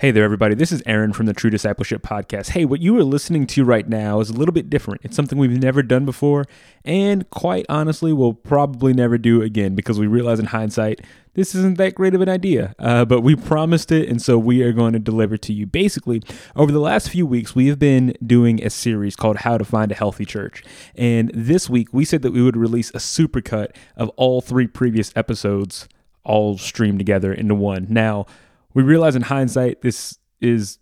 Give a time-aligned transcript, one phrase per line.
[0.00, 0.54] Hey there, everybody.
[0.54, 2.50] This is Aaron from the True Discipleship Podcast.
[2.50, 5.00] Hey, what you are listening to right now is a little bit different.
[5.02, 6.44] It's something we've never done before,
[6.84, 11.00] and quite honestly, we'll probably never do again because we realize in hindsight
[11.34, 12.76] this isn't that great of an idea.
[12.78, 15.66] Uh, but we promised it, and so we are going to deliver to you.
[15.66, 16.22] Basically,
[16.54, 19.90] over the last few weeks, we have been doing a series called How to Find
[19.90, 20.62] a Healthy Church.
[20.94, 25.12] And this week, we said that we would release a supercut of all three previous
[25.16, 25.88] episodes
[26.22, 27.88] all streamed together into one.
[27.88, 28.26] Now,
[28.74, 30.78] we realize in hindsight this is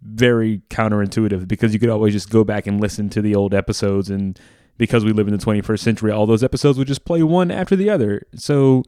[0.00, 4.10] very counterintuitive because you could always just go back and listen to the old episodes
[4.10, 4.38] and
[4.78, 7.74] because we live in the 21st century all those episodes would just play one after
[7.74, 8.82] the other so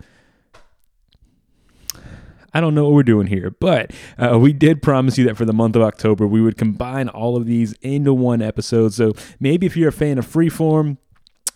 [2.55, 5.44] I don't know what we're doing here, but uh, we did promise you that for
[5.44, 8.94] the month of October, we would combine all of these into one episode.
[8.94, 10.96] So maybe if you're a fan of freeform,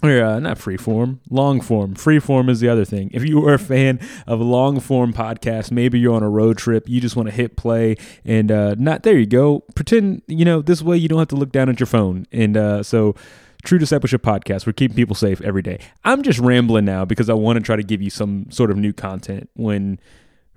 [0.03, 1.95] or uh, not free form, long form.
[1.95, 3.11] Free form is the other thing.
[3.13, 6.89] If you are a fan of long form podcasts, maybe you're on a road trip,
[6.89, 9.61] you just want to hit play and uh, not there you go.
[9.75, 12.27] Pretend you know this way you don't have to look down at your phone.
[12.33, 13.15] And uh, so,
[13.65, 15.79] True Discipleship Podcast, we're keeping people safe every day.
[16.05, 18.77] I'm just rambling now because I want to try to give you some sort of
[18.77, 20.01] new content when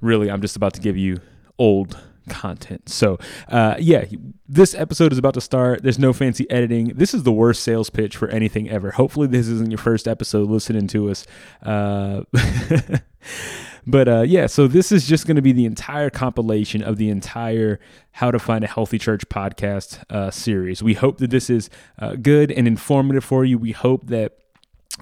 [0.02, 1.20] really I'm just about to give you
[1.59, 2.90] old content.
[2.90, 4.06] So, uh, yeah,
[4.48, 5.84] this episode is about to start.
[5.84, 6.90] There's no fancy editing.
[6.95, 8.92] This is the worst sales pitch for anything ever.
[8.92, 11.26] Hopefully, this isn't your first episode listening to us.
[11.64, 12.23] Uh,
[13.88, 17.09] but uh, yeah, so this is just going to be the entire compilation of the
[17.09, 17.80] entire
[18.12, 20.84] How to Find a Healthy Church podcast uh, series.
[20.84, 23.58] We hope that this is uh, good and informative for you.
[23.58, 24.38] We hope that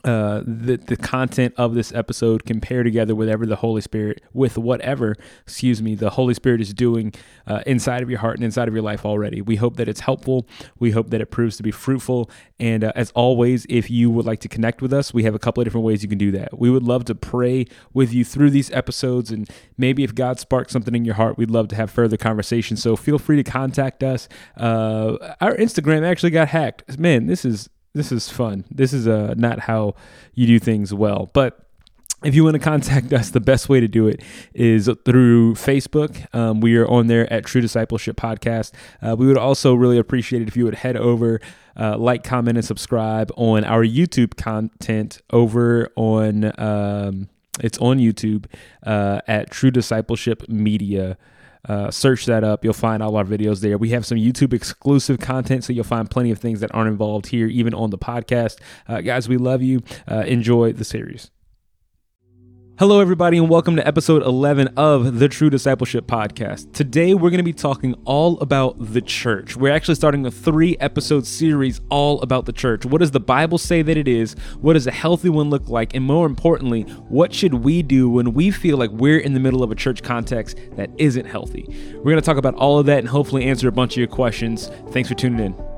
[0.04, 5.16] uh, the the content of this episode compare together whatever the Holy Spirit with whatever
[5.44, 7.14] excuse me the Holy Spirit is doing
[7.48, 9.42] uh, inside of your heart and inside of your life already.
[9.42, 10.48] We hope that it's helpful.
[10.78, 12.30] We hope that it proves to be fruitful.
[12.60, 15.40] And uh, as always, if you would like to connect with us, we have a
[15.40, 16.58] couple of different ways you can do that.
[16.58, 20.74] We would love to pray with you through these episodes, and maybe if God sparks
[20.74, 22.78] something in your heart, we'd love to have further conversation.
[22.78, 24.28] So feel free to contact us.
[24.58, 26.98] Uh, our Instagram actually got hacked.
[26.98, 28.66] Man, this is this is fun.
[28.72, 29.96] This is uh, not how
[30.34, 31.30] you do things well.
[31.34, 31.60] But
[32.24, 34.22] if you want to contact us, the best way to do it
[34.54, 36.34] is through Facebook.
[36.34, 38.72] Um, we are on there at True Discipleship Podcast.
[39.02, 41.40] Uh, we would also really appreciate it if you would head over,
[41.80, 46.60] uh, like, comment, and subscribe on our YouTube content over on.
[46.60, 48.46] Um, it's on YouTube
[48.82, 51.20] uh, at True Discipleship Media.
[51.68, 52.64] Uh, search that up.
[52.64, 53.78] You'll find all our videos there.
[53.78, 57.28] We have some YouTube exclusive content, so you'll find plenty of things that aren't involved
[57.28, 58.60] here, even on the podcast.
[58.88, 59.82] Uh, guys, we love you.
[60.10, 61.32] Uh, enjoy the series.
[62.80, 66.74] Hello, everybody, and welcome to episode 11 of the True Discipleship Podcast.
[66.74, 69.56] Today, we're going to be talking all about the church.
[69.56, 72.84] We're actually starting a three episode series all about the church.
[72.84, 74.34] What does the Bible say that it is?
[74.60, 75.94] What does a healthy one look like?
[75.94, 79.62] And more importantly, what should we do when we feel like we're in the middle
[79.62, 81.68] of a church context that isn't healthy?
[81.98, 84.08] We're going to talk about all of that and hopefully answer a bunch of your
[84.08, 84.72] questions.
[84.90, 85.73] Thanks for tuning in.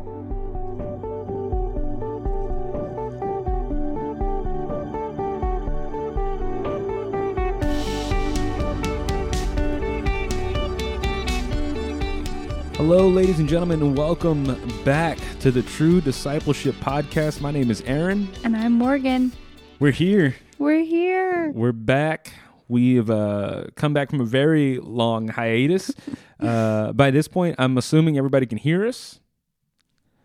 [12.78, 14.44] Hello, ladies and gentlemen, and welcome
[14.84, 17.40] back to the True Discipleship Podcast.
[17.40, 18.28] My name is Aaron.
[18.44, 19.31] And I'm Morgan.
[19.80, 20.36] We're here.
[20.59, 21.52] We're here.
[21.52, 22.34] We're back.
[22.68, 25.94] We've uh, come back from a very long hiatus.
[26.41, 29.22] uh, by this point, I'm assuming everybody can hear us.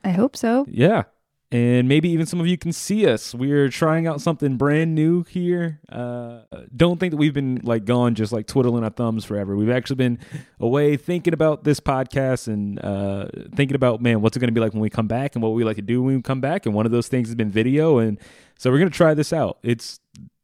[0.02, 0.66] I hope so.
[0.68, 1.04] Yeah.
[1.52, 3.34] And maybe even some of you can see us.
[3.34, 5.80] We're trying out something brand new here.
[5.88, 6.42] Uh,
[6.76, 9.56] don't think that we've been like gone just like twiddling our thumbs forever.
[9.56, 10.20] We've actually been
[10.60, 14.60] away thinking about this podcast and uh, thinking about, man, what's it going to be
[14.60, 16.66] like when we come back and what we like to do when we come back.
[16.66, 17.98] And one of those things has been video.
[17.98, 18.20] And
[18.56, 19.58] so we're going to try this out.
[19.64, 19.98] It's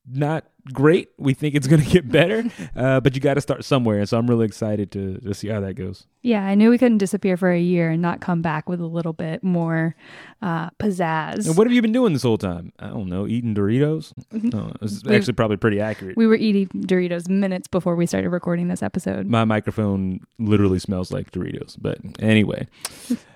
[0.08, 1.08] not great.
[1.18, 2.44] We think it's going to get better,
[2.76, 3.98] uh, but you got to start somewhere.
[4.00, 6.06] And so I'm really excited to, to see how that goes.
[6.22, 8.86] Yeah, I knew we couldn't disappear for a year and not come back with a
[8.86, 9.94] little bit more
[10.42, 11.46] uh, pizzazz.
[11.46, 12.72] And what have you been doing this whole time?
[12.80, 14.12] I don't know, eating Doritos?
[14.32, 16.16] No, it's We've- actually probably pretty accurate.
[16.16, 19.26] We were eating Doritos minutes before we started recording this episode.
[19.28, 21.76] My microphone literally smells like Doritos.
[21.80, 22.66] But anyway,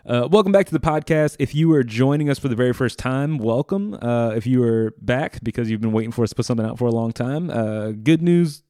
[0.05, 1.37] uh, welcome back to the podcast.
[1.39, 3.95] If you are joining us for the very first time, welcome.
[4.03, 6.77] Uh, if you are back because you've been waiting for us to put something out
[6.77, 8.63] for a long time, uh, good news.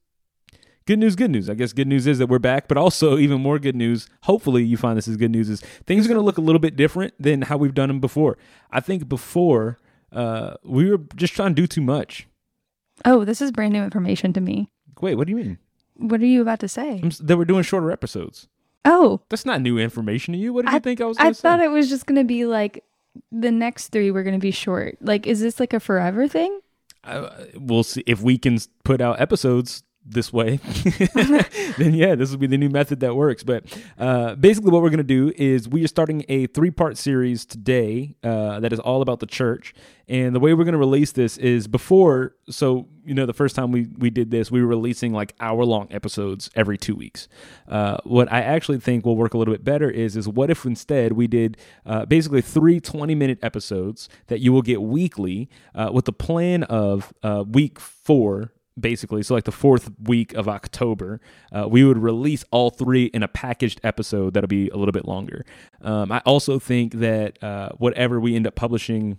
[0.86, 1.48] Good news, good news.
[1.48, 4.08] I guess good news is that we're back, but also even more good news.
[4.22, 6.58] Hopefully, you find this is good news is things are going to look a little
[6.58, 8.38] bit different than how we've done them before.
[8.70, 9.78] I think before
[10.12, 12.26] uh, we were just trying to do too much.
[13.04, 14.70] Oh, this is brand new information to me.
[15.00, 15.58] Wait, what do you mean?
[15.94, 17.00] What are you about to say?
[17.02, 18.48] I'm That we're doing shorter episodes.
[18.84, 20.52] Oh, That's not new information to you.
[20.52, 21.18] What did you think I was?
[21.18, 21.42] I say?
[21.42, 22.82] thought it was just going to be like
[23.30, 24.96] the next three were going to be short.
[25.00, 26.60] Like, is this like a forever thing?
[27.04, 30.60] Uh, we'll see if we can put out episodes this way.
[31.80, 33.42] then yeah, this will be the new method that works.
[33.42, 33.64] But
[33.98, 37.44] uh, basically, what we're going to do is we are starting a three part series
[37.44, 39.74] today uh, that is all about the church.
[40.08, 43.54] And the way we're going to release this is before, so you know, the first
[43.54, 47.28] time we we did this, we were releasing like hour long episodes every two weeks.
[47.68, 50.64] Uh, what I actually think will work a little bit better is is what if
[50.64, 51.56] instead we did
[51.86, 56.64] uh, basically three 20 minute episodes that you will get weekly uh, with the plan
[56.64, 61.20] of uh, week four basically so like the fourth week of october
[61.52, 65.06] uh, we would release all three in a packaged episode that'll be a little bit
[65.06, 65.44] longer
[65.82, 69.18] um, i also think that uh, whatever we end up publishing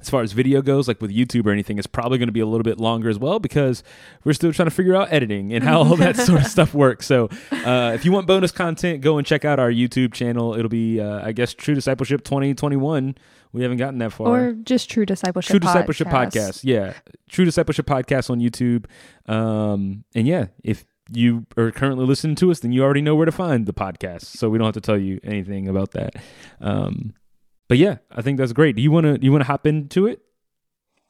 [0.00, 2.40] as far as video goes, like with YouTube or anything, it's probably going to be
[2.40, 3.82] a little bit longer as well because
[4.24, 7.06] we're still trying to figure out editing and how all that sort of stuff works.
[7.06, 10.54] So, uh, if you want bonus content, go and check out our YouTube channel.
[10.54, 13.14] It'll be, uh, I guess, True Discipleship 2021.
[13.52, 14.28] We haven't gotten that far.
[14.28, 16.32] Or just True Discipleship True Discipleship Podcast.
[16.34, 16.60] Podcast.
[16.64, 16.94] Yeah.
[17.28, 18.86] True Discipleship Podcast on YouTube.
[19.32, 23.26] Um, and yeah, if you are currently listening to us, then you already know where
[23.26, 24.22] to find the podcast.
[24.22, 26.14] So we don't have to tell you anything about that.
[26.60, 27.14] Um,
[27.68, 28.76] but yeah, I think that's great.
[28.76, 30.22] Do you want to you want to hop into it?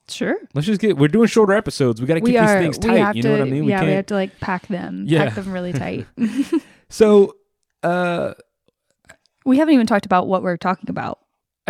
[0.08, 0.37] Sure.
[0.54, 0.96] Let's just get.
[0.96, 2.00] We're doing shorter episodes.
[2.00, 3.16] We got to keep we these things tight.
[3.16, 3.64] You to, know what I mean?
[3.64, 3.96] Yeah, we, can't.
[3.96, 5.04] have to like pack them.
[5.06, 5.26] Yeah.
[5.26, 6.06] Pack them really tight.
[6.88, 7.37] so,
[7.82, 8.34] uh,
[9.44, 11.19] we haven't even talked about what we're talking about.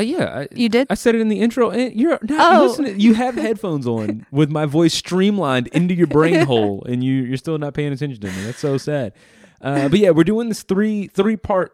[0.00, 0.86] Uh, yeah, I, You did?
[0.90, 2.66] I said it in the intro, and you're not Oh.
[2.66, 2.98] listening.
[3.00, 7.36] You have headphones on with my voice streamlined into your brain hole, and you you're
[7.36, 8.42] still not paying attention to me.
[8.44, 9.12] That's so sad.
[9.60, 11.72] Uh, but yeah, we're doing this three three part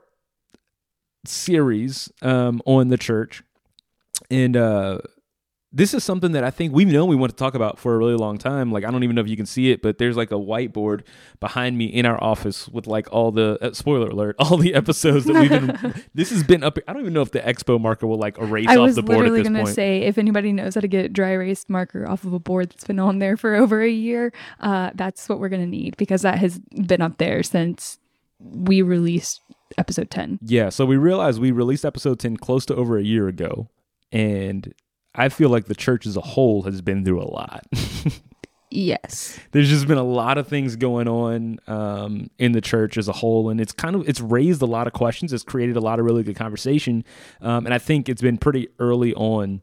[1.24, 3.42] series um, on the church,
[4.30, 4.98] and uh,
[5.76, 7.98] this is something that I think we've known we want to talk about for a
[7.98, 8.72] really long time.
[8.72, 11.02] Like I don't even know if you can see it, but there's like a whiteboard
[11.38, 15.26] behind me in our office with like all the uh, spoiler alert, all the episodes
[15.26, 16.02] that we've been.
[16.14, 16.78] this has been up.
[16.88, 19.18] I don't even know if the expo marker will like erase I off the board
[19.18, 22.08] at literally this going to say if anybody knows how to get dry erase marker
[22.08, 25.40] off of a board that's been on there for over a year, uh, that's what
[25.40, 27.98] we're going to need because that has been up there since
[28.40, 29.42] we released
[29.76, 30.38] episode 10.
[30.40, 33.68] Yeah, so we realized we released episode 10 close to over a year ago,
[34.10, 34.72] and
[35.16, 37.66] I feel like the church as a whole has been through a lot.
[38.70, 39.38] Yes.
[39.52, 43.12] There's just been a lot of things going on um, in the church as a
[43.12, 45.32] whole, and it's kind of it's raised a lot of questions.
[45.32, 47.04] It's created a lot of really good conversation,
[47.40, 49.62] um, and I think it's been pretty early on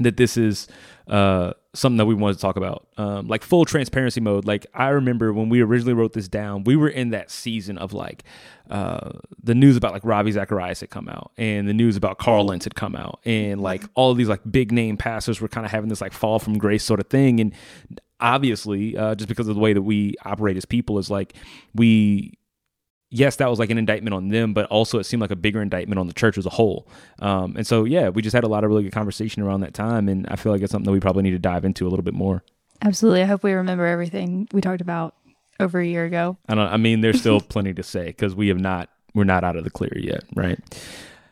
[0.00, 0.68] that this is
[1.08, 2.86] uh, something that we wanted to talk about.
[2.96, 4.44] Um, like full transparency mode.
[4.44, 7.92] Like I remember when we originally wrote this down, we were in that season of
[7.92, 8.24] like
[8.70, 9.10] uh,
[9.42, 12.64] the news about like Ravi Zacharias had come out, and the news about Carl Lentz
[12.64, 15.72] had come out, and like all of these like big name pastors were kind of
[15.72, 17.54] having this like fall from grace sort of thing, and
[18.20, 21.34] obviously uh, just because of the way that we operate as people is like
[21.74, 22.37] we
[23.10, 25.62] yes, that was like an indictment on them, but also it seemed like a bigger
[25.62, 26.88] indictment on the church as a whole.
[27.20, 29.74] Um, and so, yeah, we just had a lot of really good conversation around that
[29.74, 31.90] time, and I feel like it's something that we probably need to dive into a
[31.90, 32.42] little bit more.
[32.82, 33.22] Absolutely.
[33.22, 35.14] I hope we remember everything we talked about
[35.58, 36.36] over a year ago.
[36.48, 36.68] I don't.
[36.68, 38.88] I mean, there's still plenty to say because we have not.
[39.14, 40.58] We're not out of the clear yet, right?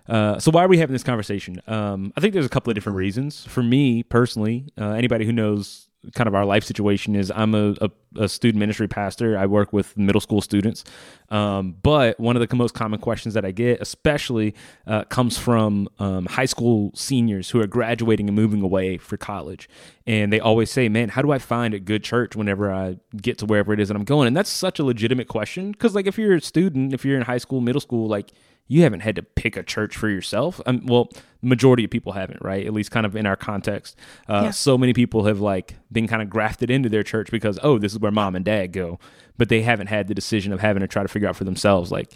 [0.09, 1.61] Uh, so why are we having this conversation?
[1.67, 3.45] Um, I think there's a couple of different reasons.
[3.45, 7.75] For me personally, uh, anybody who knows kind of our life situation is I'm a,
[7.81, 9.37] a, a student ministry pastor.
[9.37, 10.85] I work with middle school students.
[11.31, 14.55] Um, but one of the most common questions that I get, especially,
[14.87, 19.69] uh, comes from um, high school seniors who are graduating and moving away for college.
[20.07, 23.39] And they always say, man, how do I find a good church whenever I get
[23.39, 24.29] to wherever it is that I'm going?
[24.29, 25.75] And that's such a legitimate question.
[25.75, 28.33] Cause like if you're a student, if you're in high school, middle school, like
[28.69, 30.61] you haven't had to pick a church for yourself.
[30.67, 31.09] Um, well,
[31.41, 32.67] majority of people haven't, right?
[32.67, 33.97] At least kind of in our context.
[34.29, 34.51] Uh, Yeah.
[34.51, 37.93] So many people have like been kind of grafted into their church because, oh, this
[37.93, 38.99] is where mom and dad go.
[39.39, 41.93] But they haven't had the decision of having to try to figure out for themselves,
[41.93, 42.11] like,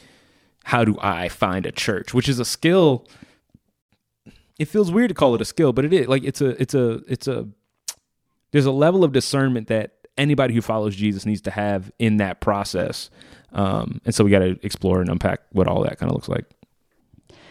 [0.64, 2.12] how do I find a church?
[2.12, 3.06] Which is a skill.
[4.58, 6.74] It feels weird to call it a skill, but it is like it's a it's
[6.74, 7.48] a it's a
[8.52, 12.40] there's a level of discernment that anybody who follows Jesus needs to have in that
[12.40, 13.08] process.
[13.52, 16.28] Um, and so we got to explore and unpack what all that kind of looks
[16.28, 16.44] like.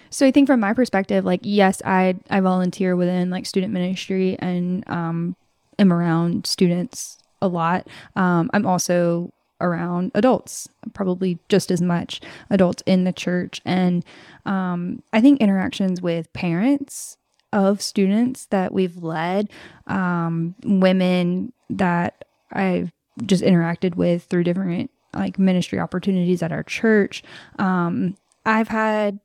[0.09, 4.37] So I think from my perspective, like yes, I I volunteer within like student ministry
[4.39, 5.35] and um
[5.77, 7.87] am around students a lot.
[8.15, 14.03] Um I'm also around adults, probably just as much adults in the church and
[14.45, 17.17] um I think interactions with parents
[17.51, 19.49] of students that we've led,
[19.85, 22.91] um women that I've
[23.25, 27.23] just interacted with through different like ministry opportunities at our church.
[27.57, 29.19] Um I've had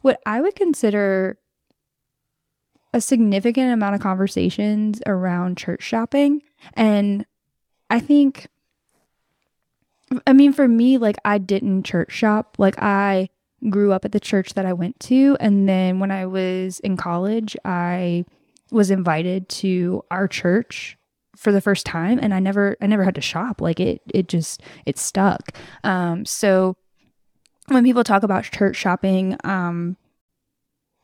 [0.00, 1.38] what I would consider
[2.92, 6.42] a significant amount of conversations around church shopping.
[6.74, 7.24] And
[7.88, 8.48] I think,
[10.26, 12.56] I mean, for me, like, I didn't church shop.
[12.58, 13.30] Like, I
[13.70, 15.36] grew up at the church that I went to.
[15.40, 18.26] And then when I was in college, I
[18.70, 20.98] was invited to our church
[21.36, 23.60] for the first time and I never I never had to shop.
[23.60, 25.52] Like it it just it stuck.
[25.84, 26.76] Um so
[27.68, 29.96] when people talk about church shopping, um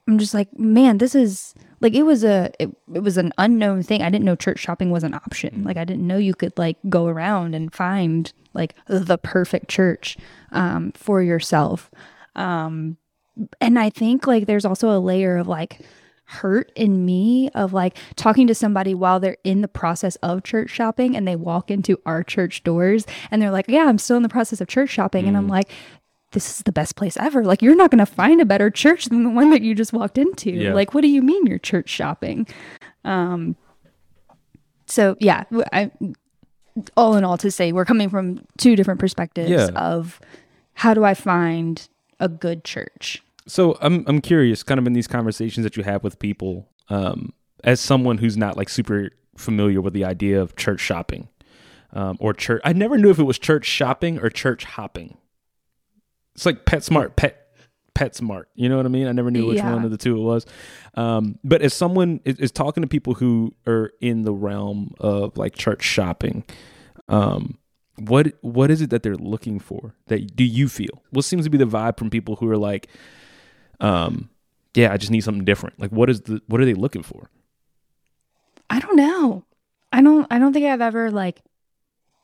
[0.06, 3.82] I'm just like, man, this is like it was a it, it was an unknown
[3.82, 4.02] thing.
[4.02, 5.64] I didn't know church shopping was an option.
[5.64, 10.16] Like I didn't know you could like go around and find like the perfect church
[10.52, 11.90] um for yourself.
[12.34, 12.96] Um
[13.60, 15.80] and I think like there's also a layer of like
[16.28, 20.68] hurt in me of like talking to somebody while they're in the process of church
[20.68, 24.22] shopping and they walk into our church doors and they're like, Yeah, I'm still in
[24.22, 25.24] the process of church shopping.
[25.24, 25.28] Mm.
[25.28, 25.70] And I'm like,
[26.32, 27.42] this is the best place ever.
[27.42, 29.94] Like, you're not going to find a better church than the one that you just
[29.94, 30.50] walked into.
[30.50, 30.74] Yeah.
[30.74, 32.46] Like, what do you mean you're church shopping?
[33.04, 33.56] Um,
[34.86, 35.90] so yeah, I,
[36.96, 39.68] all in all to say we're coming from two different perspectives yeah.
[39.74, 40.20] of
[40.74, 41.88] how do I find
[42.20, 43.22] a good church?
[43.48, 47.32] So I'm I'm curious, kind of in these conversations that you have with people, um,
[47.64, 51.28] as someone who's not like super familiar with the idea of church shopping,
[51.92, 52.60] um, or church.
[52.64, 55.16] I never knew if it was church shopping or church hopping.
[56.34, 57.48] It's like PetSmart, Pet
[57.94, 58.44] PetSmart.
[58.54, 59.08] You know what I mean?
[59.08, 59.74] I never knew which yeah.
[59.74, 60.46] one of the two it was.
[60.94, 65.36] Um, but as someone is, is, talking to people who are in the realm of
[65.36, 66.44] like church shopping,
[67.08, 67.58] um,
[67.96, 69.94] what what is it that they're looking for?
[70.06, 71.02] That do you feel?
[71.10, 72.88] What seems to be the vibe from people who are like,
[73.80, 74.28] um,
[74.74, 75.78] yeah, I just need something different.
[75.80, 77.30] Like, what is the what are they looking for?
[78.70, 79.44] I don't know.
[79.92, 80.26] I don't.
[80.30, 81.40] I don't think I've ever like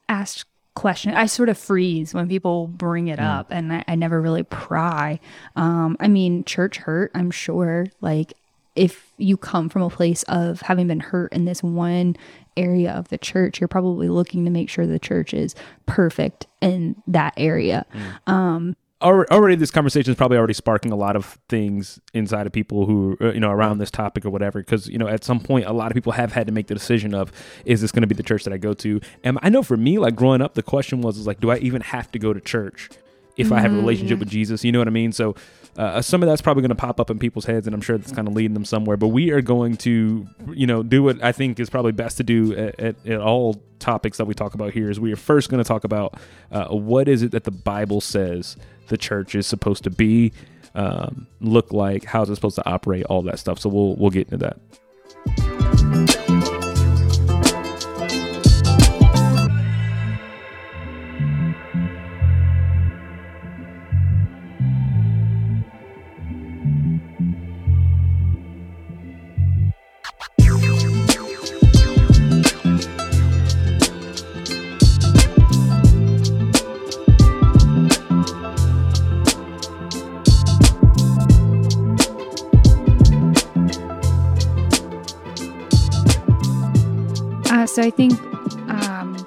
[0.08, 1.14] asked question.
[1.14, 3.25] I sort of freeze when people bring it mm.
[3.25, 5.20] up, and I, I, never really pry.
[5.56, 7.11] Um, I mean, church hurt.
[7.14, 7.87] I'm sure.
[8.00, 8.34] Like,
[8.76, 12.16] if you come from a place of having been hurt in this one
[12.56, 15.54] area of the church, you're probably looking to make sure the church is
[15.87, 17.87] perfect in that area.
[18.26, 18.32] Mm.
[18.32, 22.87] Um, already this conversation is probably already sparking a lot of things inside of people
[22.87, 25.67] who uh, you know around this topic or whatever because you know at some point
[25.67, 27.31] a lot of people have had to make the decision of
[27.65, 29.01] is this going to be the church that i go to?
[29.23, 31.59] And i know for me like growing up the question was is like do i
[31.59, 32.89] even have to go to church
[33.37, 33.55] if mm-hmm.
[33.55, 34.65] i have a relationship with jesus?
[34.65, 35.13] You know what i mean?
[35.13, 35.35] So
[35.77, 37.99] uh, some of that's probably going to pop up in people's heads and i'm sure
[37.99, 41.23] that's kind of leading them somewhere but we are going to you know do what
[41.23, 44.55] i think is probably best to do at, at, at all topics that we talk
[44.55, 46.15] about here is we are first going to talk about
[46.53, 48.57] uh, what is it that the bible says
[48.88, 50.33] the church is supposed to be,
[50.75, 53.59] um, look like, how's it supposed to operate, all that stuff.
[53.59, 56.24] So we'll we'll get into that.
[87.75, 88.12] So I think
[88.71, 89.26] um,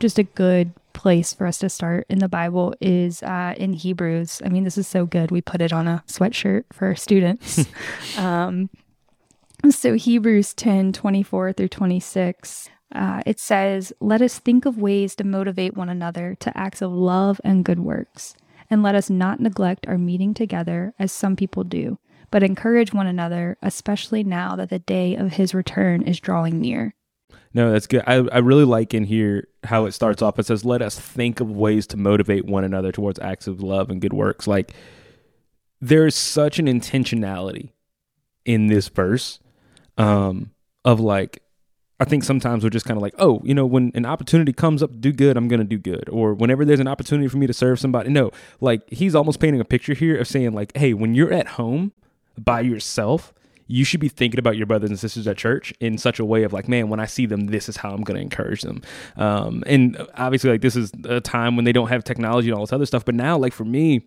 [0.00, 4.40] just a good place for us to start in the Bible is uh, in Hebrews.
[4.42, 5.30] I mean, this is so good.
[5.30, 7.66] We put it on a sweatshirt for our students.
[8.16, 8.70] um,
[9.68, 12.70] so Hebrews 10 24 through 26.
[12.94, 16.90] Uh, it says, Let us think of ways to motivate one another to acts of
[16.90, 18.34] love and good works.
[18.70, 21.98] And let us not neglect our meeting together as some people do,
[22.30, 26.94] but encourage one another, especially now that the day of his return is drawing near.
[27.54, 28.02] No, that's good.
[28.06, 30.38] I, I really like in here how it starts off.
[30.38, 33.90] It says, "Let us think of ways to motivate one another towards acts of love
[33.90, 34.72] and good works." Like
[35.80, 37.70] there is such an intentionality
[38.44, 39.40] in this verse
[39.96, 40.50] um,
[40.84, 41.42] of like
[42.00, 44.82] I think sometimes we're just kind of like, oh, you know, when an opportunity comes
[44.84, 46.08] up to do good, I'm going to do good.
[46.08, 48.10] Or whenever there's an opportunity for me to serve somebody.
[48.10, 51.48] No, like he's almost painting a picture here of saying, like, hey, when you're at
[51.48, 51.92] home
[52.38, 53.34] by yourself,
[53.68, 56.42] you should be thinking about your brothers and sisters at church in such a way
[56.42, 58.82] of like, man, when I see them, this is how I'm going to encourage them.
[59.16, 62.64] Um, and obviously, like this is a time when they don't have technology and all
[62.64, 63.04] this other stuff.
[63.04, 64.06] But now, like for me,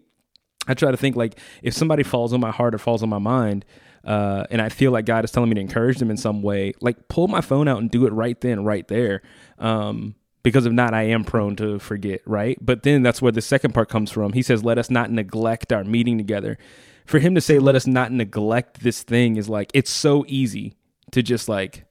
[0.68, 3.20] I try to think like if somebody falls on my heart or falls on my
[3.20, 3.64] mind,
[4.04, 6.74] uh, and I feel like God is telling me to encourage them in some way,
[6.82, 9.22] like pull my phone out and do it right then, right there.
[9.60, 12.58] Um, because if not, I am prone to forget, right?
[12.60, 14.34] But then that's where the second part comes from.
[14.34, 16.58] He says, Let us not neglect our meeting together
[17.06, 20.76] for him to say let us not neglect this thing is like it's so easy
[21.12, 21.86] to just like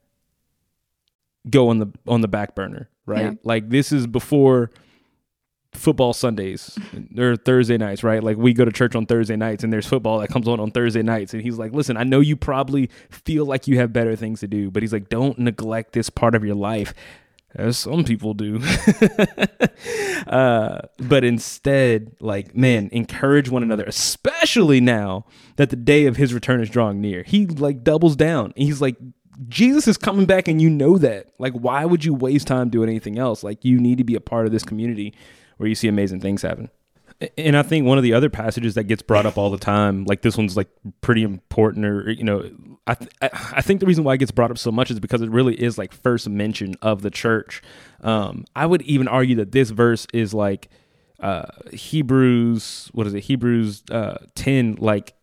[1.48, 3.24] go on the on the back burner right?
[3.24, 3.32] Yeah.
[3.44, 4.70] like this is before
[5.72, 6.76] football sundays
[7.16, 8.24] or thursday nights right?
[8.24, 10.70] Like we go to church on thursday nights and there's football that comes on on
[10.70, 11.32] thursday nights.
[11.32, 14.48] And he's like listen i know you probably feel like you have better things to
[14.48, 16.92] do but he's like don't neglect this part of your life
[17.54, 18.60] as some people do.
[20.26, 25.24] uh, but instead, like, man, encourage one another, especially now
[25.56, 27.22] that the day of his return is drawing near.
[27.22, 28.52] He like doubles down.
[28.56, 28.96] He's like,
[29.48, 31.28] Jesus is coming back and you know that.
[31.38, 33.42] Like, why would you waste time doing anything else?
[33.42, 35.14] Like, you need to be a part of this community
[35.56, 36.70] where you see amazing things happen.
[37.36, 40.04] And I think one of the other passages that gets brought up all the time,
[40.04, 40.68] like this one's like
[41.02, 42.50] pretty important, or you know,
[42.86, 45.20] I th- I think the reason why it gets brought up so much is because
[45.20, 47.62] it really is like first mention of the church.
[48.00, 50.70] Um, I would even argue that this verse is like
[51.20, 53.20] uh, Hebrews, what is it?
[53.24, 55.14] Hebrews uh, ten, like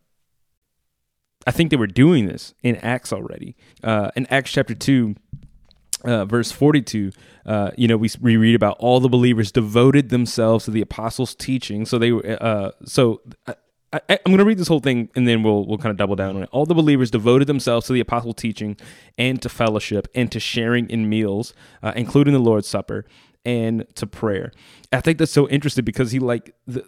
[1.48, 3.56] I think they were doing this in Acts already.
[3.82, 5.16] Uh, in Acts chapter 2,
[6.04, 7.12] uh, verse 42,
[7.46, 11.34] uh, you know, we, we read about all the believers devoted themselves to the apostles'
[11.34, 11.86] teaching.
[11.86, 13.56] So they, were uh, so I,
[13.94, 16.16] I, am going to read this whole thing and then we'll we'll kind of double
[16.16, 16.50] down on it.
[16.51, 18.77] All the believers devoted themselves to the apostle teaching
[19.18, 23.06] and to fellowship and to sharing in meals, uh, including the Lord's Supper
[23.46, 24.51] and to prayer.
[24.92, 26.88] I think that's so interesting because he like the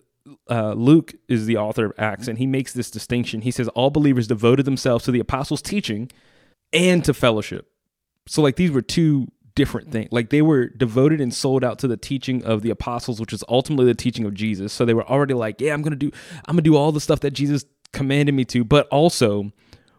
[0.49, 3.41] uh, Luke is the author of Acts, and he makes this distinction.
[3.41, 6.11] He says all believers devoted themselves to the apostles' teaching
[6.71, 7.71] and to fellowship.
[8.29, 10.09] So, like, these were two different things.
[10.11, 13.43] Like, they were devoted and sold out to the teaching of the apostles, which is
[13.49, 14.71] ultimately the teaching of Jesus.
[14.71, 16.11] So they were already like, yeah, I'm gonna do,
[16.45, 19.51] I'm gonna do all the stuff that Jesus commanded me to, but also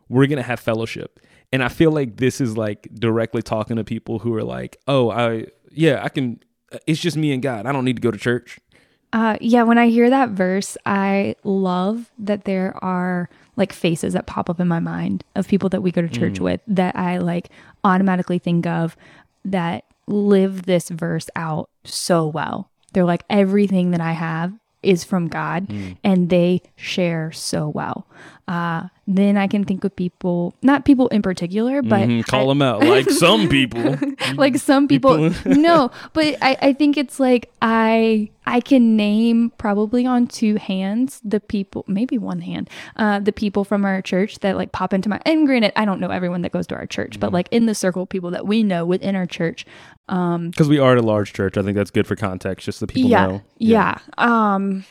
[0.09, 1.19] we're gonna have fellowship.
[1.53, 5.11] And I feel like this is like directly talking to people who are like, oh,
[5.11, 6.41] I, yeah, I can.
[6.87, 7.67] It's just me and God.
[7.67, 8.61] I don't need to go to church.
[9.13, 14.27] Uh, yeah, when I hear that verse, I love that there are like faces that
[14.27, 16.41] pop up in my mind of people that we go to church mm.
[16.41, 17.51] with that I like
[17.85, 18.97] automatically think of
[19.45, 22.71] that live this verse out so well.
[22.93, 25.97] They're like, everything that I have is from God mm.
[26.03, 28.07] and they share so well.
[28.49, 32.21] Uh, then I can think of people, not people in particular, but mm-hmm.
[32.23, 33.99] call I, them out like some people,
[34.35, 35.31] like some people.
[35.45, 41.21] no, but I, I think it's like I I can name probably on two hands
[41.25, 45.09] the people, maybe one hand, uh, the people from our church that like pop into
[45.09, 45.21] my.
[45.27, 47.21] And granted, I don't know everyone that goes to our church, mm-hmm.
[47.21, 49.67] but like in the circle of people that we know within our church,
[50.09, 52.79] um, because we are at a large church, I think that's good for context, just
[52.79, 53.43] so people yeah, know.
[53.59, 53.99] Yeah.
[54.19, 54.55] yeah.
[54.55, 54.85] Um,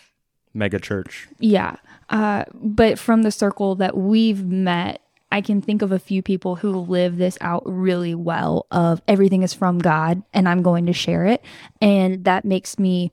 [0.53, 1.27] mega church.
[1.39, 1.77] Yeah.
[2.09, 5.01] Uh, but from the circle that we've met,
[5.31, 9.43] I can think of a few people who live this out really well of everything
[9.43, 11.43] is from God and I'm going to share it.
[11.81, 13.12] And that makes me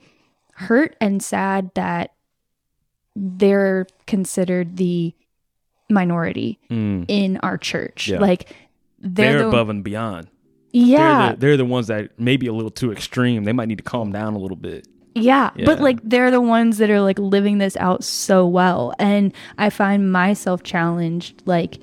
[0.53, 2.15] hurt and sad that
[3.15, 5.15] they're considered the
[5.91, 7.05] minority mm.
[7.09, 8.09] in our church.
[8.09, 8.19] Yeah.
[8.19, 8.55] Like
[8.99, 10.29] they're, they're the, above and beyond.
[10.73, 10.97] Yeah.
[10.99, 13.45] They're the, they're the ones that may be a little too extreme.
[13.45, 14.89] They might need to calm down a little bit.
[15.17, 18.95] Yeah, yeah, but like they're the ones that are like living this out so well.
[18.99, 21.79] And I find myself challenged like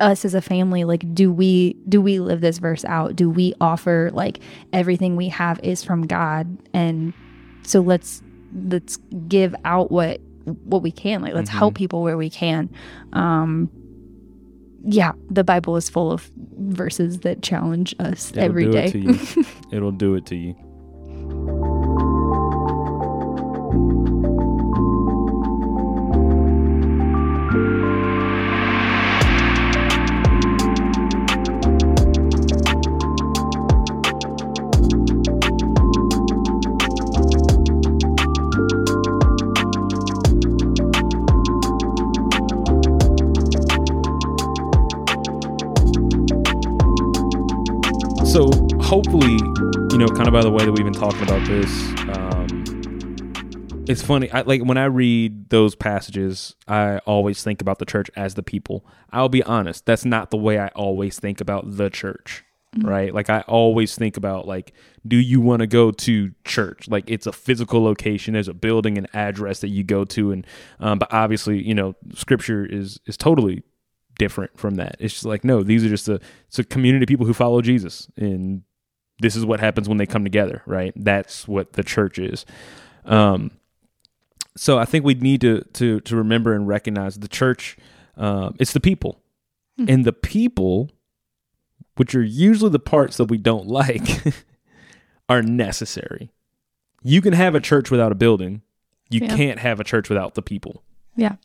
[0.00, 3.14] us as a family like do we do we live this verse out?
[3.14, 4.40] Do we offer like
[4.72, 7.12] everything we have is from God and
[7.62, 8.22] so let's
[8.54, 10.20] let's give out what
[10.64, 11.22] what we can.
[11.22, 11.58] Like let's mm-hmm.
[11.58, 12.70] help people where we can.
[13.12, 13.70] Um
[14.86, 18.90] yeah, the Bible is full of verses that challenge us It'll every day.
[18.94, 20.54] It It'll do it to you.
[48.94, 49.32] Hopefully,
[49.90, 51.68] you know, kind of by the way that we've been talking about this,
[52.14, 54.30] um, it's funny.
[54.30, 58.44] I like when I read those passages, I always think about the church as the
[58.44, 58.86] people.
[59.10, 62.44] I'll be honest, that's not the way I always think about the church.
[62.76, 62.88] Mm-hmm.
[62.88, 63.12] Right?
[63.12, 64.72] Like I always think about like,
[65.04, 66.86] do you want to go to church?
[66.86, 68.34] Like it's a physical location.
[68.34, 70.46] There's a building, and address that you go to, and
[70.78, 73.64] um, but obviously, you know, scripture is is totally
[74.16, 74.94] different from that.
[75.00, 77.60] It's just like no, these are just a it's a community of people who follow
[77.60, 78.62] Jesus, and
[79.20, 80.92] this is what happens when they come together, right?
[80.96, 82.44] That's what the church is.
[83.04, 83.52] Um,
[84.56, 87.76] so I think we need to to to remember and recognize the church.
[88.16, 89.20] Uh, it's the people,
[89.78, 89.90] mm-hmm.
[89.92, 90.90] and the people,
[91.96, 94.22] which are usually the parts that we don't like,
[95.28, 96.30] are necessary.
[97.02, 98.62] You can have a church without a building.
[99.10, 99.36] You yeah.
[99.36, 100.82] can't have a church without the people.
[101.16, 101.36] Yeah.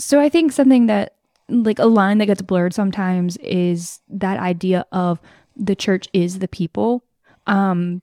[0.00, 1.14] So I think something that
[1.48, 5.20] like a line that gets blurred sometimes is that idea of
[5.58, 7.02] the church is the people.
[7.46, 8.02] Um,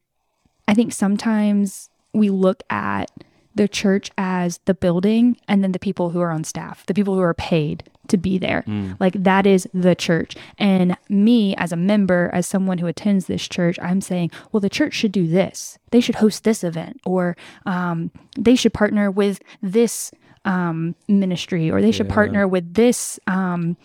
[0.67, 3.11] I think sometimes we look at
[3.55, 7.15] the church as the building and then the people who are on staff, the people
[7.15, 8.63] who are paid to be there.
[8.67, 8.97] Mm.
[8.99, 10.35] Like that is the church.
[10.57, 14.69] And me as a member, as someone who attends this church, I'm saying, well, the
[14.69, 15.79] church should do this.
[15.91, 20.11] They should host this event or um, they should partner with this
[20.43, 22.13] um, ministry or they should yeah.
[22.13, 23.77] partner with this um,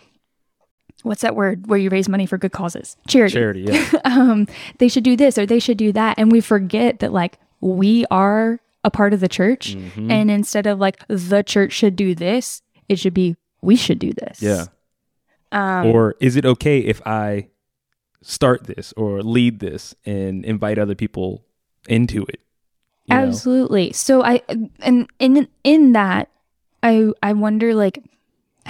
[1.05, 2.97] what's that word where you raise money for good causes?
[3.07, 3.35] Charity.
[3.35, 3.91] Charity, yeah.
[4.05, 4.47] um,
[4.79, 6.19] they should do this or they should do that.
[6.19, 9.75] And we forget that like we are a part of the church.
[9.77, 10.11] Mm-hmm.
[10.11, 14.13] And instead of like the church should do this, it should be we should do
[14.13, 14.43] this.
[14.43, 14.67] Yeah.
[15.53, 17.49] Um, or is it okay if I
[18.23, 21.45] start this or lead this and invite other people
[21.89, 22.41] into it?
[23.11, 23.23] you know?
[23.23, 23.93] Absolutely.
[23.93, 24.43] So I
[24.81, 26.31] and in in that
[26.83, 28.03] I I wonder like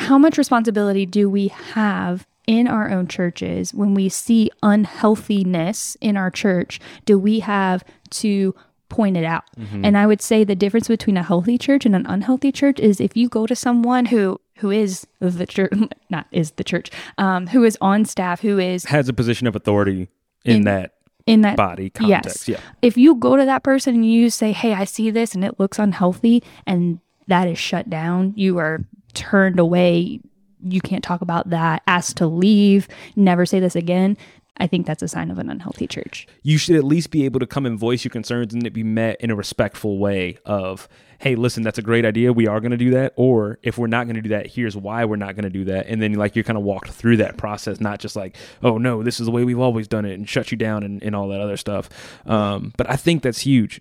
[0.01, 6.17] how much responsibility do we have in our own churches when we see unhealthiness in
[6.17, 6.81] our church?
[7.05, 8.55] Do we have to
[8.89, 9.45] point it out?
[9.59, 9.85] Mm-hmm.
[9.85, 13.01] And I would say the difference between a healthy church and an unhealthy church is
[13.01, 15.73] if you go to someone who who is the church,
[16.11, 19.57] not is the church, um, who is on staff, who is Has a position of
[19.57, 20.09] authority
[20.45, 20.95] in, In- that
[21.27, 22.49] in that body context.
[22.49, 22.59] Yeah.
[22.83, 25.61] if you go to that person and you say, Hey, I see this and it
[25.61, 28.81] looks unhealthy, and that is shut down, you are
[29.14, 30.20] turned away.
[30.62, 34.16] You can't talk about that, asked to leave, never say this again.
[34.61, 36.27] I think that's a sign of an unhealthy church.
[36.42, 38.85] you should at least be able to come and voice your concerns and it be
[38.85, 40.87] met in a respectful way of
[41.18, 42.33] hey listen that's a great idea.
[42.33, 43.14] We are going to do that.
[43.16, 45.64] Or if we're not going to do that here's why we're not going to do
[45.64, 45.87] that.
[45.87, 49.03] And then like you're kind of walked through that process not just like oh no
[49.03, 51.29] this is the way we've always done it and shut you down and, and all
[51.29, 51.88] that other stuff.
[52.27, 53.81] Um, but i think that's huge.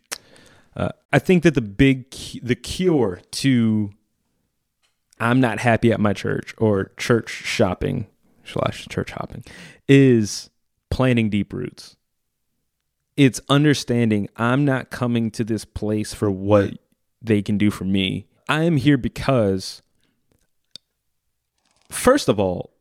[0.78, 2.10] Uh, i think that the big
[2.42, 3.92] the cure to
[5.20, 8.08] i'm not happy at my church or church shopping
[8.44, 9.44] slash church hopping
[9.88, 10.50] is
[10.90, 11.96] planting deep roots
[13.20, 16.76] it's understanding I'm not coming to this place for what
[17.22, 18.28] they can do for me.
[18.48, 19.82] I am here because
[21.90, 22.72] first of all,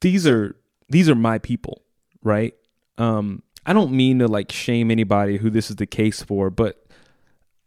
[0.00, 0.56] these are
[0.88, 1.82] these are my people,
[2.24, 2.54] right?
[2.98, 6.84] Um I don't mean to like shame anybody who this is the case for, but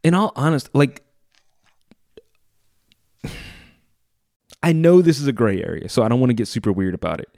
[0.03, 1.01] in all honest, like
[4.63, 6.95] I know this is a gray area, so I don't want to get super weird
[6.95, 7.29] about it.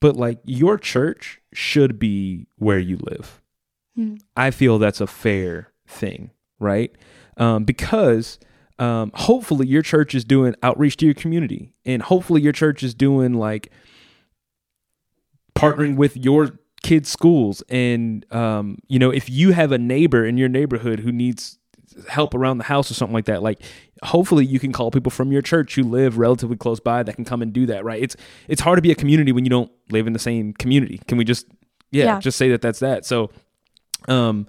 [0.00, 3.40] But like your church should be where you live.
[4.36, 6.90] I feel that's a fair thing, right?
[7.36, 8.38] Um, because
[8.78, 12.94] um, hopefully your church is doing outreach to your community, and hopefully your church is
[12.94, 13.70] doing like
[15.54, 17.62] partnering with your kids' schools.
[17.68, 21.58] And um, you know, if you have a neighbor in your neighborhood who needs
[22.08, 23.60] help around the house or something like that, like
[24.02, 27.24] hopefully you can call people from your church who live relatively close by that can
[27.24, 28.02] come and do that, right?
[28.02, 31.00] It's it's hard to be a community when you don't live in the same community.
[31.08, 31.46] Can we just
[31.90, 32.20] yeah, Yeah.
[32.20, 33.04] just say that that's that.
[33.06, 33.30] So
[34.06, 34.46] um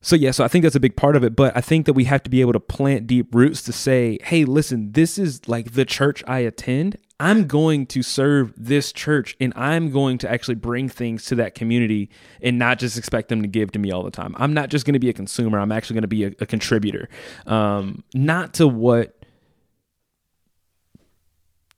[0.00, 1.94] so yeah, so I think that's a big part of it, but I think that
[1.94, 5.48] we have to be able to plant deep roots to say, "Hey, listen, this is
[5.48, 6.96] like the church I attend.
[7.18, 11.54] I'm going to serve this church and I'm going to actually bring things to that
[11.54, 12.10] community
[12.42, 14.34] and not just expect them to give to me all the time.
[14.38, 16.46] I'm not just going to be a consumer, I'm actually going to be a, a
[16.46, 17.08] contributor.
[17.46, 19.16] Um not to what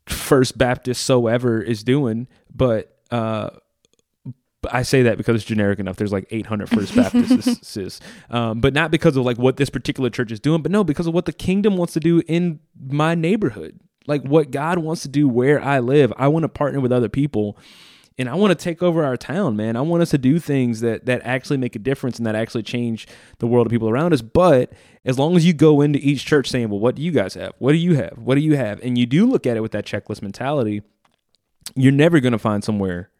[0.06, 3.50] First Baptist so ever is doing, but uh
[4.68, 5.96] but I say that because it's generic enough.
[5.96, 8.00] There's like 800 First Baptists,
[8.30, 11.06] um, but not because of like what this particular church is doing, but no, because
[11.06, 15.08] of what the kingdom wants to do in my neighborhood, like what God wants to
[15.08, 16.12] do where I live.
[16.16, 17.56] I want to partner with other people,
[18.18, 19.76] and I want to take over our town, man.
[19.76, 22.62] I want us to do things that that actually make a difference and that actually
[22.62, 23.06] change
[23.38, 24.22] the world of people around us.
[24.22, 24.72] But
[25.04, 27.52] as long as you go into each church saying, "Well, what do you guys have?
[27.58, 28.18] What do you have?
[28.18, 30.82] What do you have?" and you do look at it with that checklist mentality,
[31.74, 33.10] you're never going to find somewhere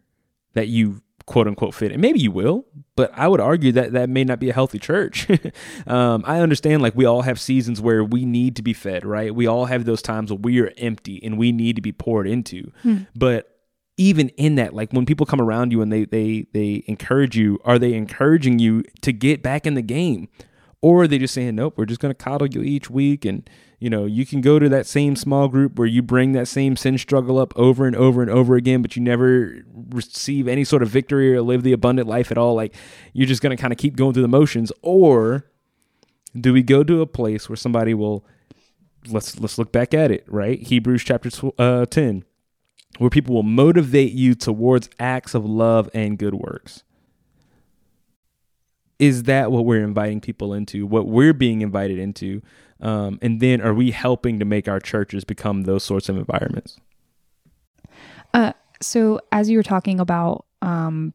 [0.53, 1.91] that you quote unquote fit.
[1.91, 2.65] And maybe you will,
[2.95, 5.27] but I would argue that that may not be a healthy church.
[5.87, 9.33] um, I understand like we all have seasons where we need to be fed, right?
[9.33, 12.27] We all have those times where we are empty and we need to be poured
[12.27, 12.71] into.
[13.15, 13.59] But
[13.97, 17.59] even in that, like when people come around you and they they they encourage you,
[17.63, 20.29] are they encouraging you to get back in the game?
[20.81, 23.47] Or are they just saying, Nope, we're just gonna coddle you each week and
[23.79, 26.75] you know, you can go to that same small group where you bring that same
[26.75, 30.83] sin struggle up over and over and over again, but you never receive any sort
[30.83, 32.55] of victory or live the abundant life at all.
[32.55, 32.75] Like
[33.13, 34.73] you're just going to kind of keep going through the motions.
[34.81, 35.45] Or
[36.39, 38.25] do we go to a place where somebody will
[39.07, 40.61] let's let's look back at it, right?
[40.61, 42.25] Hebrews chapter tw- uh, 10,
[42.97, 46.83] where people will motivate you towards acts of love and good works.
[48.99, 50.85] Is that what we're inviting people into?
[50.85, 52.41] What we're being invited into?
[52.81, 56.77] Um, and then are we helping to make our churches become those sorts of environments?
[58.33, 61.13] Uh, so as you were talking about um,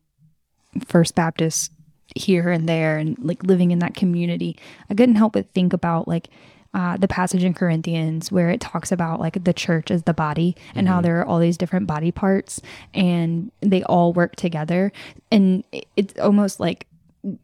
[0.86, 1.72] First Baptist
[2.16, 4.56] here and there, and like living in that community,
[4.90, 6.28] I couldn't help but think about like
[6.74, 10.56] uh, the passage in Corinthians where it talks about like the church as the body
[10.74, 12.60] and how there are all these different body parts
[12.92, 14.92] and they all work together,
[15.30, 16.86] and it- it's almost like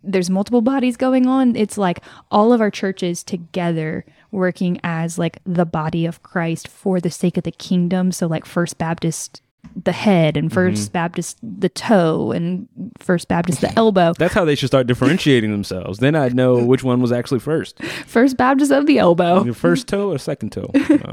[0.02, 1.56] there's multiple bodies going on.
[1.56, 7.00] It's like all of our churches together working as like the body of Christ for
[7.00, 8.12] the sake of the kingdom.
[8.12, 9.42] So like First Baptist
[9.84, 12.66] the head and 1st Baptist the toe and
[12.98, 14.14] First Baptist the elbow.
[14.18, 15.98] That's how they should start differentiating themselves.
[15.98, 17.82] Then I'd know which one was actually first.
[17.82, 19.44] First Baptist of the elbow.
[19.44, 20.70] Your first toe or second toe?
[20.74, 21.12] No,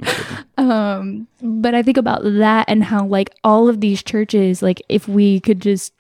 [0.58, 5.08] Um, but I think about that and how like all of these churches, like if
[5.08, 5.94] we could just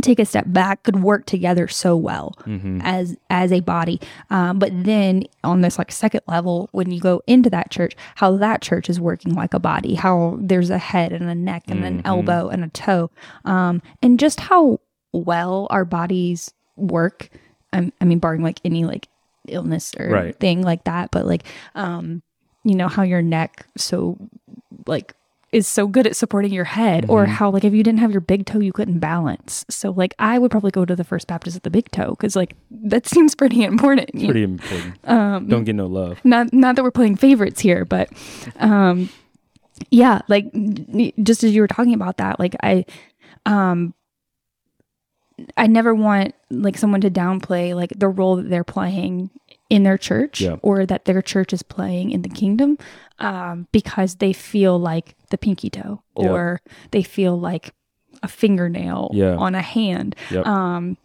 [0.00, 2.36] take a step back, could work together so well
[2.82, 4.00] as as a body.
[4.30, 8.36] Um, but then on this like second level, when you go into that church, how
[8.36, 11.84] that church is working like a body, how there's a head and a neck and
[11.84, 13.10] an elbow and a toe,
[13.44, 14.78] um, and just how
[15.12, 17.28] well our bodies work.
[17.72, 19.08] I, I mean, barring like any like
[19.48, 20.38] illness or Right.
[20.38, 22.22] thing like that, but like um,
[22.64, 24.16] you know how your neck so
[24.86, 25.14] like
[25.52, 28.22] is so good at supporting your head or how like if you didn't have your
[28.22, 31.54] big toe you couldn't balance so like i would probably go to the first baptist
[31.56, 34.96] at the big toe because like that seems pretty important you Pretty important.
[35.08, 36.18] Um, Don't get no love.
[36.24, 38.08] not not that we're playing favorites here but
[38.56, 39.10] um
[39.90, 40.50] yeah like
[41.22, 42.84] just as you were talking about that like i
[43.46, 43.92] um
[45.56, 49.28] i never want like someone to downplay like the role that they're playing
[49.72, 50.56] in their church Yeah.
[50.60, 52.76] or that their church is playing in the kingdom
[53.18, 56.28] um because they feel like the pinky toe Yeah.
[56.30, 57.72] or they feel like
[58.22, 59.34] a fingernail Yeah.
[59.36, 60.46] on a hand Yep.
[60.46, 60.98] um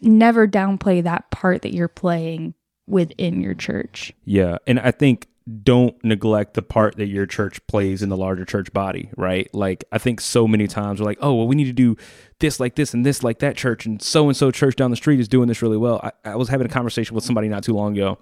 [0.00, 2.54] never downplay that part that you're playing
[2.86, 4.56] within your church Yeah.
[4.66, 8.72] And I think don't neglect the part that your church plays in the larger church
[8.72, 9.52] body, right?
[9.54, 11.96] Like, I think so many times we're like, oh, well, we need to do
[12.38, 14.96] this like this and this like that church, and so and so church down the
[14.96, 16.00] street is doing this really well.
[16.02, 18.18] I, I was having a conversation with somebody not too long ago,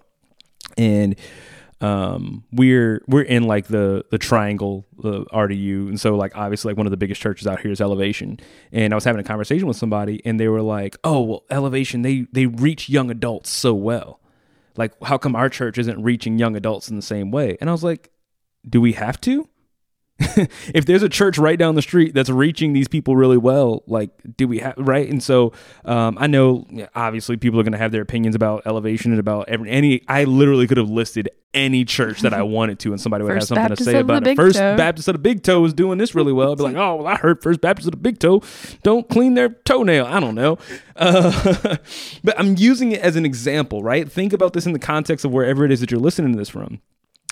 [0.76, 1.16] and
[1.82, 6.78] um we're we're in like the the triangle the RDU and so like obviously like
[6.78, 8.40] one of the biggest churches out here is Elevation
[8.72, 12.00] and I was having a conversation with somebody and they were like oh well Elevation
[12.00, 14.20] they they reach young adults so well
[14.76, 17.56] like how come our church isn't reaching young adults in the same way?
[17.60, 18.10] And I was like
[18.68, 19.48] do we have to
[20.74, 24.10] if there's a church right down the street that's reaching these people really well, like,
[24.36, 25.08] do we have right?
[25.10, 25.52] And so,
[25.84, 29.48] um, I know obviously people are going to have their opinions about elevation and about
[29.48, 30.02] every any.
[30.08, 33.48] I literally could have listed any church that I wanted to, and somebody would First
[33.50, 34.36] have something Baptist to say about it.
[34.36, 34.76] First Toe.
[34.76, 36.52] Baptist of the Big Toe is doing this really well.
[36.52, 38.42] I'd be like, oh, well, I heard First Baptist of the Big Toe
[38.82, 40.06] don't clean their toenail.
[40.06, 40.56] I don't know,
[40.96, 41.76] uh,
[42.24, 44.10] but I'm using it as an example, right?
[44.10, 46.48] Think about this in the context of wherever it is that you're listening to this
[46.48, 46.80] from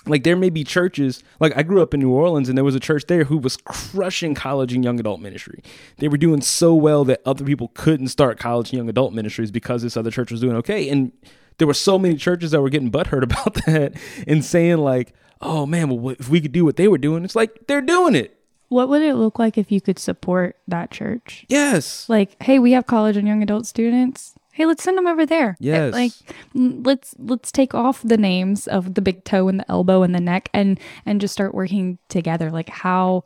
[0.07, 2.75] like there may be churches like i grew up in new orleans and there was
[2.75, 5.61] a church there who was crushing college and young adult ministry
[5.97, 9.51] they were doing so well that other people couldn't start college and young adult ministries
[9.51, 11.11] because this other church was doing okay and
[11.57, 13.93] there were so many churches that were getting butthurt about that
[14.27, 17.35] and saying like oh man well if we could do what they were doing it's
[17.35, 18.37] like they're doing it
[18.69, 21.45] What would it look like if you could support that church?
[21.49, 24.34] yes Like, hey, we have college and young adult students.
[24.55, 25.57] Hey, let's send them over there.
[25.59, 25.93] Yes.
[25.93, 26.13] Like,
[26.53, 30.21] let's let's take off the names of the big toe and the elbow and the
[30.21, 32.49] neck and and just start working together.
[32.49, 33.25] Like, how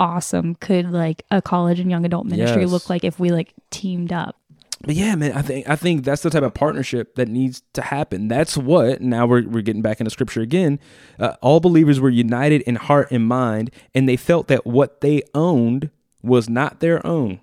[0.00, 2.70] awesome could like a college and young adult ministry Yes.
[2.70, 4.36] look like if we like teamed up?
[4.82, 7.82] But yeah, man, I think I think that's the type of partnership that needs to
[7.82, 8.26] happen.
[8.26, 10.80] That's what now we're we're getting back into scripture again.
[11.16, 15.22] Uh, all believers were united in heart and mind, and they felt that what they
[15.32, 15.90] owned
[16.24, 17.38] was not their own.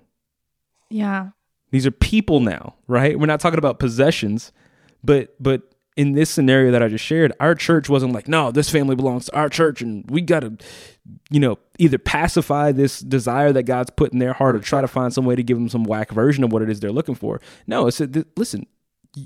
[0.90, 1.30] Yeah.
[1.70, 3.18] These are people now, right?
[3.18, 4.52] We're not talking about possessions,
[5.04, 5.62] but but
[5.96, 9.26] in this scenario that I just shared, our church wasn't like, no, this family belongs
[9.26, 10.56] to our church, and we got to,
[11.28, 14.86] you know, either pacify this desire that God's put in their heart, or try to
[14.86, 17.16] find some way to give them some whack version of what it is they're looking
[17.16, 17.40] for.
[17.66, 18.66] No, it's a, listen,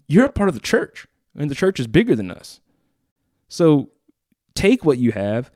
[0.08, 2.60] you're a part of the church, and the church is bigger than us.
[3.48, 3.90] So
[4.54, 5.50] take what you have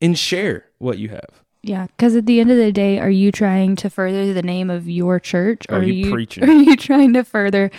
[0.00, 1.42] and share what you have.
[1.62, 4.70] Yeah, because at the end of the day, are you trying to further the name
[4.70, 6.44] of your church, or Are are you you preaching?
[6.48, 7.70] Are you trying to further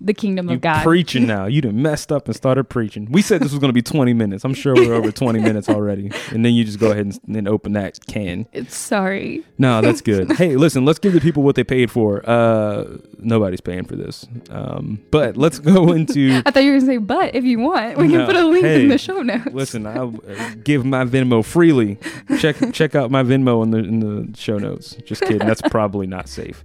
[0.00, 0.82] the kingdom You of God?
[0.84, 1.46] preaching now.
[1.46, 3.08] You done messed up and started preaching.
[3.10, 4.44] We said this was going to be 20 minutes.
[4.44, 6.10] I'm sure we're over 20 minutes already.
[6.30, 8.46] And then you just go ahead and, and open that can.
[8.52, 9.44] It's sorry.
[9.58, 10.32] No, that's good.
[10.32, 12.22] hey, listen, let's give the people what they paid for.
[12.28, 14.26] Uh, nobody's paying for this.
[14.50, 16.42] Um, but let's go into.
[16.46, 18.46] I thought you were gonna say, but if you want, we No, can put a
[18.46, 19.52] link hey, in the show notes.
[19.52, 21.98] Listen, I'll uh, give my Venmo freely.
[22.38, 24.94] Check check out my Venmo in the in the show notes.
[25.04, 25.38] Just kidding.
[25.46, 26.64] That's probably not safe.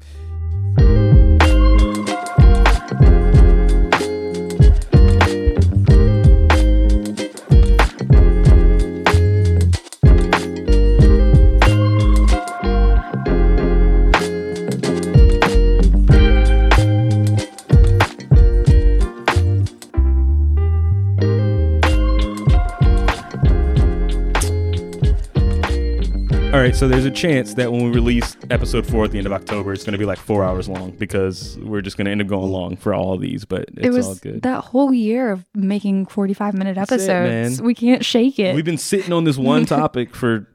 [26.54, 29.26] All right, so there's a chance that when we release episode four at the end
[29.26, 32.12] of October, it's going to be like four hours long because we're just going to
[32.12, 33.44] end up going long for all of these.
[33.44, 34.44] But it's it was all good.
[34.44, 37.58] that whole year of making 45 minute episodes.
[37.58, 37.66] man.
[37.66, 38.54] we can't shake it.
[38.54, 40.48] We've been sitting on this one topic for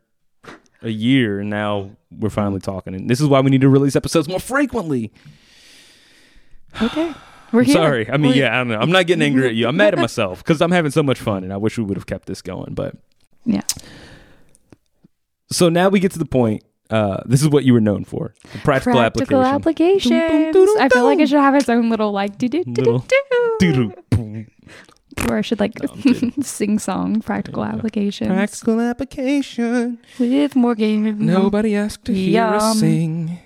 [0.83, 2.95] a year, and now we're finally talking.
[2.95, 5.13] And this is why we need to release episodes more frequently.
[6.83, 7.13] Okay.
[7.51, 7.73] We're here.
[7.75, 8.09] Sorry.
[8.09, 8.79] I mean, We're- yeah, I don't know.
[8.79, 9.67] I'm not getting angry at you.
[9.67, 11.97] I'm mad at myself because I'm having so much fun, and I wish we would
[11.97, 12.75] have kept this going.
[12.75, 12.95] But
[13.47, 13.63] Yeah.
[15.51, 16.63] So now we get to the point.
[16.91, 20.13] Uh, this is what you were known for: the practical, Practical application.
[20.15, 20.55] applications.
[20.55, 23.03] Dum, I feel like it should have its own little like do do do
[23.61, 24.47] do do.
[25.29, 27.73] Or I should like No, sing song practical Yeah.
[27.75, 29.99] applications Practical application.
[30.19, 31.19] with Morgan.
[31.27, 32.77] Nobody asked to hear us Yum.
[32.79, 33.39] sing.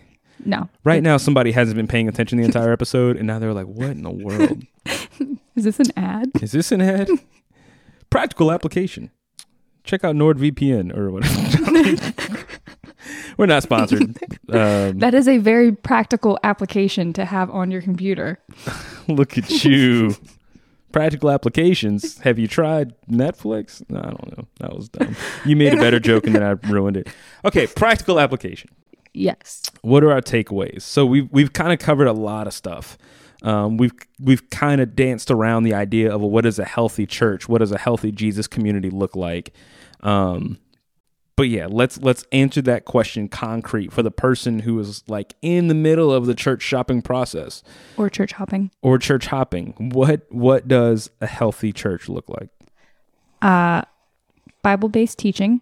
[0.45, 0.69] No.
[0.85, 3.91] Right now, somebody hasn't been paying attention the entire episode, and now they're like, "What
[3.91, 4.65] in the world
[5.57, 6.31] Is this an ad?
[6.43, 7.09] is this an ad?"
[8.11, 9.11] Practical application.
[9.85, 12.15] Check out NordVPN or whatever.
[13.37, 14.17] We're not sponsored.
[14.53, 18.39] Um, That is a very practical application to have on your computer.
[19.09, 20.15] look at you.
[20.91, 22.19] Practical applications.
[22.19, 23.83] Have you tried Netflix?
[23.89, 24.45] No, I don't know.
[24.59, 25.17] That was dumb.
[25.47, 27.09] You made a better joke and then I ruined it.
[27.47, 28.69] Okay, practical application.
[29.15, 29.63] Yes.
[29.81, 30.83] what are our takeaways?
[30.83, 32.99] So we've we've kind of covered a lot of stuff.
[33.43, 37.07] Um, we've we've kind of danced around the idea of well, what is a healthy
[37.07, 37.49] church?
[37.49, 39.53] What does a healthy Jesus community look like?
[40.01, 40.59] Um,
[41.35, 45.67] but yeah, let's let's answer that question concrete for the person who is like in
[45.69, 47.63] the middle of the church shopping process
[47.97, 48.71] Or church hopping.
[48.83, 49.75] or church hopping.
[49.93, 52.51] What what does a healthy church look like?
[53.41, 53.83] Uh,
[54.63, 55.61] Bible based teaching,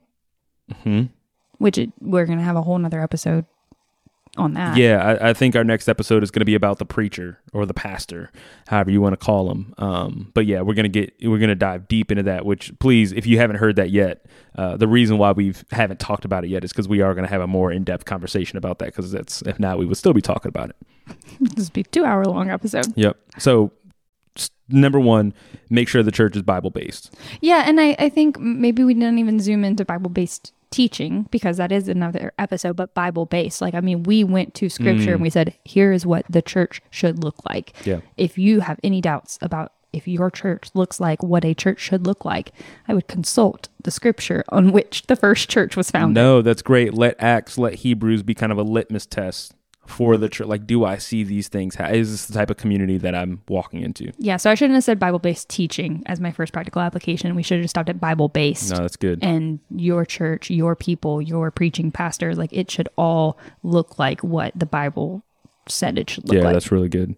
[0.82, 1.04] hmm
[1.58, 3.44] which it, we're going to have a whole nother episode
[4.40, 4.76] on that.
[4.76, 7.66] Yeah, I, I think our next episode is going to be about the preacher or
[7.66, 8.30] the pastor,
[8.66, 9.74] however you want to call him.
[9.78, 12.44] Um, but yeah, we're gonna get we're gonna dive deep into that.
[12.44, 14.26] Which please, if you haven't heard that yet,
[14.56, 17.24] uh, the reason why we haven't talked about it yet is because we are going
[17.24, 18.86] to have a more in depth conversation about that.
[18.86, 20.76] Because that's if not, we would still be talking about it.
[21.40, 22.86] This will be a two hour long episode.
[22.96, 23.16] Yep.
[23.38, 23.72] So.
[24.72, 25.34] Number one,
[25.68, 27.12] make sure the church is Bible based.
[27.40, 31.56] Yeah, and I, I think maybe we didn't even zoom into Bible based teaching because
[31.56, 33.60] that is another episode, but Bible based.
[33.60, 35.14] Like, I mean, we went to scripture Mm.
[35.14, 37.74] and we said, here is what the church should look like.
[37.84, 38.00] Yeah.
[38.16, 42.06] If you have any doubts about if your church looks like what a church should
[42.06, 42.52] look like,
[42.86, 46.14] I would consult the scripture on which the first church was founded.
[46.14, 46.94] No, that's great.
[46.94, 49.52] Let Acts, let Hebrews be kind of a litmus test
[49.90, 50.46] for the church.
[50.46, 51.76] Like, do I see these things?
[51.78, 54.12] Is this the type of community that I'm walking into?
[54.18, 57.34] Yeah, so I shouldn't have said Bible based teaching as my first practical application.
[57.34, 58.70] We should have just stopped at Bible based.
[58.70, 59.18] No, that's good.
[59.22, 64.52] and your church, your people, your preaching pastor, like it should all look like what
[64.54, 65.22] the Bible
[65.68, 66.48] said it should look yeah, like.
[66.48, 67.16] Yeah, that's really good.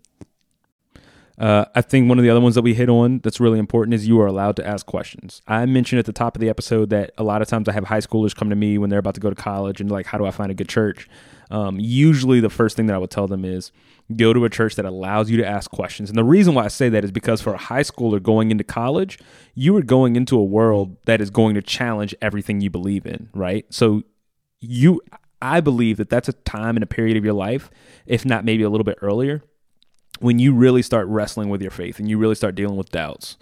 [1.38, 3.94] Uh, I think one of the other ones that we hit on that's really important
[3.94, 5.42] is you are allowed to ask questions.
[5.48, 7.84] I mentioned at the top of the episode that a lot of times I have
[7.84, 10.18] high schoolers come to me when they're about to go to college and like, how
[10.18, 11.08] do I find a good church?
[11.52, 13.72] Um, usually, the first thing that I would tell them is
[14.16, 16.08] go to a church that allows you to ask questions.
[16.08, 18.64] And the reason why I say that is because for a high schooler going into
[18.64, 19.18] college,
[19.54, 23.28] you are going into a world that is going to challenge everything you believe in,
[23.34, 23.66] right?
[23.68, 24.02] So
[24.60, 25.02] you
[25.42, 27.70] I believe that that's a time and a period of your life,
[28.06, 29.42] if not maybe a little bit earlier,
[30.20, 33.36] when you really start wrestling with your faith and you really start dealing with doubts.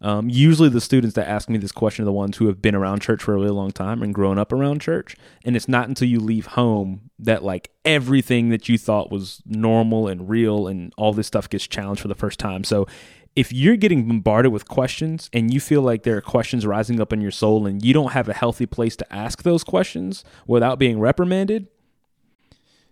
[0.00, 2.74] Um, usually, the students that ask me this question are the ones who have been
[2.74, 5.16] around church for a really long time and grown up around church.
[5.44, 10.08] And it's not until you leave home that like everything that you thought was normal
[10.08, 12.64] and real and all this stuff gets challenged for the first time.
[12.64, 12.86] So,
[13.34, 17.12] if you're getting bombarded with questions and you feel like there are questions rising up
[17.12, 20.78] in your soul and you don't have a healthy place to ask those questions without
[20.78, 21.68] being reprimanded,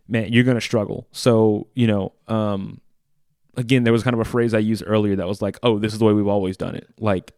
[0.07, 1.09] man, you're going to struggle.
[1.13, 2.83] So, you know, um,
[3.57, 5.93] again, there was kind of a phrase I used earlier that was like, "Oh, this
[5.93, 7.33] is the way we've always done it." Like,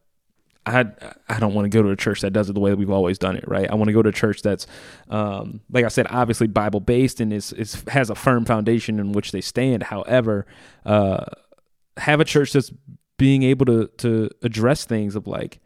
[0.67, 0.85] I
[1.29, 2.91] I don't want to go to a church that does it the way that we've
[2.91, 3.71] always done it, right?
[3.71, 4.67] I want to go to a church that's,
[5.09, 9.13] um, like I said, obviously Bible based and is is has a firm foundation in
[9.13, 9.85] which they stand.
[9.85, 10.47] However,
[10.85, 11.25] uh,
[11.99, 12.73] have a church that's
[13.17, 15.61] being able to to address things of like,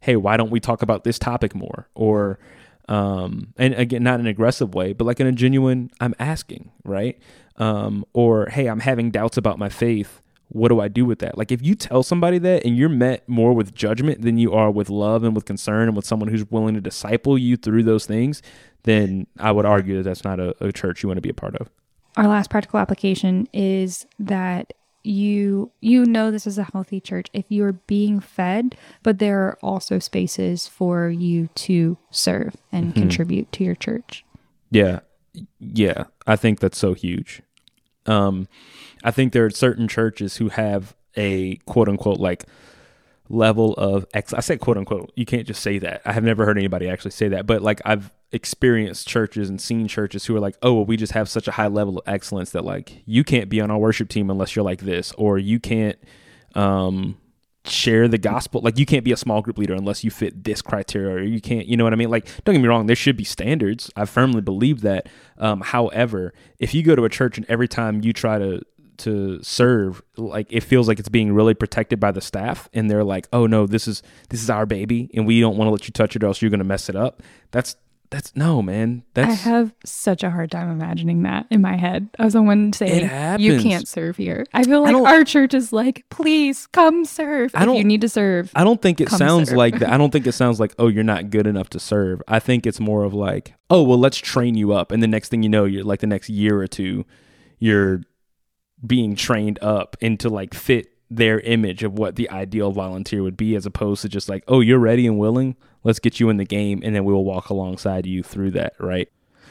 [0.00, 1.88] hey, why don't we talk about this topic more?
[1.94, 2.38] Or
[2.88, 6.70] um, and again, not in an aggressive way, but like in a genuine, I'm asking,
[6.84, 7.18] right?
[7.58, 10.20] Um, or hey, I'm having doubts about my faith.
[10.48, 11.36] What do I do with that?
[11.36, 14.70] Like if you tell somebody that and you're met more with judgment than you are
[14.70, 18.06] with love and with concern and with someone who's willing to disciple you through those
[18.06, 18.42] things,
[18.84, 21.34] then I would argue that that's not a, a church you want to be a
[21.34, 21.68] part of.
[22.16, 27.44] Our last practical application is that you you know this is a healthy church if
[27.48, 33.00] you're being fed, but there are also spaces for you to serve and Mm-hmm.
[33.00, 34.24] contribute to your church.
[34.70, 35.00] Yeah.
[35.60, 36.04] Yeah.
[36.26, 37.42] I think that's so huge.
[38.06, 38.48] Um,
[39.04, 42.44] I think there are certain churches who have a quote unquote like
[43.28, 45.12] level of ex I said quote unquote.
[45.16, 46.02] You can't just say that.
[46.04, 49.88] I have never heard anybody actually say that, but like I've experienced churches and seen
[49.88, 52.50] churches who are like, "Oh, well, we just have such a high level of excellence
[52.50, 55.60] that like you can't be on our worship team unless you're like this or you
[55.60, 55.98] can't
[56.54, 57.16] um
[57.68, 58.60] share the gospel.
[58.60, 61.40] Like you can't be a small group leader unless you fit this criteria, or you
[61.40, 61.66] can't.
[61.66, 62.10] You know what I mean?
[62.10, 63.90] Like don't get me wrong, there should be standards.
[63.96, 65.08] I firmly believe that.
[65.38, 68.62] Um, however, if you go to a church and every time you try to
[68.98, 73.04] to serve like it feels like it's being really protected by the staff and they're
[73.04, 75.86] like oh no this is this is our baby and we don't want to let
[75.86, 77.76] you touch it or else you're going to mess it up that's
[78.10, 82.08] that's no man that's I have such a hard time imagining that in my head.
[82.18, 86.04] As someone saying, "You can't serve here." I feel like don't- our church is like,
[86.10, 89.48] "Please come serve I if don't- you need to serve." I don't think it sounds
[89.48, 89.58] serve.
[89.58, 89.90] like that.
[89.90, 92.22] I don't think it sounds like, oh, you're not good enough to serve.
[92.28, 94.92] I think it's more of like, oh, well, let's train you up.
[94.92, 97.04] And the next thing you know, you're like the next year or two,
[97.58, 98.02] you're
[98.86, 103.54] being trained up into like fit their image of what the ideal volunteer would be,
[103.54, 105.56] as opposed to just like, oh, you're ready and willing.
[105.84, 108.74] Let's get you in the game, and then we will walk alongside you through that,
[108.80, 109.08] right?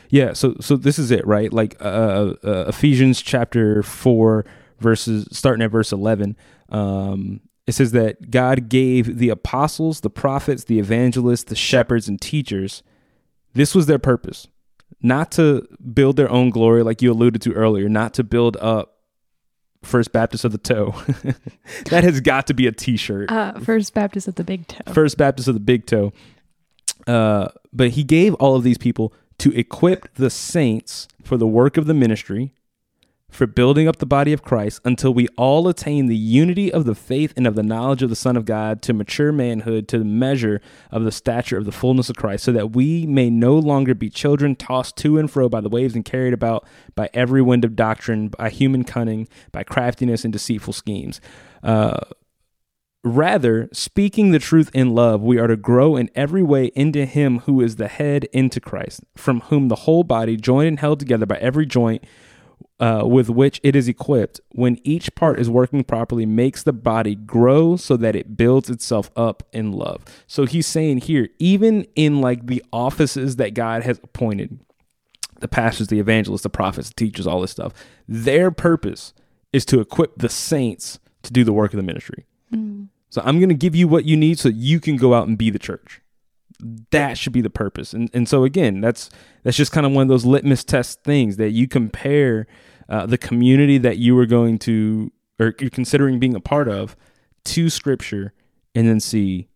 [0.09, 0.33] Yeah.
[0.33, 1.51] So, so this is it, right?
[1.51, 4.45] Like uh, uh, Ephesians chapter four,
[4.79, 6.35] verses starting at verse eleven.
[6.69, 12.21] Um, it says that God gave the apostles, the prophets, the evangelists, the shepherds, and
[12.21, 12.83] teachers.
[13.53, 14.47] This was their purpose,
[15.01, 18.94] not to build their own glory, like you alluded to earlier, not to build up
[19.85, 20.95] First Baptist of the Toe.
[21.89, 23.31] that has got to be a T-shirt.
[23.31, 24.93] Uh, First Baptist of the Big Toe.
[24.93, 26.11] First Baptist of the Big Toe.
[27.07, 31.77] Uh, but he gave all of these people to equip the saints for the work
[31.77, 32.53] of the ministry,
[33.29, 36.95] for building up the body of Christ until we all attain the unity of the
[36.95, 40.05] faith and of the knowledge of the Son of God to mature manhood to the
[40.05, 40.61] measure
[40.91, 44.09] of the stature of the fullness of Christ, so that we may no longer be
[44.09, 46.65] children tossed to and fro by the waves and carried about
[46.95, 51.19] by every wind of doctrine, by human cunning, by craftiness and deceitful schemes.
[51.61, 51.99] Uh,
[53.07, 57.37] Rather, speaking the truth in love, we are to grow in every way into Him
[57.41, 61.27] who is the head, into Christ, from whom the whole body, joined and held together
[61.27, 62.03] by every joint
[62.79, 67.15] uh, with which it is equipped, when each part is working properly, makes the body
[67.15, 70.03] grow so that it builds itself up in love.
[70.27, 74.59] So he's saying here, even in like the offices that God has appointed,
[75.39, 77.73] the pastors, the evangelists, the prophets, the teachers, all this stuff,
[78.07, 79.13] their purpose
[79.53, 82.25] is to equip the saints to do the work of the ministry.
[83.09, 85.37] So I'm going to give you what you need so you can go out and
[85.37, 86.01] be the church.
[86.91, 87.93] That should be the purpose.
[87.93, 89.09] And and so again, that's
[89.43, 92.47] that's just kind of one of those litmus test things that you compare
[92.89, 96.95] uh, the community that you are going to or you're considering being a part of
[97.43, 98.33] to scripture
[98.73, 99.47] and then see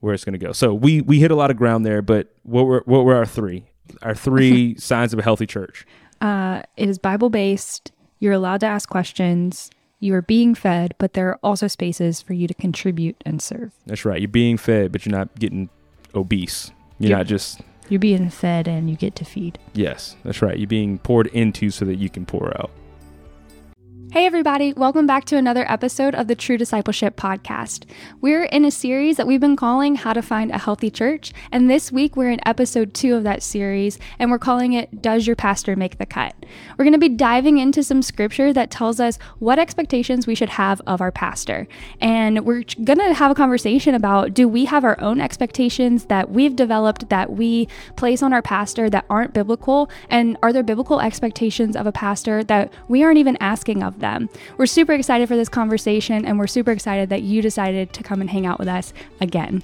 [0.00, 0.52] where it's going to go.
[0.52, 3.26] So we we hit a lot of ground there, but what were what were our
[3.26, 3.64] three?
[4.02, 5.86] Our three signs of a healthy church.
[6.20, 7.92] Uh, it is Bible based.
[8.18, 9.70] You're allowed to ask questions.
[10.00, 13.72] You are being fed, but there are also spaces for you to contribute and serve.
[13.86, 14.20] That's right.
[14.20, 15.68] You're being fed, but you're not getting
[16.14, 16.70] obese.
[16.98, 17.18] You're Yep.
[17.18, 19.58] not just You're being fed and you get to feed.
[19.74, 20.58] Yes, that's right.
[20.58, 22.70] You're being poured into so that you can pour out.
[24.12, 27.84] Hey, everybody, welcome back to another episode of the True Discipleship Podcast.
[28.20, 31.32] We're in a series that we've been calling How to Find a Healthy Church.
[31.50, 35.26] And this week, we're in episode two of that series, and we're calling it Does
[35.26, 36.34] Your Pastor Make the Cut?
[36.78, 40.50] We're going to be diving into some scripture that tells us what expectations we should
[40.50, 41.66] have of our pastor.
[42.00, 46.30] And we're going to have a conversation about do we have our own expectations that
[46.30, 49.90] we've developed that we place on our pastor that aren't biblical?
[50.08, 54.28] And are there biblical expectations of a pastor that we aren't even asking of them?
[54.58, 58.20] We're super excited for this conversation, and we're super excited that you decided to come
[58.20, 59.62] and hang out with us again.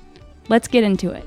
[0.48, 1.24] Let's get into it.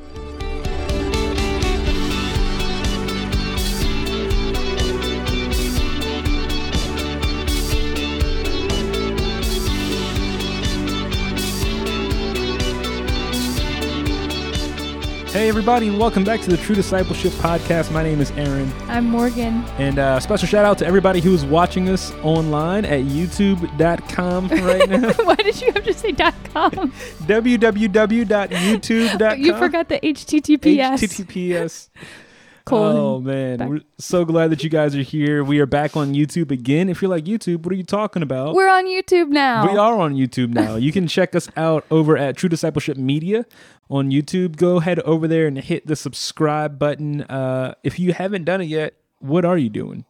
[15.36, 17.92] Hey, everybody, and welcome back to the True Discipleship Podcast.
[17.92, 19.66] My name is Aaron, I'm Morgan.
[19.78, 24.90] and uh, special shout out to everybody who is watching us online at youtube.com right
[24.90, 25.12] now.
[25.26, 26.94] Why did you have to say .com?
[27.28, 29.40] www.youtube.com.
[29.42, 31.04] You forgot the HTTPS.
[31.04, 31.90] HTTPS.
[32.66, 32.98] colon.
[32.98, 33.70] Oh man, back.
[33.70, 35.44] we're so glad that you guys are here.
[35.44, 36.90] We are back on YouTube again.
[36.90, 38.56] If you're like YouTube, what are you talking about?
[38.56, 39.72] We're on YouTube now.
[39.72, 40.76] We are on YouTube now.
[40.76, 43.46] You can check us out over at True Discipleship Media
[43.90, 44.56] on YouTube.
[44.58, 47.22] Go head over there and hit the subscribe button.
[47.24, 50.06] Uh, if you haven't done it yet, what are you doing?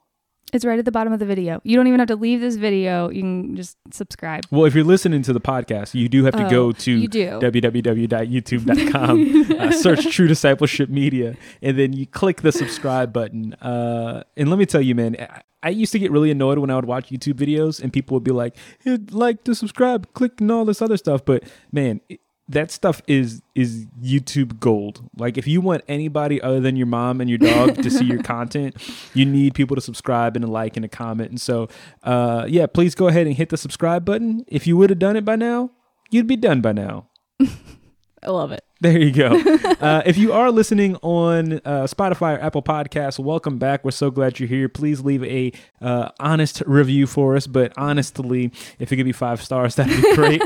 [0.53, 1.59] It's right at the bottom of the video.
[1.63, 3.09] You don't even have to leave this video.
[3.09, 4.45] You can just subscribe.
[4.51, 7.09] Well, if you're listening to the podcast, you do have to Oh, go to you
[7.09, 13.53] www.youtube.com, uh, search True Discipleship Media, and then you click the subscribe button.
[13.55, 16.69] Uh, and let me tell you, man, I, I used to get really annoyed when
[16.69, 20.39] I would watch YouTube videos and people would be like, hey, like to subscribe, click,
[20.39, 21.25] and all this other stuff.
[21.25, 25.09] But man, it, that stuff is is YouTube gold.
[25.17, 28.21] Like if you want anybody other than your mom and your dog to see your
[28.23, 28.75] content,
[29.13, 31.29] you need people to subscribe and a like and a comment.
[31.29, 31.67] And so,
[32.03, 34.45] uh, yeah, please go ahead and hit the subscribe button.
[34.47, 35.71] If you would have done it by now,
[36.11, 37.09] you'd be done by now.
[38.23, 38.63] I love it.
[38.81, 39.27] There you go.
[39.81, 43.85] uh, if you are listening on uh, Spotify or Apple Podcasts, welcome back.
[43.85, 44.67] We're so glad you're here.
[44.67, 49.41] Please leave a uh, honest review for us, but honestly, if it could be five
[49.41, 50.41] stars, that'd be great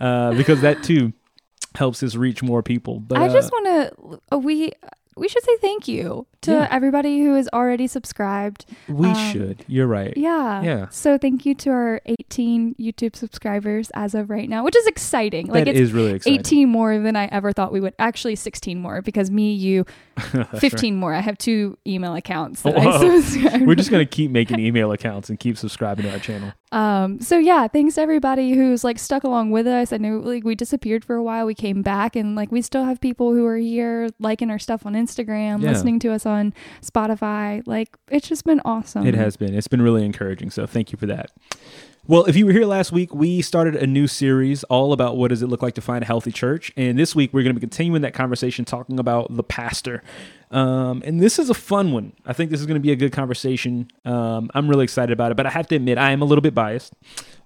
[0.00, 1.12] uh, because that too
[1.78, 3.00] helps us reach more people.
[3.00, 3.66] But I just uh, want
[4.30, 4.72] to we
[5.16, 6.68] we should say thank you to Yeah.
[6.70, 8.64] everybody who is already subscribed.
[8.88, 9.64] we um, should.
[9.66, 10.16] You're right.
[10.16, 10.62] Yeah.
[10.62, 10.88] Yeah.
[10.90, 15.48] So thank you to our 18 YouTube subscribers as of right now, which is exciting.
[15.48, 16.38] Like That it's is really exciting.
[16.38, 17.94] 18 more than I ever thought we would.
[17.98, 19.84] Actually, 16 more because me, you,
[20.58, 21.12] 15 more.
[21.14, 23.62] I have two email accounts that I subscribe.
[23.66, 26.52] We're just gonna keep making email accounts and keep subscribing to our channel.
[26.70, 29.92] Um, so yeah, thanks to everybody who's like stuck along with us.
[29.92, 31.46] I know like we disappeared for a while.
[31.46, 34.84] We came back and like we still have people who are here liking our stuff
[34.84, 35.70] on Instagram, Yeah.
[35.70, 36.52] listening to us on
[36.82, 37.62] Spotify.
[37.66, 39.06] Like it's just been awesome.
[39.06, 39.54] It has been.
[39.54, 40.50] It's been really encouraging.
[40.50, 41.30] So thank you for that.
[42.10, 45.28] Well, if you were here last week, we started a new series all about what
[45.28, 46.72] does it look like to find a healthy church.
[46.74, 50.02] And this week, we're going to be continuing that conversation talking about the pastor.
[50.50, 52.14] Um, and this is a fun one.
[52.24, 53.90] I think this is going to be a good conversation.
[54.06, 56.40] Um, I'm really excited about it, but I have to admit, I am a little
[56.40, 56.94] bit biased.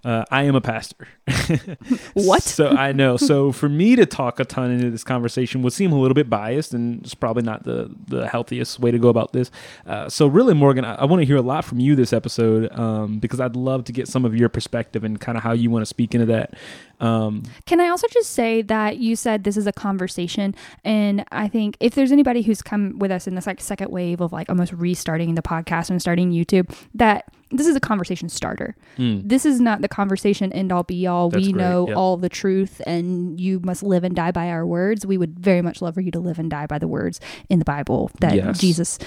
[0.05, 1.09] Uh, I am a pastor.
[2.15, 2.43] What?
[2.43, 3.17] So I know.
[3.17, 6.29] So for me to talk a ton into this conversation would seem a little bit
[6.29, 9.51] biased, and it's probably not the the healthiest way to go about this.
[9.87, 12.71] Uh, so really, Morgan, I, I want to hear a lot from you this episode
[12.79, 15.71] um, because I'd love to get some of your perspective and kind of how you
[15.71, 16.55] want to speak into that.
[17.01, 21.49] Um, Can I also just say that you said this is a conversation, and I
[21.49, 24.49] think if there's anybody who's come with us in this like second wave of like
[24.49, 28.75] almost restarting the podcast and starting YouTube, that this is a conversation starter.
[28.99, 31.29] This is not the conversation end all be all.
[31.31, 31.97] That's we great, know yep.
[31.97, 35.05] all the truth, and you must live and die by our words.
[35.07, 37.59] We would very much love for you to live and die by the words in
[37.59, 38.59] the Bible that Yes.
[38.59, 38.99] Jesus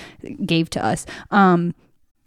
[0.45, 1.05] gave to us.
[1.31, 1.73] Um,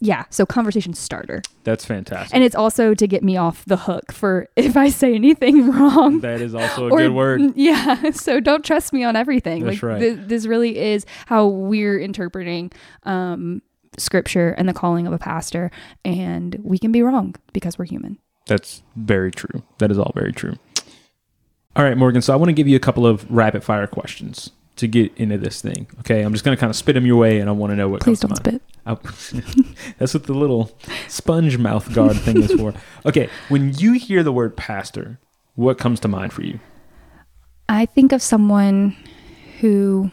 [0.01, 2.33] yeah, so conversation starter, that's fantastic.
[2.33, 6.21] and it's also to get me off the hook for if I say anything wrong.
[6.21, 7.41] that is also a Or- good word.
[7.57, 8.11] Yeah.
[8.13, 9.65] So don't trust me on everything.
[9.65, 10.01] That's like right.
[10.01, 12.71] thi- this really is how we're interpreting
[13.03, 13.61] um,
[13.99, 15.71] scripture and the calling of a pastor,
[16.05, 18.19] and we can be wrong because we're human.
[18.47, 19.63] That's very true.
[19.79, 20.55] That is all very true.
[21.77, 22.23] All right, Morgan.
[22.23, 25.39] So I want to give you a couple of rapid fire questions to get into
[25.39, 25.87] this thing.
[26.01, 27.77] Okay, I'm just going to kind of spit them your way, and I want to
[27.77, 28.63] know what Please comes don't to spit.
[28.87, 30.77] Oh, that's what the little
[31.09, 32.75] sponge mouth guard thing is for.
[33.07, 35.19] Okay, when you hear the word pastor,
[35.55, 36.59] what comes to mind for you?
[37.69, 38.97] I think of someone
[39.61, 40.11] who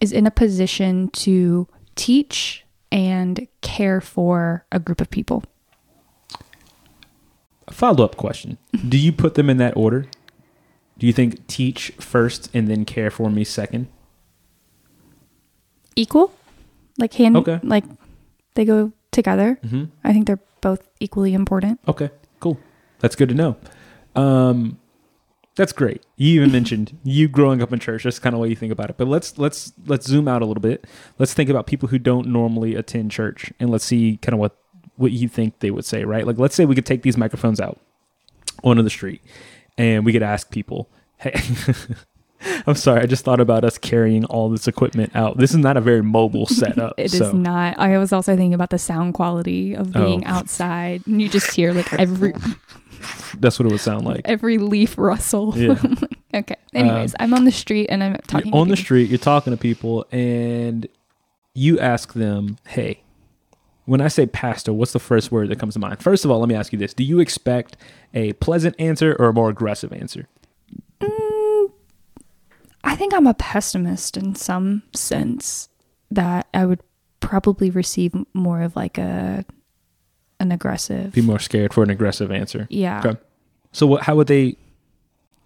[0.00, 1.66] is in a position to
[1.96, 5.44] teach and care for a group of people.
[7.68, 10.06] A follow up question Do you put them in that order?
[10.98, 13.88] Do you think teach first and then care for me second?
[15.96, 16.32] Equal,
[16.98, 17.60] like hand, Okay.
[17.62, 17.84] like
[18.54, 19.58] they go together.
[19.64, 19.84] Mm-hmm.
[20.04, 21.80] I think they're both equally important.
[21.88, 22.58] Okay, cool.
[23.00, 23.56] That's good to know.
[24.14, 24.78] Um,
[25.56, 26.02] that's great.
[26.16, 28.04] You even mentioned you growing up in church.
[28.04, 28.96] That's kind of what you think about it.
[28.96, 30.86] But let's let's let's zoom out a little bit.
[31.18, 34.56] Let's think about people who don't normally attend church, and let's see kind of what
[34.96, 36.04] what you think they would say.
[36.04, 36.26] Right?
[36.26, 37.78] Like, let's say we could take these microphones out
[38.64, 39.20] onto the street,
[39.76, 40.88] and we could ask people,
[41.18, 41.34] "Hey."
[42.66, 45.38] I'm sorry, I just thought about us carrying all this equipment out.
[45.38, 46.94] This is not a very mobile setup.
[46.98, 47.30] It is so.
[47.30, 47.78] not.
[47.78, 50.30] I was also thinking about the sound quality of being Oh.
[50.30, 51.06] outside.
[51.06, 52.32] And you just hear like every
[53.38, 54.22] That's what it would sound like.
[54.24, 55.56] every leaf rustle.
[55.56, 55.82] Yeah.
[56.34, 56.56] okay.
[56.74, 59.52] Anyways, um, I'm on the street and I'm talking You're on the street, you're talking
[59.52, 60.86] to people, and
[61.54, 63.02] you ask them, "Hey,
[63.84, 66.38] when I say pastor, what's the first word that comes to mind?" First of all,
[66.40, 67.76] let me ask you this: Do you expect
[68.14, 70.28] a pleasant answer or a more aggressive answer?
[71.00, 71.72] Mm,
[72.84, 75.68] I think I'm a pessimist in some sense
[76.10, 76.80] that I would
[77.20, 79.44] probably receive more of like a
[80.42, 81.12] an aggressive.
[81.12, 82.66] Be more scared for an aggressive answer.
[82.70, 83.00] yeah.
[83.04, 83.18] Okay.
[83.72, 84.02] So, what?
[84.02, 84.56] How would they?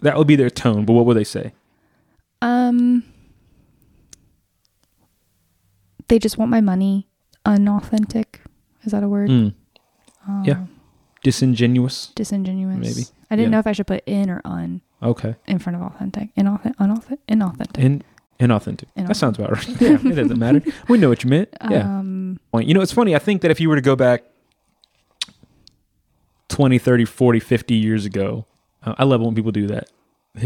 [0.00, 1.52] That would be their tone, but what would they say?
[2.42, 3.04] Um
[6.08, 7.08] they just want my money.
[7.44, 8.40] Unauthentic.
[8.84, 9.30] Is that a word?
[9.30, 9.54] Mm,
[10.28, 10.64] Um, yeah.
[11.22, 12.12] disingenuous.
[12.14, 12.76] Disingenuous.
[12.78, 13.06] Maybe.
[13.30, 13.56] I didn't Yeah.
[13.56, 15.34] know if I should put in or un Okay.
[15.46, 16.34] in front of authentic.
[16.36, 17.26] Inauth- unauthentic.
[17.28, 17.78] Inauthentic.
[17.78, 18.02] In
[18.38, 18.84] inauthentic.
[18.96, 19.68] That sounds about right.
[19.80, 20.62] Yeah, it doesn't matter.
[20.88, 21.48] We know what you meant.
[21.70, 21.98] Yeah.
[21.98, 22.38] Um.
[22.54, 23.14] You know, it's funny.
[23.14, 24.24] I think that if you were to go back
[26.56, 28.46] 20, 30, 40, 50 years ago,
[28.82, 29.90] uh, I love when people do that.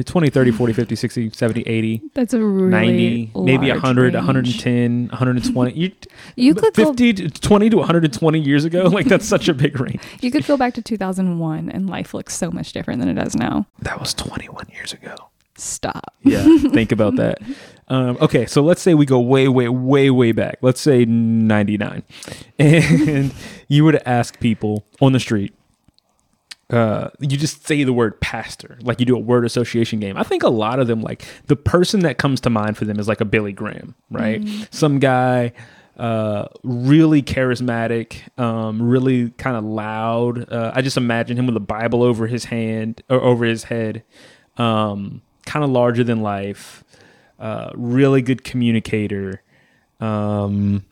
[0.05, 4.15] 20, 30, 40, 50, 60, 70, 80, that's a really 90, maybe large 100, range.
[4.17, 5.73] 110, 120.
[5.73, 5.93] You,
[6.35, 8.83] You could go 50 to 20 to 120 years ago.
[8.91, 10.03] Like, that's such a big range.
[10.21, 13.37] You could go back to 2001 and life looks so much different than it does
[13.37, 13.69] now.
[13.83, 15.15] That was 21 years ago.
[15.57, 16.17] Stop.
[16.25, 17.39] Yeah, think about that.
[17.91, 20.59] Um, okay, so let's say we go way, way, way, way back.
[20.63, 22.05] Let's say 99.
[22.61, 23.35] And
[23.67, 25.53] you were to ask people on the street,
[26.71, 30.17] uh, you just say the word pastor, like you do a word association game.
[30.17, 32.99] I think a lot of them, like the person that comes to mind for them
[32.99, 34.43] is like a Billy Graham, right?
[34.71, 35.53] Some guy,
[35.97, 40.51] uh, really charismatic, um, really kind of loud.
[40.51, 44.05] Uh, I just imagine him with a Bible over his hand or over his head,
[44.57, 46.85] um, kind of larger than life,
[47.39, 49.43] uh, really good communicator.
[49.99, 50.85] Um,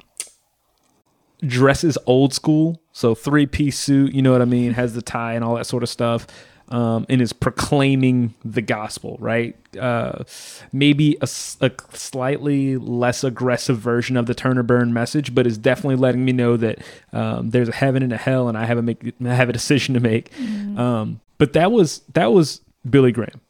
[1.46, 5.34] dresses old school, so three piece suit, you know what I mean, has the tie
[5.34, 6.26] and all that sort of stuff,
[6.68, 9.56] um, and is proclaiming the gospel, right?
[9.78, 10.24] Uh,
[10.72, 15.94] maybe a slightly less aggressive version of the turn or burn message, but is definitely
[15.94, 16.80] letting me know that
[17.12, 19.52] um, there's a heaven and a hell, and I have a make I have a
[19.52, 20.32] decision to make.
[20.76, 23.40] Um, but that was that was Billy Graham.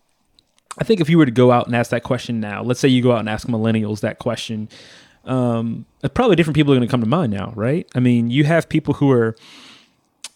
[0.76, 2.88] I think if you were to go out and ask that question now, let's say
[2.88, 4.68] you go out and ask millennials that question,
[5.28, 7.86] um, probably different people are going to come to mind now, right?
[7.94, 9.36] I mean, you have people who are,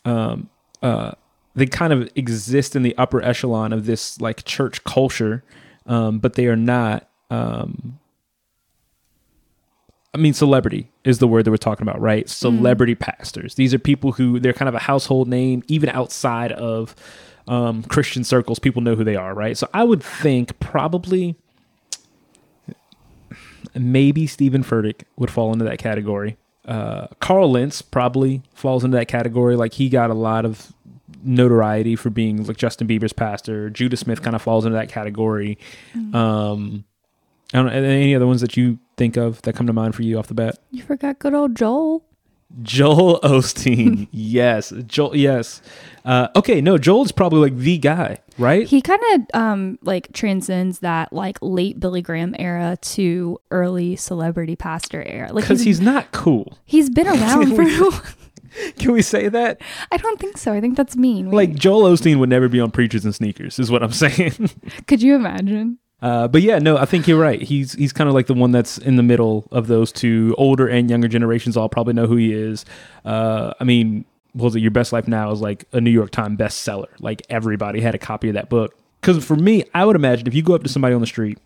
[0.05, 0.51] um,
[0.83, 1.13] uh,
[1.55, 5.43] they kind of exist in the upper echelon of this like church culture,
[5.87, 7.09] um, but they are not.
[7.31, 7.99] Um,
[10.15, 12.29] I mean, celebrity is the word that we're talking about, right?
[12.29, 13.55] Celebrity pastors.
[13.55, 16.95] These are people who they're kind of a household name, even outside of
[17.49, 18.59] um, Christian circles.
[18.59, 19.57] People know who they are, right?
[19.57, 21.37] So I would think probably
[23.75, 26.37] maybe Steven Furtick would fall into that category.
[26.65, 29.57] Uh, Carl Lentz probably falls into that category.
[29.57, 30.73] Like he got a lot of
[31.25, 33.71] notoriety for being like Justin Bieber's pastor.
[33.71, 35.59] Judah Smith kind of falls into that category.
[36.15, 36.85] Um,
[37.53, 40.03] I don't know any other ones that you think of that come to mind for
[40.03, 40.59] you off the bat.
[40.71, 42.05] You forgot good old Joel.
[42.63, 45.63] Joel Osteen, yes, Joel, yes.
[46.05, 48.67] Uh, okay, no, Joel's probably like the guy, right?
[48.67, 54.57] He kind of um like transcends that like late Billy Graham era to early celebrity
[54.57, 55.33] pastor era.
[55.33, 56.59] Like Because he's not cool.
[56.65, 58.03] he's been around for.
[58.79, 59.63] Can we say that?
[59.91, 60.53] I don't think so.
[60.53, 61.31] I think that's mean.
[61.31, 64.51] Wait, Like Joel Osteen would never be on Preachers and Sneakers, is what I'm saying.
[64.87, 65.79] could you imagine?
[66.03, 67.41] Uh, but yeah, no, I think you're right.
[67.41, 70.35] He's he's kind of like the one that's in the middle of those two.
[70.37, 72.65] Older and younger generations all probably know who he is.
[73.05, 74.61] Uh, I mean, what was it?
[74.61, 76.89] Your Best Life Now is like a New York Times bestseller.
[76.99, 78.77] Like everybody had a copy of that book.
[79.01, 81.39] Because for me, I would imagine if you go up to somebody on the street,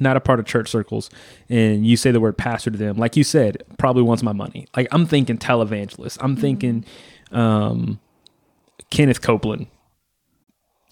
[0.00, 1.10] not a part of church circles,
[1.48, 4.66] and you say the word pastor to them, like you said, probably wants my money.
[4.76, 6.18] Like I'm thinking televangelist.
[6.20, 6.84] I'm thinking
[7.32, 8.00] um,
[8.90, 9.66] Kenneth Copeland.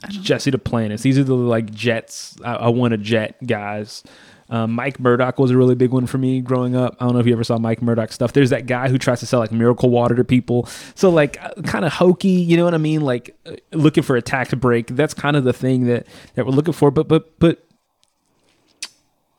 [0.09, 1.03] Jesse Duplantis.
[1.03, 2.37] These are the like jets.
[2.45, 4.03] I, I want a jet guys.
[4.51, 6.95] Um, Mike Murdock was a really big one for me growing up.
[7.01, 8.35] I don't know if you ever saw Mike Murdock stuff.
[8.35, 10.67] There's that guy who tries to sell like miracle water to people.
[10.95, 13.01] So like kind of hokey, you know what I mean?
[13.01, 14.89] Like uh, looking for a tax break.
[14.89, 16.91] That's kind of the thing that that we're looking for.
[16.91, 17.65] But but but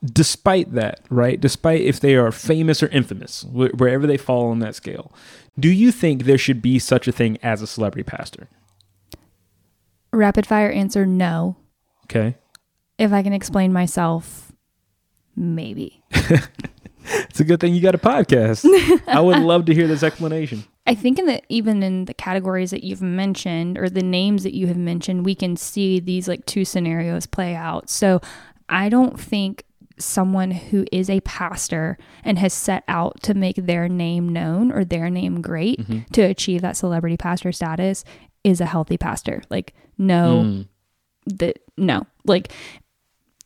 [0.04, 1.40] despite that, right?
[1.40, 5.12] Despite if they are famous or infamous, wh- wherever they fall on that scale,
[5.58, 8.48] do you think there should be such a thing as a celebrity pastor?
[10.14, 11.56] Rapid fire answer: No.
[12.04, 12.36] Okay.
[12.98, 14.52] If I can explain myself,
[15.36, 16.02] maybe.
[17.06, 18.64] It's a good thing you got a podcast.
[19.06, 20.64] I would love to hear this explanation.
[20.86, 24.54] I think in the even in the categories that you've mentioned or the names that
[24.54, 27.88] you have mentioned, we can see these like two scenarios play out.
[27.88, 28.20] So
[28.68, 29.64] I don't think
[29.98, 34.84] someone who is a pastor and has set out to make their name known or
[34.84, 36.00] their name great mm-hmm.
[36.12, 38.04] to achieve that celebrity pastor status
[38.44, 39.42] is a healthy pastor.
[39.50, 40.68] Like no Mm.
[41.38, 42.06] that no.
[42.24, 42.52] Like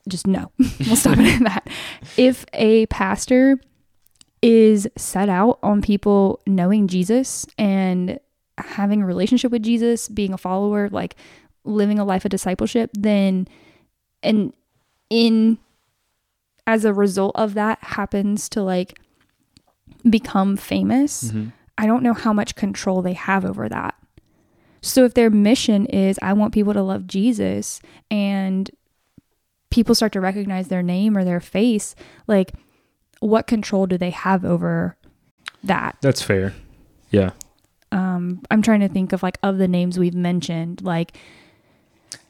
[0.09, 0.51] just no.
[0.87, 1.69] we'll stop it at that.
[2.17, 3.59] If a pastor
[4.43, 8.19] is set out on people knowing Jesus and
[8.57, 11.17] having a relationship with Jesus, being a follower, like
[11.65, 13.47] living a life of discipleship, then
[14.23, 14.53] and
[15.11, 15.59] in
[16.67, 18.99] as a result of that happens to like
[20.09, 21.33] become famous,
[21.77, 23.95] I don't know how much control they have over that.
[24.81, 28.71] So if their mission is I want people to love Jesus and
[29.71, 31.95] people start to recognize their name or their face,
[32.27, 32.53] like
[33.21, 34.97] what control do they have over
[35.65, 35.97] that?
[36.01, 36.55] That's fair.
[37.11, 37.31] Yeah.
[37.91, 41.17] Um, I'm trying to think of like of the names we've mentioned, like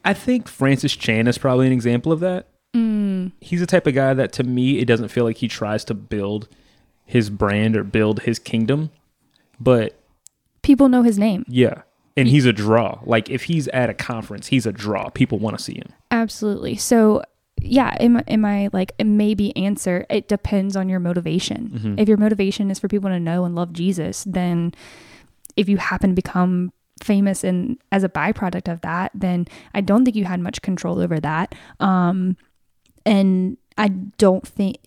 [0.04, 2.46] I think Francis Chan is probably an example of that.
[2.74, 5.84] mm, He's the type of guy that to me, it doesn't feel like he tries
[5.86, 6.48] to build
[7.04, 8.90] his brand or build his kingdom.
[9.60, 9.98] But
[10.62, 11.44] people know his name.
[11.48, 11.82] yeah.
[12.18, 12.98] And he's a draw.
[13.04, 15.08] Like if he's at a conference, he's a draw.
[15.10, 15.92] People want to see him.
[16.10, 16.76] Absolutely.
[16.76, 17.22] So
[17.60, 20.04] yeah, am, am I like maybe answer?
[20.10, 21.96] It depends on your motivation.
[21.98, 24.74] If your motivation is for people to know and love Jesus, then
[25.56, 30.04] if you happen to become famous and as a byproduct of that, then I don't
[30.04, 31.54] think you had much control over that.
[31.80, 32.36] Um,
[33.06, 34.78] and I don't think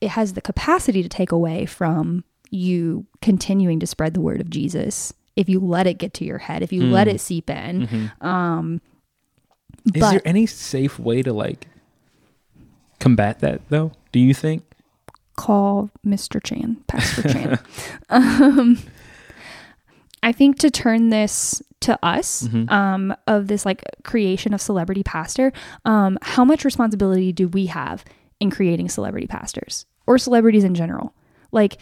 [0.00, 4.50] it has the capacity to take away from you continuing to spread the word of
[4.50, 7.86] Jesus if you let it get to your head, if you let it seep in.
[7.86, 8.76] Mm-hmm.
[9.94, 11.66] Is But- there any safe way to like
[13.00, 13.92] combat that though?
[14.12, 14.64] Do you think?
[15.34, 16.42] Call Mr.
[16.42, 17.58] Chan, Pastor Chan.
[18.10, 18.78] um,
[20.22, 25.52] I think to turn this to us um, of this like creation of celebrity pastor,
[25.84, 28.04] um, how much responsibility do we have
[28.38, 31.12] in creating celebrity pastors or celebrities in general?
[31.50, 31.78] Like,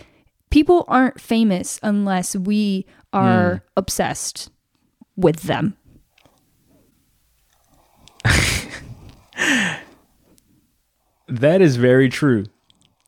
[0.51, 3.59] people aren't famous unless we are hmm.
[3.77, 4.51] obsessed
[5.17, 5.77] with them.
[11.31, 12.47] That is very true.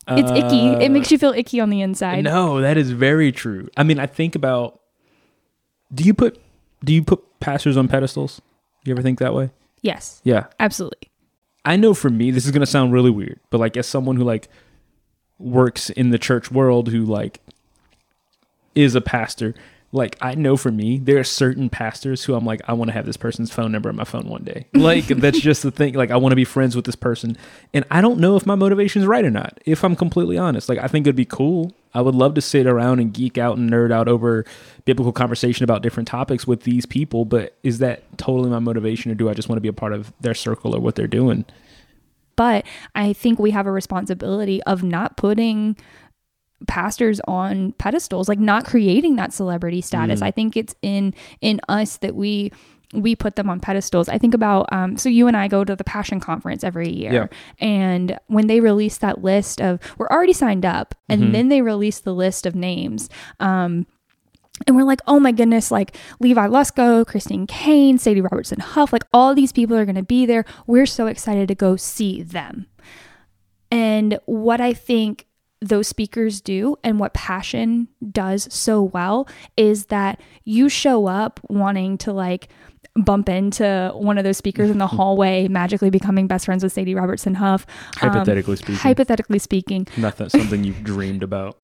[0.09, 0.85] It's icky.
[0.85, 2.23] It makes you feel icky on the inside.
[2.25, 3.69] No, that is very true.
[3.77, 4.81] I mean, I think about
[5.93, 6.41] do you put
[6.85, 8.41] do you put pastors on pedestals?
[8.85, 9.51] Do you ever think that way?
[9.81, 10.47] Yes, Yeah.
[10.61, 11.11] absolutely.
[11.65, 14.25] I know for me, this is gonna sound really weird, but like as someone who
[14.25, 14.49] like
[15.39, 17.41] works in the church world who like
[18.75, 19.55] is a pastor,
[19.95, 22.95] like I know for me, there are certain pastors who I'm like, I want to
[22.95, 24.67] have this person's phone number on my phone one day.
[24.83, 25.95] Like that's just the thing.
[25.95, 27.37] Like I want to be friends with this person.
[27.73, 30.69] And I don't know if my motivation is right or not, if I'm completely honest.
[30.69, 31.73] Like I think it'd be cool.
[31.95, 34.45] I would love to sit around and geek out and nerd out over
[34.87, 39.15] biblical conversation about different topics with these people, but is that totally my motivation or
[39.15, 41.45] do I just want to be a part of their circle or what they're doing?
[42.35, 45.77] But I think we have a responsibility of not putting
[46.69, 50.23] pastors on pedestals, like not creating that celebrity status.
[50.23, 52.53] I think it's in in us that we
[52.95, 54.09] we put them on pedestals.
[54.09, 57.13] I think about um, so you and I go to the Passion Conference every year,
[57.13, 57.27] Yeah.
[57.67, 62.01] and when they release that list of we're already signed up, and then they release
[62.01, 63.09] the list of names.
[63.41, 63.87] Um,
[64.67, 69.05] and we're like, oh my goodness, like Levi Lusko, Christine Caine, Sadie Robertson Huff, like
[69.13, 70.45] all these people are going to be there.
[70.67, 72.67] We're so excited to go see them.
[73.71, 75.27] And what I think
[75.63, 81.97] those speakers do and what passion does so well is that you show up wanting
[81.99, 82.49] to like
[82.97, 86.95] bump into one of those speakers in the hallway, magically becoming best friends with Sadie
[86.95, 87.65] Robertson Huff.
[88.03, 88.75] Um, Hypothetically speaking.
[88.75, 91.59] hypothetically speaking, Not that something you've dreamed about.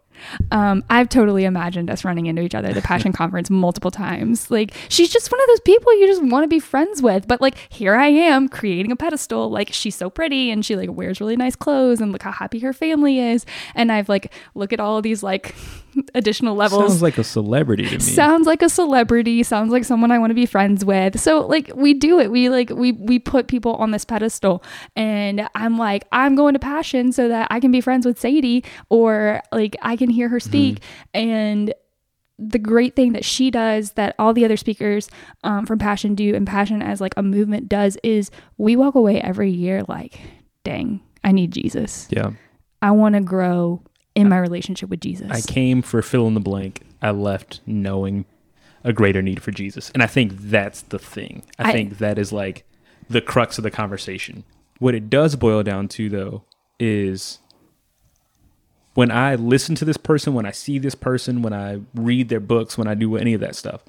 [0.51, 4.51] Um, I've totally imagined us running into each other at the Passion Conference multiple times.
[4.51, 7.27] Like, she's just one of those people you just want to be friends with.
[7.27, 9.51] But like, here I am creating a pedestal.
[9.51, 12.59] Like, she's so pretty and she like wears really nice clothes and look how happy
[12.61, 13.45] her family is.
[13.75, 15.55] And I've like look at all of these like
[16.15, 16.89] additional levels.
[16.89, 17.99] Sounds like a celebrity to me.
[17.99, 19.43] Sounds like a celebrity.
[19.43, 21.19] Sounds like someone I want to be friends with.
[21.21, 22.31] So like we do it.
[22.31, 24.63] We like we we put people on this pedestal,
[24.97, 28.65] and I'm like I'm going to Passion so that I can be friends with Sadie,
[28.89, 30.81] or like I can hear her speak.
[31.15, 31.73] And
[32.39, 35.11] the great thing that she does, that all the other speakers
[35.43, 39.21] um, from Passion do, and Passion as like a movement does, is we walk away
[39.21, 40.21] every year like,
[40.65, 42.07] dang, I need Jesus.
[42.11, 42.31] yeah.
[42.81, 43.83] I want to grow
[44.15, 45.29] in my relationship with Jesus.
[45.31, 46.83] I came for fill in the blank.
[47.03, 48.25] I left knowing
[48.85, 49.91] a greater need for Jesus.
[49.91, 51.43] And I think that's the thing.
[51.59, 52.65] I, I- think that is like
[53.11, 54.45] the crux of the conversation.
[54.79, 56.45] What it does boil down to though
[56.79, 57.41] is
[58.99, 62.41] when I listen to this person, when I see this person, when I read their
[62.41, 63.85] books, when I do any of that stuff,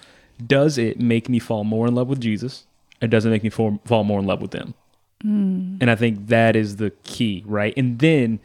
[0.46, 2.68] does it make me fall more in love with Jesus?
[3.02, 4.76] Or does it make me fall, fall more in love with them?
[5.24, 5.78] Hmm.
[5.82, 7.74] And I think that is the key, right?
[7.76, 8.40] And then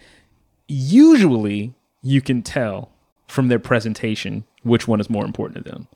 [0.66, 2.90] usually you can tell
[3.28, 5.86] from their presentation which one is more important to them.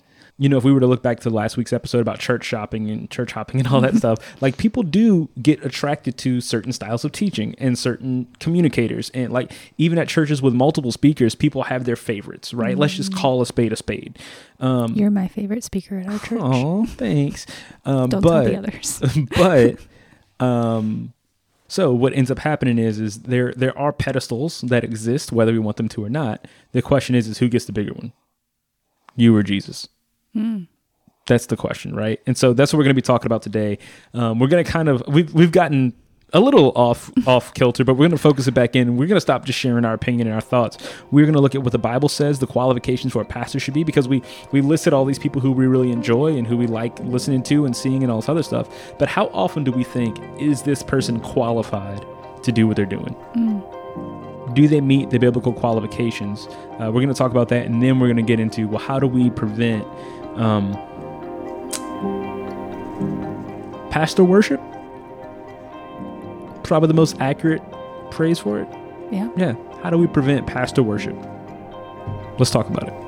[0.40, 2.88] You know, if we were to look back to last week's episode about church shopping
[2.90, 7.04] and church hopping and all that stuff, like people do get attracted to certain styles
[7.04, 9.10] of teaching and certain communicators.
[9.10, 12.78] And like even at churches with multiple speakers, people have their favorites, right?
[12.78, 14.18] Let's just call a spade a spade.
[14.60, 16.40] Um, You're my favorite speaker at our church.
[16.40, 17.44] oh, thanks.
[17.84, 19.02] Um, Don't but, tell the others.
[19.36, 19.78] but
[20.44, 21.12] um
[21.66, 25.58] so what ends up happening is is there there are pedestals that exist whether we
[25.58, 28.12] want them to or not the question is is who gets the bigger one
[29.16, 29.88] you or jesus
[31.26, 32.20] that's the question right?
[32.26, 33.78] And so that's what we're going to be talking about today.
[34.14, 35.94] Um, we're going to kind of we've, we've gotten
[36.34, 38.96] a little off off kilter but we're going to focus it back in.
[38.96, 40.78] We're going to stop just sharing our opinion and our thoughts.
[41.10, 43.74] We're going to look at what the bible says the qualifications for a pastor should
[43.74, 44.22] be because we
[44.52, 47.64] we listed all these people who we really enjoy and who we like listening to
[47.64, 48.68] and seeing and all this other stuff.
[48.98, 52.04] But how often do we think is this person qualified
[52.42, 53.14] to do what they're doing?
[54.54, 56.46] Do they meet the biblical qualifications?
[56.80, 58.78] Uh, we're going to talk about that and then we're going to get into well
[58.78, 59.86] how do we prevent
[60.36, 60.72] um,
[63.90, 64.60] pastor worship?
[66.64, 67.62] Probably the most accurate
[68.10, 68.68] praise for it?
[69.10, 69.30] Yeah.
[69.36, 69.54] yeah.
[69.82, 71.16] How do we prevent pastor worship?
[72.38, 73.07] Let's talk about it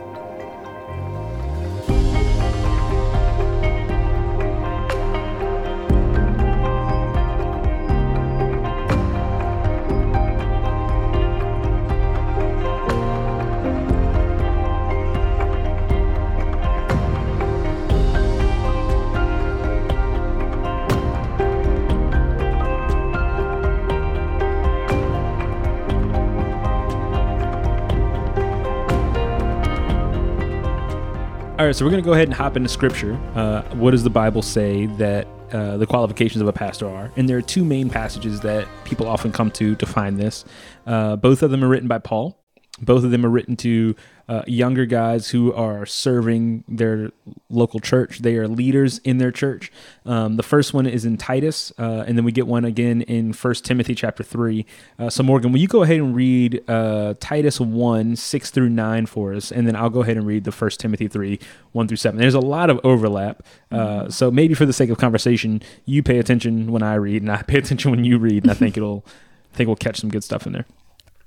[31.61, 33.20] All right, so we're going to go ahead and hop into scripture.
[33.34, 37.12] Uh, what does the Bible say that uh, the qualifications of a pastor are?
[37.16, 40.46] And there are two main passages that people often come to to find this.
[40.86, 42.39] Uh, both of them are written by Paul.
[42.80, 43.94] Both of them are written to
[44.28, 47.10] uh, younger guys who are serving their
[47.48, 48.20] local church.
[48.20, 49.72] They are leaders in their church.
[50.06, 53.32] Um, the first one is in Titus, uh, and then we get one again in
[53.32, 54.66] First Timothy chapter three.
[54.98, 59.06] Uh, so Morgan, will you go ahead and read uh, Titus one six through nine
[59.06, 61.40] for us, and then I'll go ahead and read the First Timothy three
[61.72, 62.20] one through seven.
[62.20, 63.42] There's a lot of overlap,
[63.72, 67.32] uh, so maybe for the sake of conversation, you pay attention when I read, and
[67.32, 69.04] I pay attention when you read, and I think it'll,
[69.52, 70.66] I think we'll catch some good stuff in there.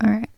[0.01, 0.29] All right.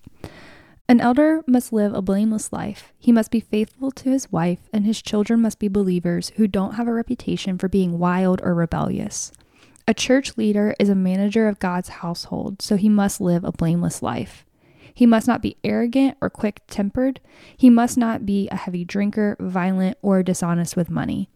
[0.88, 2.94] An elder must live a blameless life.
[3.00, 6.76] He must be faithful to his wife, and his children must be believers who don't
[6.76, 9.32] have a reputation for being wild or rebellious.
[9.88, 14.04] A church leader is a manager of God's household, so he must live a blameless
[14.04, 14.46] life.
[14.94, 17.20] He must not be arrogant or quick tempered.
[17.58, 21.30] He must not be a heavy drinker, violent, or dishonest with money.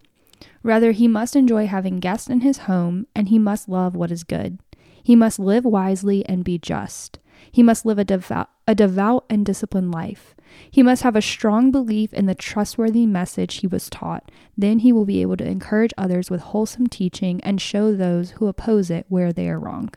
[0.61, 4.23] Rather, he must enjoy having guests in his home, and he must love what is
[4.23, 4.59] good.
[5.01, 7.17] He must live wisely and be just.
[7.51, 10.35] He must live a devout, a devout and disciplined life.
[10.69, 14.31] He must have a strong belief in the trustworthy message he was taught.
[14.55, 18.45] Then he will be able to encourage others with wholesome teaching and show those who
[18.45, 19.89] oppose it where they are wrong.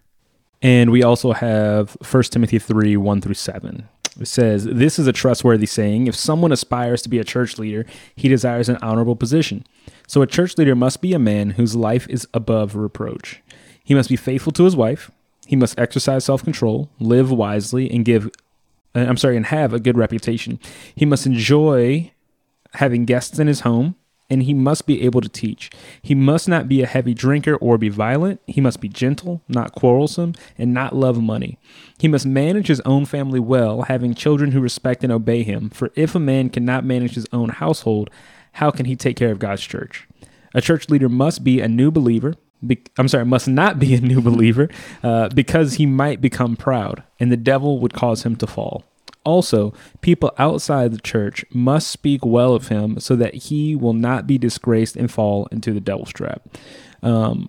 [0.63, 3.89] And we also have 1 Timothy 3 1 through 7.
[4.19, 6.07] It says, This is a trustworthy saying.
[6.07, 7.85] If someone aspires to be a church leader,
[8.17, 9.67] he desires an honorable position.
[10.07, 13.43] So a church leader must be a man whose life is above reproach.
[13.85, 15.11] He must be faithful to his wife.
[15.47, 18.31] He must exercise self control, live wisely, and give,
[18.95, 20.59] Uh, I'm sorry, and have a good reputation.
[20.95, 22.13] He must enjoy
[22.75, 23.97] having guests in his home,
[24.31, 25.71] and he must be able to teach.
[26.01, 28.41] He must not be a heavy drinker or be violent.
[28.47, 31.59] He must be gentle, not quarrelsome, and not love money.
[31.99, 35.69] He must manage his own family well, having children who respect and obey him.
[35.69, 38.09] For if a man cannot manage his own household,
[38.53, 40.09] how can he take care of God's church?
[40.55, 42.35] A church leader must be a new believer,
[42.67, 44.69] be, I'm sorry, must not be a new believer
[45.03, 48.85] uh, because he might become proud and the devil would cause him to fall.
[49.25, 54.27] Also, people outside the church must speak well of him so that he will not
[54.27, 56.43] be disgraced and fall into the devil's trap.
[57.03, 57.49] Um,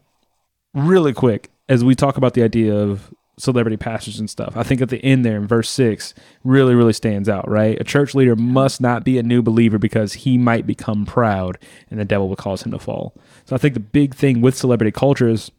[0.76, 4.55] really quick, as we talk about the idea of celebrity pastors and stuff.
[4.55, 7.80] I think at the end there in verse six really, really stands out, right?
[7.80, 11.57] A church leader must not be a new believer because he might become proud
[11.89, 13.16] and the devil will cause him to fall.
[13.54, 15.51] I think the big thing with celebrity culture is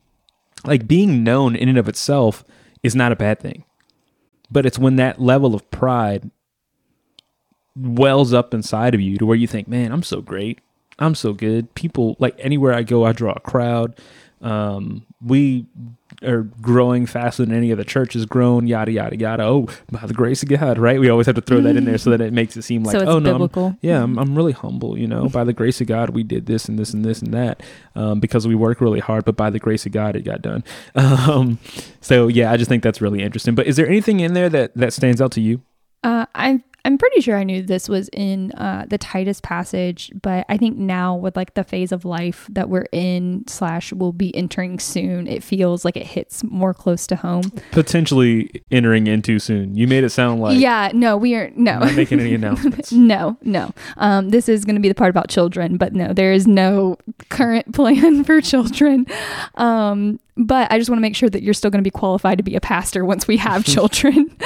[0.65, 2.45] like being known in and of itself
[2.83, 3.65] is not a bad thing.
[4.51, 6.31] But it's when that level of pride
[7.77, 10.61] wells up inside of you to where you think, man, I'm so great.
[10.99, 11.75] I'm so good.
[11.75, 13.99] People like anywhere I go, I draw a crowd.
[14.41, 15.67] Um, we
[16.25, 19.45] are growing faster than any other church has grown, yada yada yada.
[19.45, 20.99] Oh, by the grace of God, right?
[20.99, 22.93] We always have to throw that in there so that it makes it seem like,
[22.93, 24.99] So it's oh no, I'm- yeah, I'm, I'm really humble.
[24.99, 27.33] You know, by the grace of God, we did this and this and this and
[27.35, 27.63] that
[27.95, 29.25] um, because we work really hard.
[29.25, 30.65] But by the grace of God, it got done.
[30.97, 31.59] Um,
[32.01, 33.55] so yeah, I just think that's really interesting.
[33.55, 35.63] But is there anything in there that that stands out to you?
[36.03, 40.45] Uh, I'm I'm pretty sure I knew this was in uh, the Titus passage, but
[40.51, 44.35] I think now with like the phase of life that we're in slash will be
[44.37, 47.51] entering soon, it feels like it hits more close to home.
[47.71, 49.75] Potentially entering in too soon.
[49.75, 51.79] You made it sound like yeah, no, we are no.
[51.79, 52.93] not making any announcements.
[53.05, 53.73] No, no.
[53.99, 56.97] Um, this is going to be the part about children, but no, there is no
[57.29, 59.07] current plan for children.
[59.57, 62.39] Um, but I just want to make sure that you're still going to be qualified
[62.39, 64.37] to be a pastor once we have children.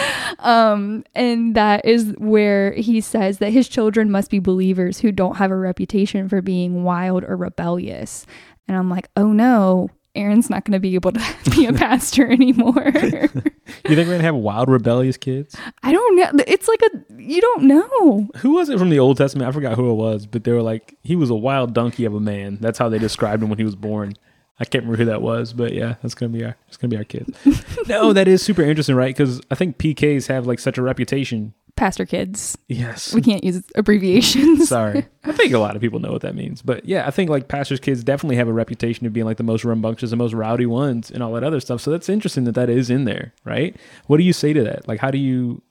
[0.40, 5.36] um, and that is where he says that his children must be believers who don't
[5.36, 8.26] have a reputation for being wild or rebellious.
[8.66, 12.26] And I'm like, oh no, Aaron's not going to be able to be a pastor
[12.30, 12.92] anymore.
[12.94, 13.48] You think
[13.84, 15.56] we're gonna have wild, rebellious kids?
[15.82, 16.44] I don't know.
[16.46, 18.28] It's like a, you don't know.
[18.38, 19.48] Who was it from the Old Testament?
[19.48, 22.14] I forgot who it was, but they were like, he was a wild donkey of
[22.14, 22.58] a man.
[22.60, 24.14] That's how they described him when he was born.
[24.60, 26.96] I can't remember who that was, but yeah, that's gonna be our it's gonna be
[26.96, 27.34] our kid.
[27.88, 29.16] no, that is super interesting, right?
[29.16, 31.54] Because I think PKs have like such a reputation.
[31.76, 32.58] Pastor kids.
[32.66, 33.14] Yes.
[33.14, 34.68] We can't use abbreviations.
[34.68, 35.06] Sorry.
[35.22, 36.60] I think a lot of people know what that means.
[36.60, 39.44] But yeah, I think like pastors' kids definitely have a reputation of being like the
[39.44, 41.80] most rambunctious and most rowdy ones and all that other stuff.
[41.80, 43.76] So that's interesting that that is in there, right?
[44.08, 44.88] What do you say to that?
[44.88, 45.62] Like, how do you,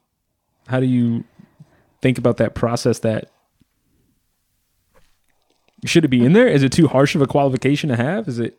[0.68, 1.24] how do you
[2.00, 3.30] think about that process that
[5.84, 6.48] should it be in there?
[6.48, 8.28] Is it too harsh of a qualification to have?
[8.28, 8.58] Is it,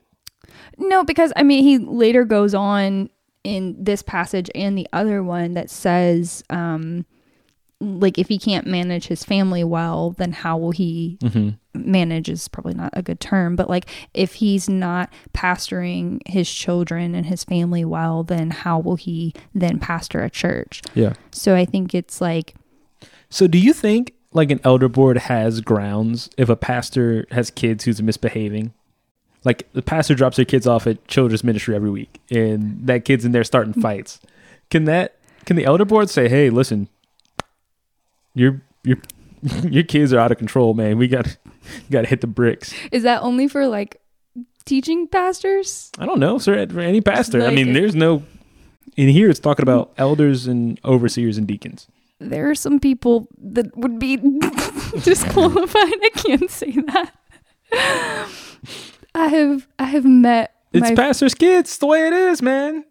[0.80, 3.10] No, because I mean, he later goes on
[3.44, 7.06] in this passage and the other one that says, um,
[7.82, 11.18] like, if he can't manage his family well, then how will he
[11.74, 12.28] manage?
[12.28, 17.26] Is probably not a good term, but like, if he's not pastoring his children and
[17.26, 20.82] his family well, then how will he then pastor a church?
[20.94, 21.14] yeah.
[21.32, 22.56] So I think it's like,
[23.30, 27.86] So do you think like an elder board has grounds if a pastor has kids
[27.86, 28.74] who's misbehaving?
[29.46, 33.24] Like the pastor drops their kids off at children's ministry every week, and that kid's
[33.24, 33.82] in there starting hmm.
[33.82, 34.20] fights.
[34.70, 35.16] Can that?
[35.46, 36.90] Can the elder board say, "Hey, listen,
[38.34, 38.98] your your
[39.64, 40.98] your kids are out of control, man.
[40.98, 41.38] We got
[41.90, 44.02] got to hit the bricks." Is that only for like
[44.66, 45.92] teaching pastors?
[45.98, 46.68] I don't know, sir.
[46.68, 48.24] For any pastor, I mean, there's no.
[48.98, 51.88] In here, it's talking about elders and overseers and deacons.
[52.20, 54.18] There are some people that would be
[55.04, 55.94] disqualified.
[56.04, 57.14] I can't say that.
[59.20, 61.78] I have I have met It's my pastors' kids.
[61.78, 62.86] The way it is, man.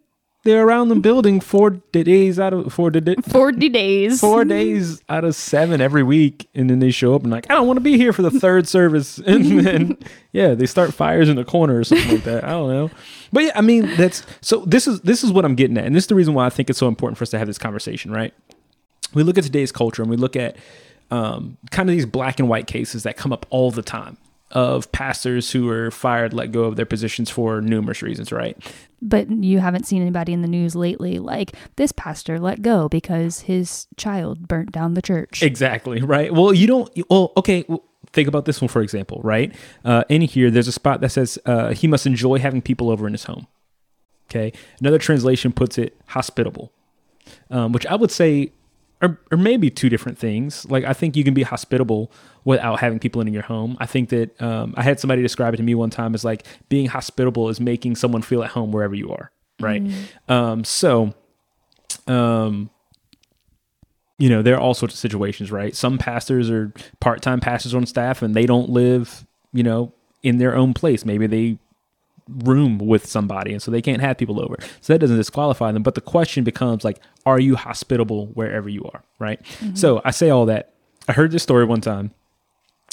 [0.44, 4.20] They're around the building four days out of four da- forty days.
[4.20, 7.54] four days out of seven every week, and then they show up and like, I
[7.54, 9.98] don't want to be here for the third service, and then
[10.32, 12.44] yeah, they start fires in the corner or something like that.
[12.44, 12.90] I don't know,
[13.32, 14.64] but yeah, I mean that's so.
[14.66, 16.50] This is this is what I'm getting at, and this is the reason why I
[16.50, 18.34] think it's so important for us to have this conversation, right?
[19.14, 20.56] We look at today's culture and we look at
[21.10, 24.18] um, kind of these black and white cases that come up all the time
[24.50, 28.56] of pastors who were fired, let go of their positions for numerous reasons, right?
[29.02, 33.40] But you haven't seen anybody in the news lately like this pastor let go because
[33.40, 35.42] his child burnt down the church.
[35.42, 36.32] Exactly, right?
[36.32, 39.54] Well, you don't, well, okay, well, think about this one, for example, right?
[39.84, 43.06] Uh, in here, there's a spot that says uh, he must enjoy having people over
[43.06, 43.46] in his home.
[44.30, 44.52] Okay.
[44.80, 46.72] Another translation puts it hospitable,
[47.50, 48.52] um, which I would say
[49.00, 50.68] are, are maybe two different things.
[50.68, 52.10] Like, I think you can be hospitable
[52.44, 53.76] without having people in your home.
[53.80, 56.46] I think that um, I had somebody describe it to me one time as like
[56.68, 59.30] being hospitable is making someone feel at home wherever you are,
[59.60, 59.82] right?
[60.28, 61.14] Um, so,
[62.06, 62.70] um,
[64.18, 65.76] you know, there are all sorts of situations, right?
[65.76, 69.92] Some pastors are part time pastors on staff and they don't live, you know,
[70.22, 71.04] in their own place.
[71.04, 71.58] Maybe they
[72.28, 74.56] room with somebody and so they can't have people over.
[74.80, 75.82] So that doesn't disqualify them.
[75.82, 79.02] But the question becomes like, are you hospitable wherever you are?
[79.18, 79.40] Right.
[79.74, 80.74] So I say all that.
[81.08, 82.12] I heard this story one time.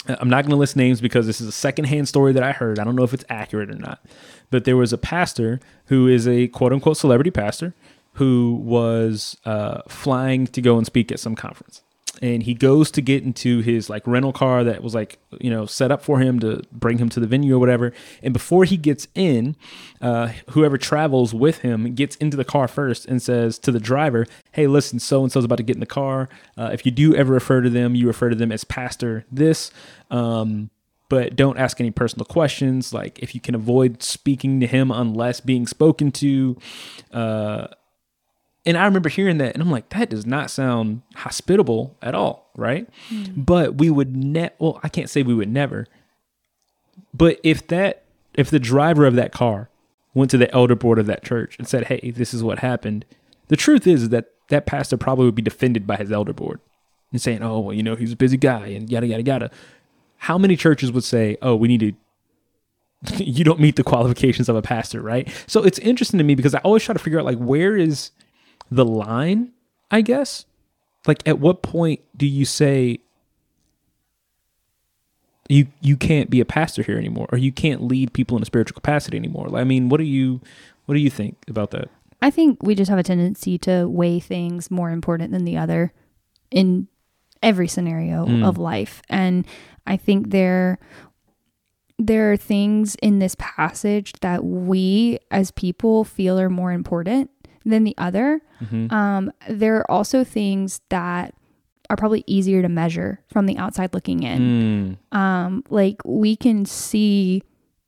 [0.07, 2.79] I'm not going to list names because this is a secondhand story that I heard.
[2.79, 4.05] I don't know if it's accurate or not.
[4.51, 7.73] But there was a pastor who is a quote unquote celebrity pastor
[8.13, 11.81] who was uh, flying to go and speak at some conference.
[12.21, 15.65] And he goes to get into his like rental car that was like, you know,
[15.65, 17.93] set up for him to bring him to the venue or whatever.
[18.23, 19.55] And before he gets in,
[20.01, 24.25] uh, whoever travels with him gets into the car first and says to the driver,
[24.51, 26.29] Hey, listen, so and so's about to get in the car.
[26.57, 29.71] Uh, if you do ever refer to them, you refer to them as Pastor this.
[30.09, 30.69] Um,
[31.09, 32.93] but don't ask any personal questions.
[32.93, 36.57] Like if you can avoid speaking to him unless being spoken to.
[37.11, 37.67] Uh,
[38.65, 42.49] and I remember hearing that, and I'm like, that does not sound hospitable at all,
[42.55, 42.87] right?
[43.09, 43.23] Hmm.
[43.35, 45.87] But we would ne well, I can't say we would never.
[47.13, 48.03] But if that,
[48.33, 49.69] if the driver of that car
[50.13, 53.05] went to the elder board of that church and said, "Hey, this is what happened,"
[53.49, 56.59] the truth is that that pastor probably would be defended by his elder board
[57.11, 59.51] and saying, "Oh, well, you know, he's a busy guy," and yada yada yada.
[60.17, 61.93] How many churches would say, "Oh, we need to
[63.17, 65.31] you don't meet the qualifications of a pastor, right?
[65.47, 68.11] So it's interesting to me because I always try to figure out like where is
[68.71, 69.51] the line,
[69.91, 70.45] I guess?
[71.07, 72.99] Like at what point do you say
[75.47, 78.45] you you can't be a pastor here anymore or you can't lead people in a
[78.45, 79.55] spiritual capacity anymore?
[79.55, 80.41] I mean, what do you
[80.85, 81.89] what do you think about that?
[82.21, 85.93] I think we just have a tendency to weigh things more important than the other
[86.49, 86.87] in
[87.43, 88.43] every scenario Mm.
[88.47, 89.01] of life.
[89.09, 89.45] And
[89.85, 90.79] I think there
[91.99, 97.29] there are things in this passage that we as people feel are more important
[97.65, 98.41] than the other.
[98.63, 98.91] Mhm.
[98.91, 101.33] Um, there are also things that
[101.89, 106.65] are probably easier to measure from the outside looking in Mm, um, like we can
[106.65, 107.43] see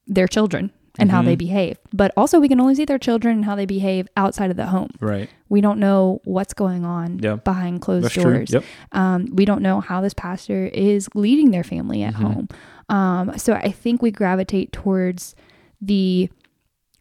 [0.08, 1.40] their children and how they Mhm.
[1.40, 4.58] behave, but also we can only see their children and how they behave outside of
[4.58, 4.90] the home.
[5.00, 5.30] right.
[5.50, 7.36] We don't know what's going on Yeah.
[7.36, 8.52] behind closed That's doors.
[8.52, 8.64] Yep.
[8.92, 12.18] Um, we don't know how this pastor is leading their family at Mhm.
[12.24, 12.50] home.
[12.90, 15.36] Um, so I think we gravitate towards
[15.82, 16.30] the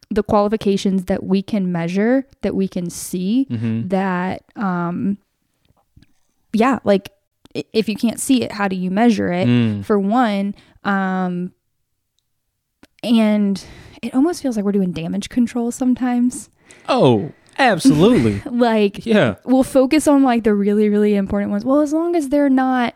[0.09, 3.89] the qualifications that we can measure, that we can see, Mhm.
[3.89, 5.17] that um,
[6.53, 7.09] yeah, like
[7.73, 9.47] if you can't see it, how do you measure it?
[9.47, 10.53] Mm, for one
[10.83, 11.51] um
[13.03, 13.63] and
[14.01, 16.49] it almost feels like we're doing damage control sometimes
[16.89, 18.41] Oh, absolutely.
[18.49, 19.35] like yeah.
[19.45, 22.95] we'll focus on like the really really important ones well as long as they're not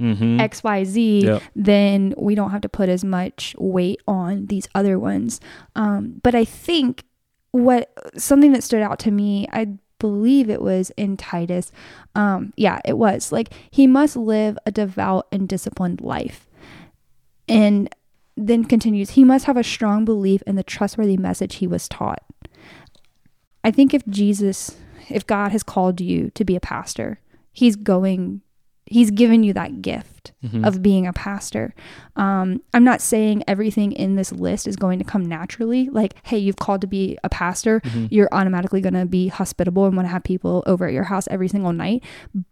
[0.00, 0.38] Mhm.
[0.50, 1.42] xyz Yep.
[1.54, 5.40] then we don't have to put as much weight on these other ones
[5.74, 7.04] um but i think
[7.52, 9.66] what something that stood out to me i
[9.98, 11.72] believe it was in titus
[12.14, 16.46] um yeah it was like he must live a devout and disciplined life
[17.48, 17.88] and
[18.36, 22.22] then continues he must have a strong belief in the trustworthy message he was taught
[23.64, 24.76] i think if jesus
[25.08, 27.18] if god has called you to be a pastor
[27.52, 28.42] he's going
[28.86, 30.64] he's given you that gift mm-hmm.
[30.64, 31.74] of being a pastor.
[32.14, 35.88] Um, I'm not saying everything in this list is going to come naturally.
[35.90, 38.06] Like, hey, you've called to be a pastor, mm-hmm.
[38.10, 41.28] you're automatically going to be hospitable and want to have people over at your house
[41.30, 42.02] every single night.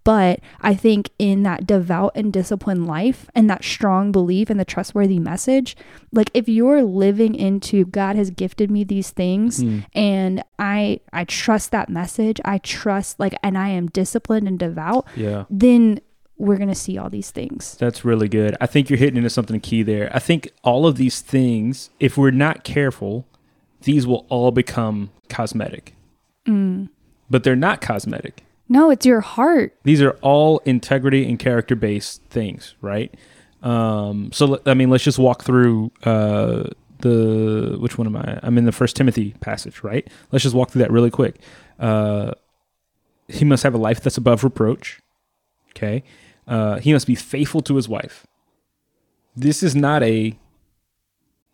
[0.03, 4.65] But I think in that devout and disciplined life and that strong belief and the
[4.65, 5.77] trustworthy message,
[6.13, 9.85] like if you're living into God has gifted me these things mm.
[9.95, 15.07] and I I trust that message, I trust like and I am disciplined and devout,
[15.17, 15.45] Yeah.
[15.49, 16.01] then
[16.37, 17.77] we're going to see all these things.
[17.79, 18.57] That's really good.
[18.61, 20.11] I think you're hitting into something key there.
[20.15, 23.27] I think all of these things, if we're not careful,
[23.83, 25.95] these will all become cosmetic.
[27.31, 28.45] But they're not cosmetic.
[28.69, 29.77] No, it's your heart.
[29.85, 33.15] These are all integrity and character based things, right?
[33.63, 36.65] Um, so I mean, let's just walk through uh,
[37.01, 38.41] the which one am I?
[38.43, 40.07] I'm in the First Timothy passage, right?
[40.33, 41.37] Let's just walk through that really quick.
[41.79, 42.33] Uh,
[43.29, 45.01] he must have a life that's above reproach.
[45.71, 46.05] Okay,
[46.47, 48.27] uh, he must be faithful to his wife.
[49.37, 50.39] This is not a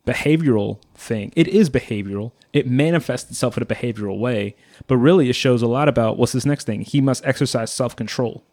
[0.06, 1.32] behavioral thing.
[1.36, 2.32] It is behavioral.
[2.52, 6.32] It manifests itself in a behavioral way, but really it shows a lot about what's
[6.32, 6.82] this next thing.
[6.82, 8.44] He must exercise self control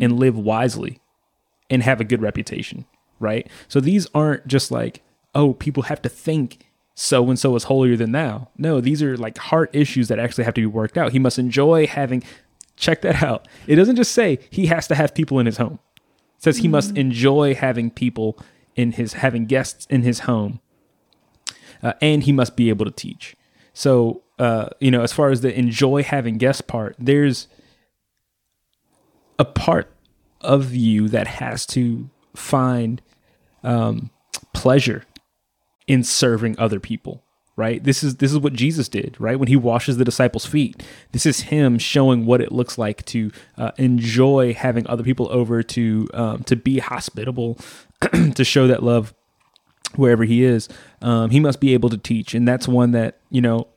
[0.00, 1.00] and live wisely
[1.68, 2.86] and have a good reputation,
[3.20, 3.46] right?
[3.68, 5.02] So these aren't just like,
[5.34, 8.48] oh, people have to think so and so is holier than thou.
[8.56, 11.12] No, these are like heart issues that actually have to be worked out.
[11.12, 12.22] He must enjoy having,
[12.76, 13.48] check that out.
[13.66, 15.78] It doesn't just say he has to have people in his home.
[16.36, 18.38] It says he must enjoy having people
[18.74, 20.60] in his, having guests in his home
[21.82, 23.36] uh, and he must be able to teach.
[23.72, 27.48] So, uh, you know, as far as the enjoy having guests part, there's
[29.38, 29.92] a part
[30.40, 33.02] of you that has to find
[33.62, 34.10] um,
[34.52, 35.04] pleasure
[35.86, 37.22] in serving other people.
[37.56, 37.82] Right.
[37.82, 39.16] This is this is what Jesus did.
[39.18, 40.82] Right when he washes the disciples' feet.
[41.12, 45.62] This is him showing what it looks like to uh, enjoy having other people over
[45.62, 47.58] to um, to be hospitable,
[48.34, 49.14] to show that love
[49.94, 50.68] wherever he is,
[51.02, 52.34] um, he must be able to teach.
[52.34, 53.68] And that's one that, you know,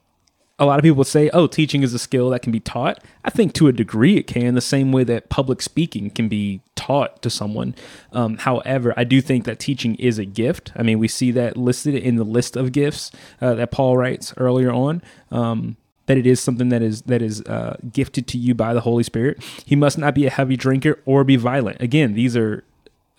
[0.57, 3.01] a lot of people say, oh, teaching is a skill that can be taught.
[3.23, 6.61] I think to a degree it can, the same way that public speaking can be
[6.89, 7.75] taught to someone.
[8.13, 10.71] Um, however, I do think that teaching is a gift.
[10.75, 14.33] I mean, we see that listed in the list of gifts uh, that Paul writes
[14.37, 15.03] earlier on.
[15.31, 15.77] Um,
[16.07, 19.03] that it is something that is that is uh, gifted to you by the Holy
[19.03, 19.43] Spirit.
[19.63, 21.79] He must not be a heavy drinker or be violent.
[21.79, 22.63] Again, these are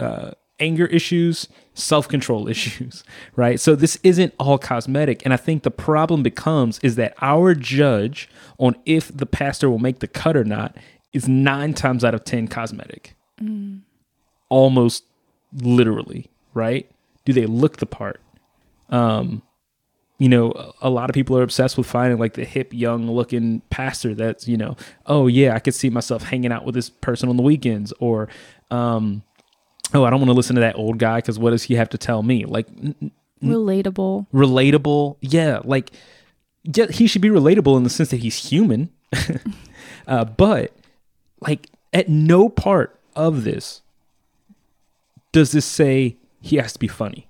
[0.00, 3.04] uh, anger issues, self control issues,
[3.36, 3.60] right?
[3.60, 5.22] So this isn't all cosmetic.
[5.24, 9.78] And I think the problem becomes is that our judge on if the pastor will
[9.78, 10.76] make the cut or not
[11.12, 13.14] is nine times out of 10 cosmetic.
[14.49, 15.05] Almost
[15.53, 16.91] literally, right?
[17.24, 18.20] Do they look the part?
[18.88, 19.43] Um,
[20.18, 23.62] you know, a- lot of people are obsessed with finding like the hip, young looking
[23.70, 24.76] pastor that's, you know,
[25.07, 28.28] oh yeah, I could see myself hanging out with this person on the weekends or,
[28.70, 29.22] um,
[29.95, 31.88] oh, I don't want to listen to that old guy because what does he have
[31.91, 32.45] to tell me?
[32.45, 33.12] Like, n-
[33.43, 34.26] Relatable.
[34.34, 35.16] relatable.
[35.22, 35.93] Yeah, like,
[36.64, 38.91] yeah, he should be relatable in the sense that he's human.
[40.07, 40.72] uh, but,
[41.41, 43.82] like, at no part of this
[45.32, 47.28] does this say he has to be funny.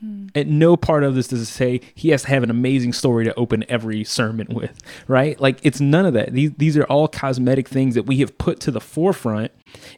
[0.00, 0.26] Hmm.
[0.34, 3.24] At no part of this does it say he has to have an amazing story
[3.24, 4.78] to open every sermon with,
[5.08, 5.40] right?
[5.40, 6.32] Like it's none of that.
[6.32, 9.52] These these are all cosmetic things that we have put to the forefront,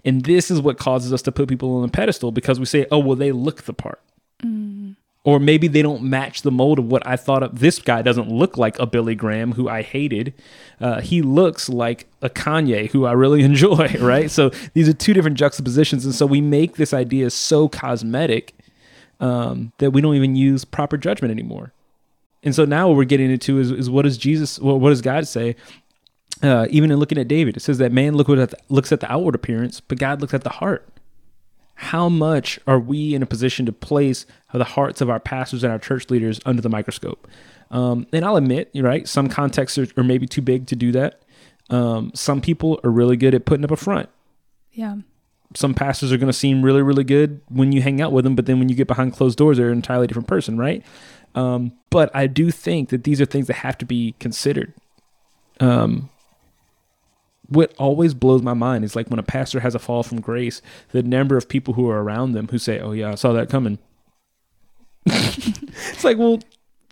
[0.05, 2.87] and this is what causes us to put people on a pedestal because we say,
[2.93, 4.01] "Oh, well, they look the part."
[4.45, 4.93] Mm-hmm.
[5.29, 7.59] Or maybe they don't match the mold of what I thought of.
[7.59, 10.33] This guy doesn't look like a Billy Graham, who I hated.
[10.81, 14.31] Uh, he looks like a Kanye, who I really enjoy, right?
[14.31, 16.07] So these are two different juxtapositions.
[16.07, 18.55] And so we make this idea so cosmetic
[19.21, 21.75] um, that we don't even use proper judgment anymore.
[22.43, 25.03] And so now what we're getting into is, is what does Jesus, well, what does
[25.03, 25.57] God say?
[26.43, 29.01] Uh, even in looking at David, it says that man look at the, looks at
[29.01, 30.89] the outward appearance, but God looks at the heart.
[31.81, 35.73] How much are we in a position to place the hearts of our pastors and
[35.73, 37.29] our church leaders under the microscope?
[37.71, 40.91] Um, and I'll admit, you're right, some contexts are, are maybe too big to do
[40.93, 41.23] that.
[41.71, 44.09] Um, some people are really good at putting up a front
[44.73, 44.97] Yeah.
[45.55, 48.35] some pastors are going to seem really, really good when you hang out with them,
[48.35, 50.83] but then when you get behind closed doors, they're an entirely different person, right?
[51.35, 54.73] Um, but I do think that these are things that have to be considered.
[55.61, 56.09] Um,
[57.49, 60.61] what always blows my mind is like when a pastor has a fall from grace,
[60.91, 63.49] the number of people who are around them who say, "Oh yeah, I saw that
[63.49, 63.79] coming."
[65.07, 66.41] it's like, well,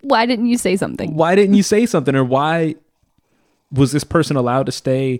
[0.01, 1.15] Why didn't you say something?
[1.15, 2.75] why didn't you say something or why
[3.71, 5.19] was this person allowed to stay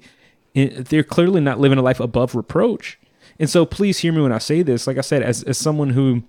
[0.54, 2.98] in, they're clearly not living a life above reproach
[3.40, 5.90] and so please hear me when i say this like i said as, as someone
[5.92, 6.24] who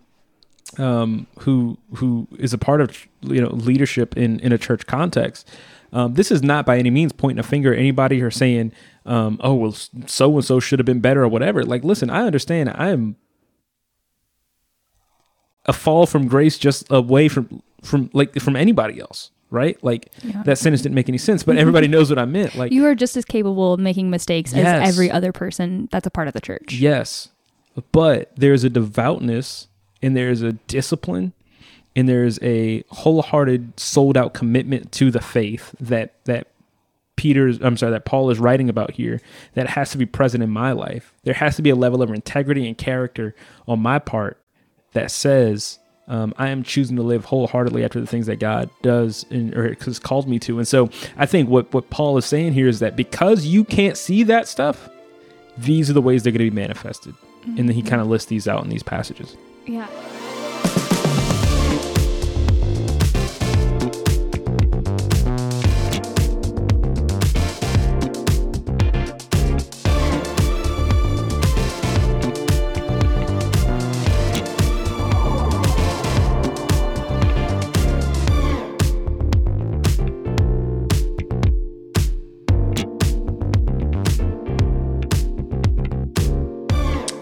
[0.79, 5.49] um who who is a part of you know leadership in in a church context
[5.93, 8.73] um, this is not by any means pointing a finger at anybody or saying
[9.09, 9.73] um, oh well,
[10.07, 11.65] so and so should have been better or whatever.
[11.65, 12.71] Like, listen, I understand.
[12.71, 13.17] I am
[15.67, 19.83] a fall from grace just away from from like from anybody else, right?
[19.85, 20.43] Like Yeah.
[20.45, 22.55] that sentence didn't make any sense, but everybody knows what I meant.
[22.55, 24.89] Like, You are just as capable of making mistakes Yes.
[24.89, 26.75] as every other person that's a part of the church.
[26.75, 27.29] Yes.
[27.93, 29.69] But there's a devoutness
[30.03, 31.33] and there's a discipline
[31.95, 36.49] and there's a wholehearted, sold out commitment to the faith that that
[37.19, 39.21] Peter's I'm sorry, that Paul is writing about here
[39.55, 41.13] that has to be present in my life.
[41.25, 43.35] There has to be a level of integrity and character
[43.67, 44.41] on my part
[44.93, 49.27] that says um, I am choosing to live wholeheartedly after the things that God does
[49.31, 50.59] and, or has called me to.
[50.59, 50.89] And so
[51.19, 54.49] I think what, what Paul is saying here is that because you can't see that
[54.49, 54.89] stuff,
[55.59, 57.15] these are the ways they're going to be manifested.
[57.45, 59.37] And then he kind of lists these out in these passages.
[59.67, 59.89] Yeah.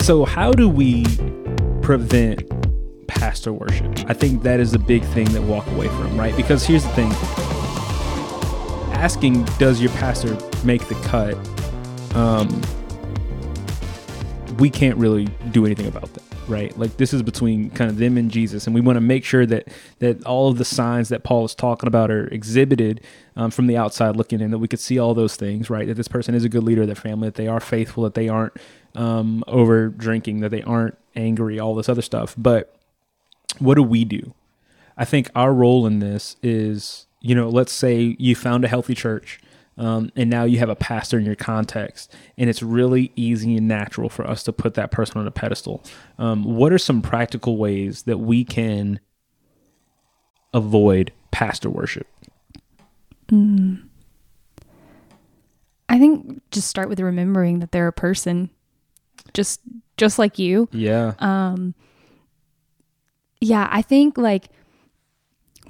[0.06, 1.04] So, how do we
[1.82, 2.44] prevent
[3.08, 3.92] pastor worship?
[4.08, 6.36] I think that is the big thing that walk away from, right?
[6.36, 7.10] Because here's the thing
[8.94, 11.34] asking, does your pastor make the cut?
[12.14, 12.62] Um,
[14.60, 16.76] we can't really do anything about that, right?
[16.78, 19.46] Like this is between kind of them and Jesus, and we want to make sure
[19.46, 19.68] that
[19.98, 23.00] that all of the signs that Paul is talking about are exhibited
[23.36, 25.86] um, from the outside looking in, that we could see all those things, right?
[25.86, 28.14] That this person is a good leader of their family, that they are faithful, that
[28.14, 28.54] they aren't
[28.94, 32.34] um, over drinking, that they aren't angry, all this other stuff.
[32.36, 32.74] But
[33.58, 34.34] what do we do?
[34.96, 38.94] I think our role in this is, you know, let's say you found a healthy
[38.94, 39.40] church
[39.78, 43.68] um, and now you have a pastor in your context, and it's really easy and
[43.68, 45.82] natural for us to put that person on a pedestal.
[46.18, 49.00] Um, what are some practical ways that we can
[50.54, 52.06] avoid pastor worship?
[55.88, 58.50] I think just start with remembering that they're a person,
[59.34, 59.60] just
[59.96, 60.68] just like you.
[60.72, 61.14] Yeah.
[61.18, 61.74] Um,
[63.40, 64.48] yeah, I think like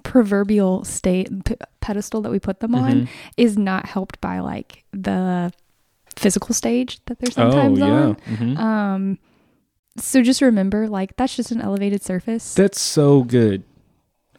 [0.07, 3.09] proverbial state p- pedestal that we put them on Mhm.
[3.37, 5.53] is not helped by like the
[6.15, 7.93] physical stage that they're sometimes oh, yeah.
[7.93, 8.15] on.
[8.15, 8.59] Mhm.
[8.59, 9.19] Um,
[9.99, 12.55] so just remember, like that's just an elevated surface.
[12.55, 13.65] That's so good.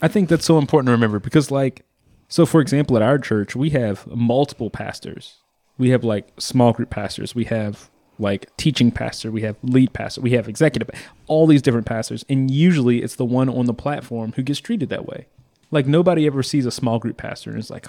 [0.01, 1.83] I think that's so important to remember because, like,
[2.29, 5.37] so for example, at our church, we have multiple pastors.
[5.77, 7.35] We have like small group pastors.
[7.35, 7.89] We have
[8.19, 9.31] like teaching pastor.
[9.31, 10.21] We have lead pastor.
[10.21, 10.89] We have executive.
[11.27, 14.89] All these different pastors, and usually it's the one on the platform who gets treated
[14.89, 15.27] that way.
[15.69, 17.87] Like nobody ever sees a small group pastor and is like,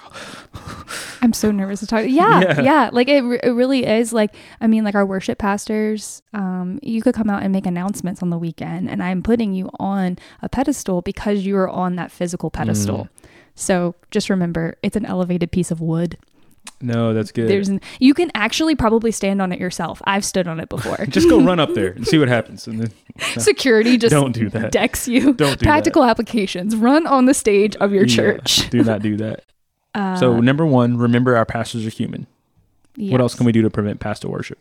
[1.21, 2.05] I'm so nervous to talk.
[2.07, 2.61] Yeah, Yeah.
[2.61, 2.89] yeah.
[2.91, 4.11] Like it, it really is.
[4.13, 8.21] Like I mean, like our worship pastors, um, you could come out and make announcements
[8.21, 12.11] on the weekend, and I'm putting you on a pedestal because you are on that
[12.11, 13.05] physical pedestal.
[13.05, 13.09] Mm.
[13.55, 16.17] So just remember, it's an elevated piece of wood.
[16.81, 17.49] No, that's good.
[17.49, 20.01] There's an, you can actually probably stand on it yourself.
[20.05, 21.05] I've stood on it before.
[21.09, 22.91] Just go run up there and see what happens, and then
[23.37, 24.71] Security just don't do that.
[24.71, 25.33] decks you.
[25.33, 26.75] Don't do Practical applications.
[26.75, 28.69] Run on the stage of your Yeah, church.
[28.69, 29.43] do not do that.
[29.95, 32.27] Uh, so number one, remember our pastors are human.
[32.95, 34.59] What else can we do to prevent pastor worship?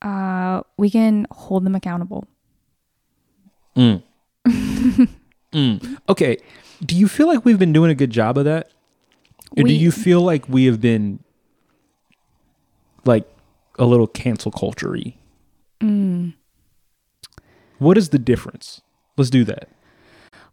[0.00, 2.26] Uh, we can hold them accountable.
[3.76, 4.02] Mm.
[5.52, 5.98] mm.
[6.08, 6.38] Okay.
[6.84, 8.70] Do you feel like we've been doing a good job of that?
[9.56, 11.20] Or do you feel like we have been
[13.06, 13.24] like
[13.78, 14.96] a little cancel culture?
[15.80, 16.34] Mm.
[17.78, 18.80] What is the difference?
[19.16, 19.68] Let's do that.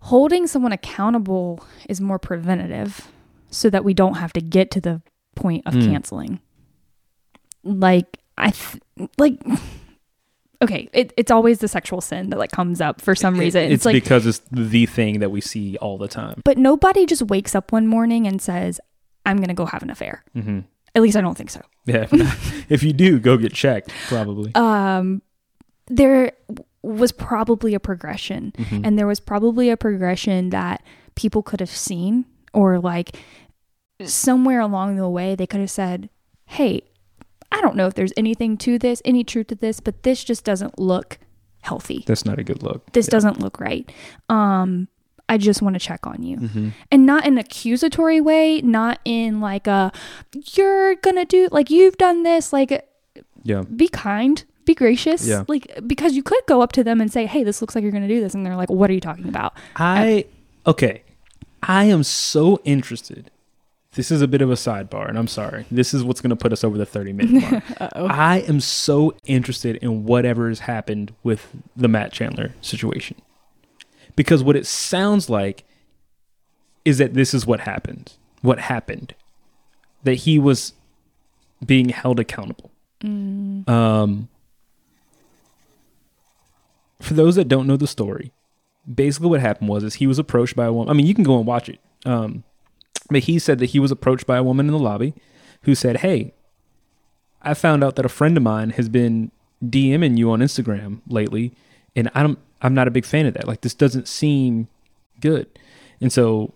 [0.02, 3.08] Holding someone accountable is more preventative
[3.52, 5.02] so that we don't have to get to the
[5.36, 5.86] point of Mm.
[5.92, 6.40] canceling.
[7.64, 8.82] Like, I th-
[9.20, 9.40] like,
[10.64, 13.64] okay, it, it's always the sexual sin that like comes up for some reason.
[13.66, 16.42] It's, It's, like, because it's the thing that we see all the time.
[16.44, 18.80] but nobody just wakes up one morning and says,
[19.26, 20.24] I'm going to go have an affair.
[20.34, 20.62] hmm
[20.96, 21.62] At least I don't think so.
[21.86, 22.08] Yeah.
[22.70, 24.54] if you do, go get checked, probably.
[24.56, 25.22] um,
[25.88, 26.32] there
[26.84, 28.82] was probably a progression, Mhm.
[28.86, 30.84] and there was probably a progression that
[31.16, 33.16] people could have seen, or like
[34.04, 36.10] somewhere along the way, they could have said,
[36.46, 36.82] Hey,
[37.52, 40.44] I don't know if there's anything to this, any truth to this, but this just
[40.44, 41.20] doesn't look
[41.62, 42.04] healthy.
[42.08, 42.92] That's not a good look.
[42.94, 43.12] This Yeah.
[43.12, 43.90] doesn't look right.
[44.30, 44.88] Um,
[45.32, 46.38] I just want to check on you.
[46.38, 46.72] Mhm.
[46.92, 49.92] And not in an accusatory way, not in like a,
[50.54, 52.88] you're gonna do, like, you've done this, like,
[53.44, 53.64] Yeah.
[53.76, 55.26] be kind, be gracious.
[55.28, 55.44] Yeah.
[55.48, 57.92] Like because you could go up to them and say, "Hey, this looks like you're
[57.92, 60.26] going to do this," and they're like, "What are you talking about?" I
[60.68, 61.02] okay.
[61.64, 63.32] I am so interested
[63.96, 65.66] this is a bit of a sidebar, and I'm sorry.
[65.70, 67.64] This is what's going to put us over the 30 minute mark.
[67.96, 73.18] I am so interested in whatever has happened with the Matt Chandler situation.
[74.16, 75.64] Because what it sounds like
[76.84, 78.14] is that this is what happened.
[78.42, 79.14] What happened.
[80.04, 80.74] That he was
[81.66, 82.72] being held accountable.
[83.68, 84.30] Um,
[87.00, 88.32] for those that don't know the story,
[88.92, 90.90] basically what happened was is he was approached by a woman.
[90.90, 91.80] I mean, you can go and watch it.
[92.06, 92.44] Um,
[93.10, 95.14] but he said that he was approached by a woman in the lobby
[95.64, 96.34] who said, "Hey,
[97.42, 99.32] I found out that a friend of mine has been
[99.64, 101.54] DMing you on Instagram lately,
[101.96, 102.40] and I don't.
[102.62, 103.48] I'm not a big fan of that.
[103.48, 104.68] Like this doesn't seem
[105.20, 105.48] good."
[106.00, 106.54] And so,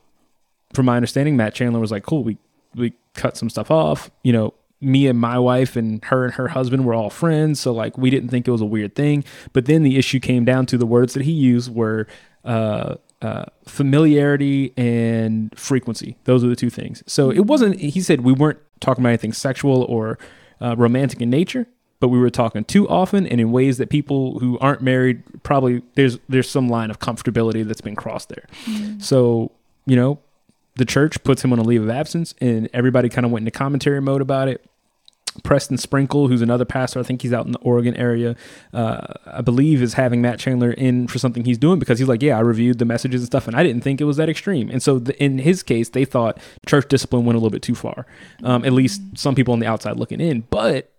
[0.74, 2.38] from my understanding, Matt Chandler was like, "Cool, we
[2.76, 4.12] we cut some stuff off.
[4.24, 7.74] You know, me and my wife and her and her husband were all friends, so
[7.74, 9.24] like we didn't think it was a weird thing.
[9.54, 12.08] But then the issue came down to the words that he used were
[12.44, 16.18] uh, uh, familiarity and frequency.
[16.26, 17.04] Those are the two things.
[17.08, 17.80] So it wasn't.
[17.80, 20.20] He said we weren't talking about anything sexual or
[20.62, 21.68] uh, romantic in nature.
[22.00, 25.82] But we were talking too often and in ways that people who aren't married probably
[25.96, 28.46] there's there's some line of comfortability that's been crossed there.
[29.00, 29.52] So
[29.86, 30.20] you know,
[30.76, 33.58] the church puts him on a leave of absence, and everybody kind of went into
[33.58, 34.66] commentary mode about it.
[35.44, 38.38] Preston Sprinkle, who's another pastor, I think he's out in the Oregon area,
[38.74, 42.22] uh, I believe is having Matt Chandler in for something he's doing because he's like,
[42.22, 44.70] yeah, I reviewed the messages and stuff, and I didn't think it was that extreme.
[44.70, 47.76] And so the, in his case, they thought church discipline went a little bit too
[47.76, 48.06] far.
[48.44, 50.90] Um, at least some people on the outside looking in, but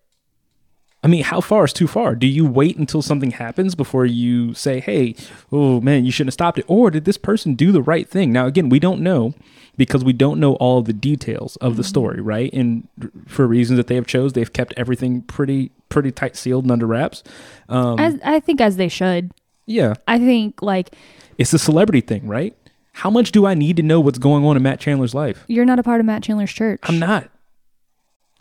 [1.07, 2.17] I mean, how far is too far?
[2.17, 5.15] Do you wait until something happens before you say, hey,
[5.53, 6.65] oh man, you shouldn't have stopped it?
[6.67, 8.33] Or did this person do the right thing?
[8.33, 9.33] Now, again, we don't know
[9.77, 12.53] because we don't know all the details of the story, right?
[12.53, 12.89] And
[13.29, 16.89] for reasons that they have chose, they've kept everything pretty, pretty tight sealed and under
[16.89, 17.23] wraps.
[17.69, 19.31] Um, As I think as they should.
[19.65, 20.93] yeah, I think like
[21.39, 22.57] it's a celebrity thing, right?
[22.95, 25.45] How much do I need to know what's going on in Matt Chandler's life?
[25.47, 26.81] you're not a part of Matt Chandler's church.
[26.83, 27.31] I'm not.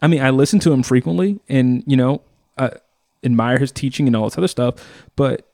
[0.02, 2.24] I mean, I listen to him frequently, and you know,
[2.58, 2.72] I
[3.24, 4.76] admire his teaching and all this other stuff.
[5.16, 5.48] But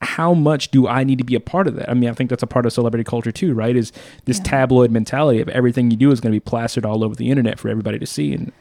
[0.00, 1.90] how much do I need to be a part of that?
[1.90, 3.76] I mean, I think that's a part of celebrity culture too, right?
[3.76, 3.92] Is
[4.26, 7.30] this tabloid mentality of everything you do is going to be plastered all over the
[7.30, 8.52] internet for everybody to see, and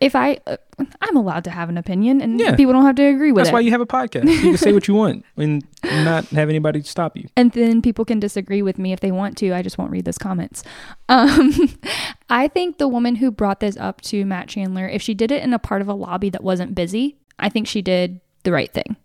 [0.00, 0.56] If I, uh,
[1.00, 2.54] I'm allowed to have an opinion, and Yeah.
[2.56, 3.52] people don't have to agree with that's it.
[3.52, 4.24] That's why you have a podcast.
[4.30, 7.28] You can say what you want and not have anybody stop you.
[7.36, 9.52] and then people can disagree with me if they want to.
[9.52, 10.62] I just won't read those comments.
[11.08, 11.52] Um,
[12.30, 15.42] I think the woman who brought this up to Matt Chandler, if she did it
[15.42, 18.72] in a part of a lobby that wasn't busy, I think she did the right
[18.72, 18.96] thing.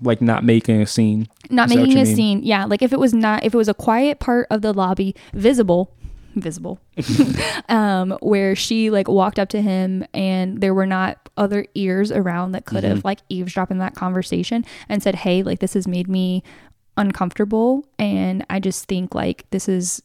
[0.00, 1.26] Like not making a scene.
[1.50, 2.16] Not Is making a mean?
[2.16, 2.42] scene.
[2.42, 5.16] Yeah, like if it was not, if it was a quiet part of the lobby,
[5.34, 5.92] visible,
[6.36, 6.78] visible,
[7.68, 12.52] um, where she like walked up to him and there were not other ears around
[12.52, 16.08] that could have like eavesdropped in that conversation and said, "Hey, like this has made
[16.08, 16.44] me
[16.96, 20.00] uncomfortable, and I just think like this is."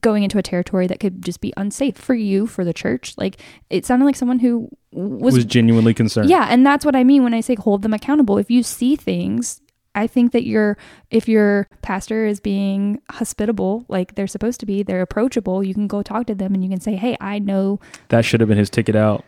[0.00, 3.40] Going into a territory that could just be unsafe for you for the church like
[3.70, 6.30] it sounded like someone who was, Was, genuinely concerned.
[6.30, 8.38] yeah, and that's what I mean when I say hold them accountable.
[8.38, 9.60] If you see things,
[9.96, 10.76] I think that your
[11.10, 15.88] if your pastor is being hospitable, like they're supposed to be, they're approachable, you can
[15.88, 18.58] go talk to them and you can say, "Hey, I know That should have been
[18.58, 19.24] his ticket out.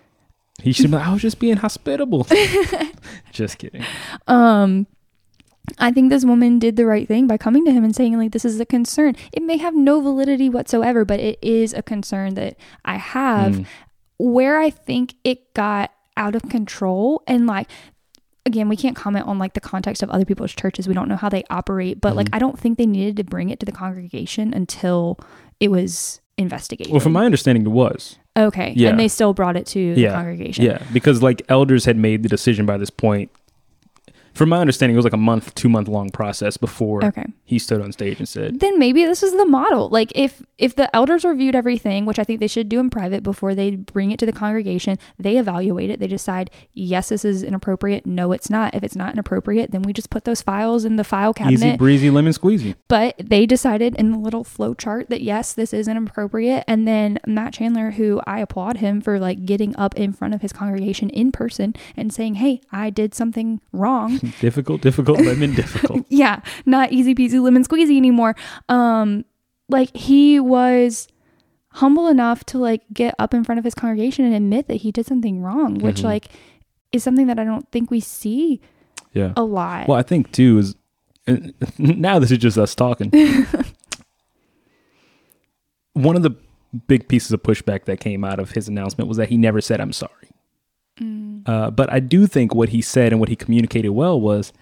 [0.63, 2.27] He should have been like, I was just being hospitable.
[3.33, 3.85] just kidding.
[4.29, 4.87] um
[5.79, 8.33] I think this woman did the right thing by coming to him and saying like
[8.33, 9.15] this is a concern.
[9.33, 13.67] It may have no validity whatsoever, but it is a concern that I have Mm.
[14.19, 17.69] where I think it got out of control and like
[18.47, 20.87] again, we can't comment on like the context of other people's churches.
[20.87, 22.17] We don't know how they operate, but Mm-hmm.
[22.19, 25.19] like I don't think they needed to bring it to the congregation until
[25.61, 26.93] it was investigated.
[26.93, 28.19] Well, from my understanding, it was.
[28.37, 28.91] okay, Yeah.
[28.91, 30.65] and they still brought it to the congregation.
[30.65, 33.31] Yeah, because like elders had made the decision by this point.
[34.37, 37.25] From my understanding, it was like a month, two month long process before Okay.
[37.45, 39.89] he stood on stage and said, Then maybe this is the model.
[39.89, 43.23] Like if if the elders reviewed everything, which I think they should do in private
[43.23, 46.01] before they bring it to the congregation, they evaluate it.
[46.01, 48.07] They decide, yes, this is inappropriate.
[48.07, 48.75] No, it's not.
[48.75, 51.55] If it's not inappropriate, then we just put those files in the file cabinet.
[51.55, 52.75] easy breezy lemon squeezy.
[52.89, 56.65] but they decided in the little flow chart that yes, this is inappropriate.
[56.69, 60.43] And then Matt Chandler, who I applaud him for like getting up in front of
[60.43, 64.21] his congregation in person and saying, Hey, I did something wrong.
[64.41, 66.05] Difficult, difficult, lemon, difficult.
[66.09, 68.35] yeah, not easy peasy lemon squeezy anymore.
[68.69, 69.25] Um,
[69.69, 71.09] like he was
[71.73, 74.91] humble enough to like get up in front of his congregation and admit that he
[74.93, 76.05] did something wrong, which Mhm.
[76.05, 76.29] like
[76.93, 78.61] is something that I don't think we see
[79.13, 79.33] Yeah.
[79.37, 79.89] a lot.
[79.89, 80.75] Well, I think too is
[81.79, 83.11] now this is just us talking.
[85.95, 86.37] One of the
[86.89, 89.81] big pieces of pushback that came out of his announcement was that he never said
[89.81, 90.13] I'm sorry.
[91.47, 94.53] Uh, but I do think what he said and what he communicated well was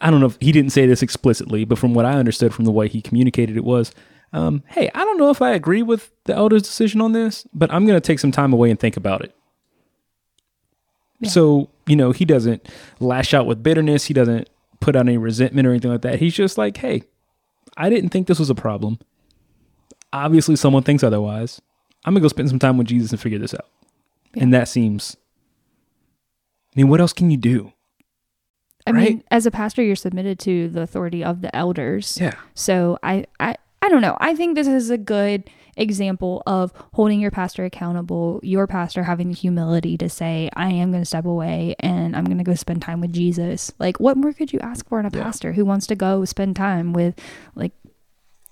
[0.00, 2.64] I don't know if he didn't say this explicitly, but from what I understood from
[2.64, 3.92] the way he communicated it was
[4.32, 7.72] um, hey, I don't know if I agree with the elder's decision on this, but
[7.72, 9.34] I'm going to take some time away and think about it.
[11.18, 11.30] Yeah.
[11.30, 12.68] So, you know, he doesn't
[13.00, 14.04] lash out with bitterness.
[14.04, 14.48] He doesn't
[14.78, 16.20] put out any resentment or anything like that.
[16.20, 17.02] He's just like, hey,
[17.76, 18.98] I didn't think this was a problem.
[20.12, 21.60] Obviously, someone thinks otherwise.
[22.04, 23.66] I'm going to go spend some time with Jesus and figure this out.
[24.34, 24.42] Yeah.
[24.44, 25.16] And that seems,
[26.74, 27.72] I mean, what else can you do?
[28.86, 29.10] I Right?
[29.10, 32.18] mean, as a pastor, you're submitted to the authority of the elders.
[32.20, 32.34] Yeah.
[32.54, 34.16] So I, I, I don't know.
[34.20, 39.28] I think this is a good example of holding your pastor accountable, your pastor having
[39.28, 42.54] the humility to say, I am going to step away and I'm going to go
[42.54, 43.72] spend time with Jesus.
[43.78, 45.22] Like, what more could you ask for in a Yeah.
[45.24, 47.18] pastor who wants to go spend time with,
[47.54, 47.72] like,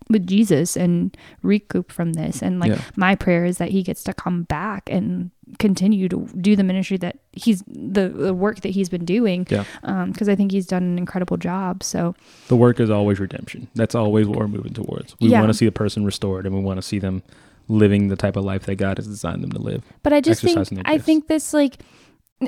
[0.09, 2.43] with Jesus and recoup from this?
[2.43, 2.81] And, like, Yeah.
[2.97, 6.97] my prayer is that he gets to come back and continue to do the ministry
[6.99, 9.47] that he's, the, the work that he's been doing.
[9.51, 9.65] Yeah.
[9.83, 11.83] Um, because I think he's done an incredible job.
[11.83, 12.15] So,
[12.49, 13.69] The work is always redemption.
[13.75, 15.17] That's always what we're moving towards.
[15.21, 15.41] We Yeah.
[15.41, 17.23] want to see a person restored and we want to see them
[17.69, 19.83] living the type of life that God has designed them to live.
[20.03, 21.79] But I just think I think this like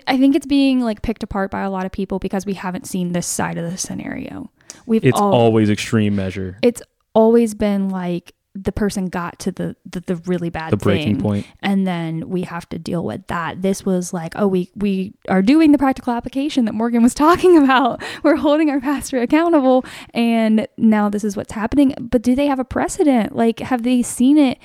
[0.07, 2.87] I think it's being like picked apart by a lot of people because we haven't
[2.87, 4.51] seen this side of the scenario.
[4.87, 6.81] We've It's all, always extreme measure, it's
[7.15, 11.23] always been like the person got to the the, the really bad the breaking thing,
[11.23, 11.47] point.
[11.61, 13.63] and then we have to deal with that.
[13.63, 17.57] This was like, oh, we we are doing the practical application that Morgan was talking
[17.57, 18.03] about.
[18.23, 19.85] We're holding our pastor accountable,
[20.15, 21.95] and now this is what's happening.
[22.01, 23.35] But do they have a precedent?
[23.37, 24.59] Like, have they seen it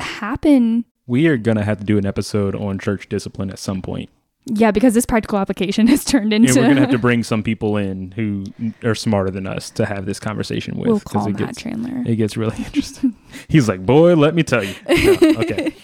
[0.00, 3.82] happen We are going to have to do an episode on church discipline at some
[3.82, 4.10] point.
[4.50, 6.58] Yeah, because this practical application has turned And into.
[6.60, 8.44] we're going to have to bring some people in who
[8.82, 10.88] are smarter than us to have this conversation with.
[10.88, 12.02] we'll call it Matt gets, Chandler.
[12.10, 13.14] it gets really interesting.
[13.48, 14.74] He's like, boy, let me tell you.
[14.88, 15.74] No, okay.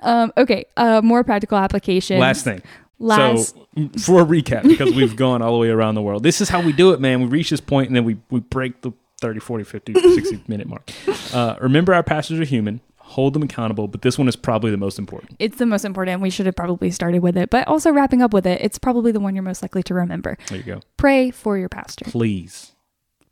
[0.00, 2.18] Um, okay, uh, more practical application.
[2.18, 2.62] Last thing.
[2.98, 3.54] Last.
[3.54, 6.48] So, for a recap, because we've gone all the way around the world, this is
[6.48, 7.20] how we do it, man.
[7.20, 10.66] We reach this point and then we, we break the 30, 40, 50, 60 minute
[10.66, 10.90] mark.
[11.32, 14.76] Uh, remember, our pastors are human, hold them accountable, but this one is probably the
[14.76, 15.34] most important.
[15.38, 16.20] it's the most important.
[16.20, 18.60] We should have probably started with it, but also wrapping up with it.
[18.60, 20.36] It's probably the one you're most likely to remember.
[20.48, 20.80] There you go.
[20.98, 22.72] Pray for your pastor, Please,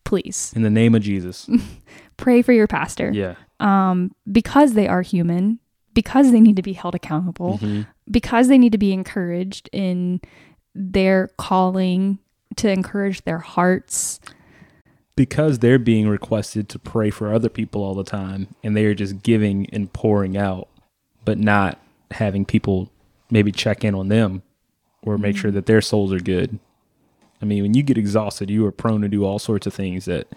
[0.04, 0.52] please.
[0.56, 1.48] in the name of Jesus.
[2.16, 3.34] Pray for your pastor, Yeah.
[3.60, 5.58] um, because they are human,
[5.94, 7.86] because they need to be held accountable, Mhm.
[8.10, 10.20] because they need to be encouraged in
[10.74, 12.18] their calling
[12.56, 14.20] to encourage their hearts.
[15.16, 18.94] Because they're being requested to pray for other people all the time and they are
[18.94, 20.68] just giving and pouring out,
[21.24, 21.80] but not
[22.12, 22.90] having people
[23.30, 24.42] maybe check in on them
[25.02, 26.58] or make sure that their souls are good.
[27.40, 30.04] I mean, when you get exhausted, you are prone to do all sorts of things
[30.04, 30.28] that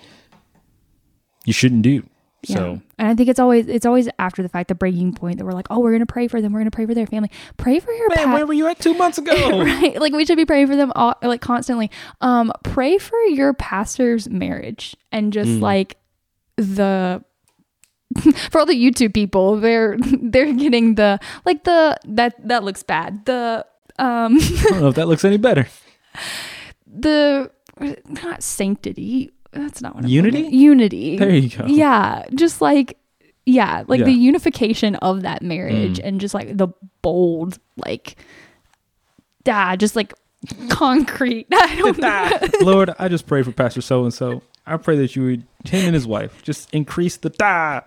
[1.46, 2.04] you shouldn't do.
[2.46, 2.80] So, yeah.
[2.98, 5.52] and I think it's always it's always after the fact the breaking point that we're
[5.52, 7.92] like, oh, we're gonna pray for them, we're gonna pray for their family, pray for
[7.92, 9.34] your man, pa- where were you at two months ago?
[9.62, 10.00] right?
[10.00, 11.92] Like we should be praying for them all, like constantly.
[12.22, 15.62] Um, pray for your pastor's marriage and just Mm.
[15.62, 15.98] like
[16.56, 17.24] the
[18.52, 23.26] for all the YouTube people, they're they're getting the like the that that looks bad.
[23.26, 23.66] The
[23.98, 25.68] um I don't know if that looks any better.
[26.88, 27.52] the
[28.08, 29.32] not sanctity.
[29.52, 30.42] That's not what I'm Unity?
[30.44, 30.60] thinking.
[30.60, 31.18] Unity.
[31.18, 31.66] There you go.
[31.66, 32.98] Yeah, just like
[33.46, 34.06] yeah, like Yeah.
[34.06, 36.06] the unification of that marriage Mm.
[36.06, 36.68] and just like the
[37.02, 38.16] bold like
[39.48, 40.14] ah, just like
[40.70, 41.48] concrete.
[41.52, 42.40] I don't know.
[42.62, 44.42] Lord, I just pray for Pastor so and so.
[44.68, 47.82] I pray that you would, him and his wife, just increase the da.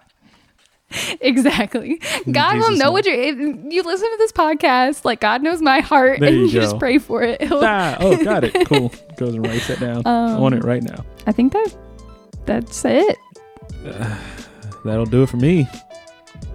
[1.20, 2.00] exactly.
[2.30, 5.80] God will know what you're if you listen to this podcast, like God knows my
[5.80, 7.40] heart There and you you just pray for it.
[7.42, 7.96] He'll- Da.
[8.00, 8.66] Oh, got it.
[8.66, 8.92] Cool.
[9.16, 10.02] Goes and writes that down.
[10.06, 11.04] I want it Um, right now.
[11.26, 11.76] I think that
[12.46, 13.18] that's it.
[14.84, 15.68] That'll do it for me.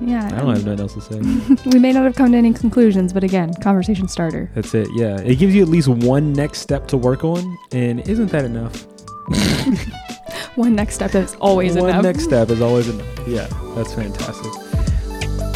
[0.02, 0.26] Yeah.
[0.28, 1.70] I don't have nothing else to say.
[1.72, 4.52] we may not have come to any conclusions, but again, conversation starter.
[4.54, 4.88] That's it.
[4.94, 5.18] Yeah.
[5.22, 7.58] It gives you at least one next step to work on.
[7.72, 8.86] And isn't that enough?
[10.58, 11.98] One next step is always one enough.
[11.98, 13.28] One next step is always enough.
[13.28, 13.46] Yeah.
[13.76, 14.52] That's fantastic.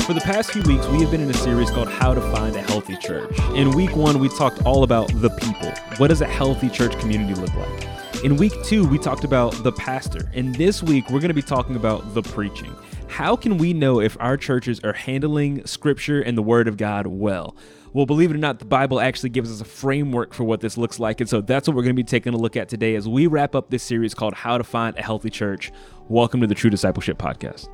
[0.06, 2.56] For the past few weeks, we have been in a series called How to Find
[2.56, 3.36] a Healthy Church.
[3.56, 5.72] In week one, we talked all about the people.
[5.98, 8.24] What does a healthy church community look like?
[8.24, 10.30] In week two, we talked about the pastor.
[10.36, 12.76] And this week, we're going to be talking about the preaching.
[13.08, 17.08] How can we know if our churches are handling scripture and the word of God
[17.08, 17.56] well?
[17.94, 20.78] Well, believe it or not, the Bible actually gives us a framework for what this
[20.78, 21.20] looks like.
[21.20, 23.28] And so that's what we're going to be taking a look at today as we
[23.28, 25.74] wrap up this series called How to Find a Healthy Church.
[26.08, 27.68] Welcome to the True Discipleship Podcast.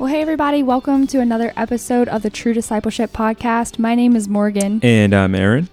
[0.00, 3.78] Well, hey, everybody, welcome to another episode of the True Discipleship Podcast.
[3.78, 5.68] My name is Morgan, And I'm Aaron.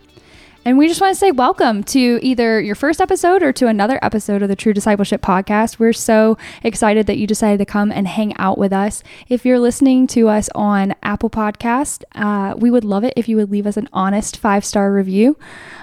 [0.66, 3.98] And we just want to say welcome to either your first episode or to another
[4.02, 5.80] episode of the True Discipleship Podcast.
[5.80, 9.02] We're so excited that you decided to come and hang out with us.
[9.30, 13.38] If you're listening to us on Apple Podcast, uh, we would love it if you
[13.38, 15.38] would leave us an honest five star review.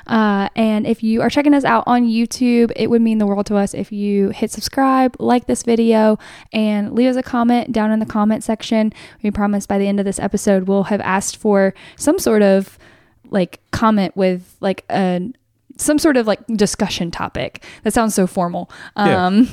[0.06, 3.46] Uh, and if you are checking us out on YouTube, it would mean the world
[3.46, 6.18] to us if you hit subscribe, like this video,
[6.52, 8.92] and leave us a comment down in the comment section.
[9.22, 12.78] We promise by the end of this episode, we'll have asked for some sort of
[13.30, 15.32] like comment with like a
[15.76, 17.64] some sort of like discussion topic.
[17.82, 18.70] That sounds so formal.
[18.96, 19.26] Yeah.
[19.26, 19.48] Um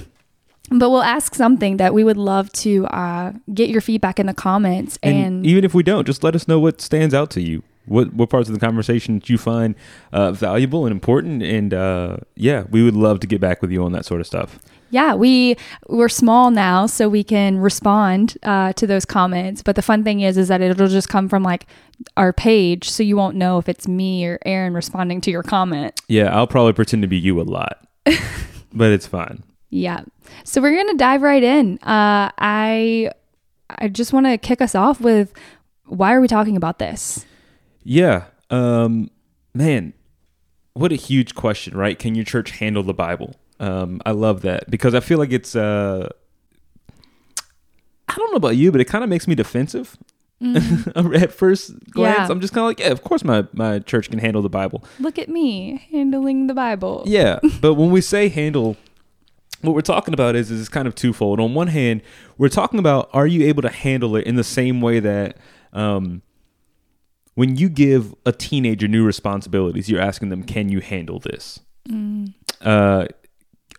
[0.72, 4.34] but we'll ask something that we would love to uh, get your feedback in the
[4.34, 7.42] comments And, and, even if we don't, just let us know what stands out to
[7.42, 7.62] you.
[7.92, 9.76] What what parts of the conversation that you find
[10.14, 13.84] uh, valuable and important, and uh, yeah, we would love to get back with you
[13.84, 14.60] on that sort of stuff.
[14.94, 15.56] yeah we
[15.88, 20.20] we're small now so we can respond uh, to those comments but the fun thing
[20.20, 21.66] is is that it'll just come from like
[22.18, 25.94] our page so you won't know if it's me or aaron responding to your comment
[26.10, 27.88] Yeah, I'll probably pretend to be you a lot,
[28.74, 29.44] but it's fine.
[29.70, 30.02] Yeah.
[30.44, 31.78] So we're gonna dive right in.
[31.84, 33.12] Uh, I
[33.70, 35.32] I just want to kick us off with
[35.86, 37.26] why are we talking about this?
[37.84, 39.10] Yeah, um,
[39.54, 39.94] man,
[40.74, 41.98] what a huge question, right?
[41.98, 43.36] Can your church handle the Bible?
[43.60, 45.56] Um, I love that because I feel like it's.
[45.56, 46.10] Uh,
[48.08, 49.98] I don't know about you, but it kind of makes me defensive.
[50.44, 52.28] At first glance, Yeah.
[52.30, 54.84] I'm just kind of like, yeah, of course my, my church can handle the Bible.
[55.00, 57.04] Look at me handling the Bible.
[57.06, 58.76] Yeah, but when we say handle,
[59.62, 61.40] what we're talking about is is kind of twofold.
[61.40, 62.02] On one hand,
[62.40, 65.38] we're talking about are you able to handle it in the same way that
[65.74, 66.24] um,
[67.36, 71.60] when you give a teenager new responsibilities, you're asking them, can you handle this?
[72.62, 73.06] Uh,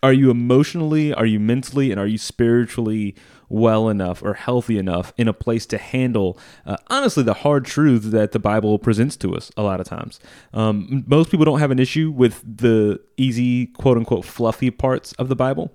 [0.01, 3.15] are you emotionally, are you mentally, and are you spiritually
[3.47, 8.07] well enough or healthy enough in a place to handle, uh, honestly, the hard truths
[8.07, 10.19] that the Bible presents to us a lot of times?
[10.53, 15.29] Um, most people don't have an issue with the easy, quote unquote, fluffy parts of
[15.29, 15.71] the Bible.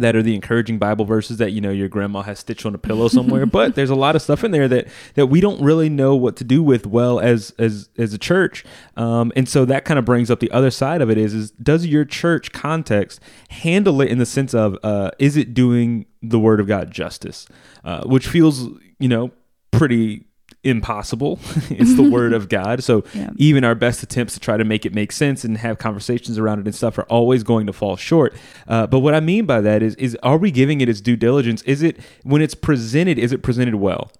[0.00, 2.78] That are the encouraging Bible verses that you know your grandma has stitched on a
[2.78, 5.88] pillow somewhere, but there's a lot of stuff in there that that we don't really
[5.88, 8.64] know what to do with well as as as a church,
[8.96, 11.50] um, and so that kind of brings up the other side of it is is
[11.52, 13.20] does your church context
[13.50, 17.46] handle it in the sense of uh, is it doing the Word of God justice,
[17.84, 18.68] uh, which feels
[18.98, 19.30] you know
[19.70, 20.26] pretty
[20.62, 21.38] impossible.
[21.70, 23.30] it's the Word of God, so Yeah.
[23.36, 26.60] even our best attempts to try to make it make sense and have conversations around
[26.60, 28.34] it and stuff are always going to fall short.
[28.68, 31.16] Uh, but what I mean by that is, is are we giving it its due
[31.16, 31.62] diligence?
[31.62, 33.18] Is it when it's presented?
[33.18, 34.10] Is it presented well?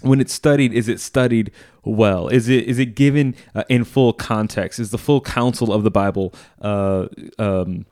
[0.00, 1.50] when it's studied is it studied
[1.82, 5.82] well is it is it given uh, in full context is the full counsel of
[5.82, 7.06] the bible uh,
[7.38, 7.86] um,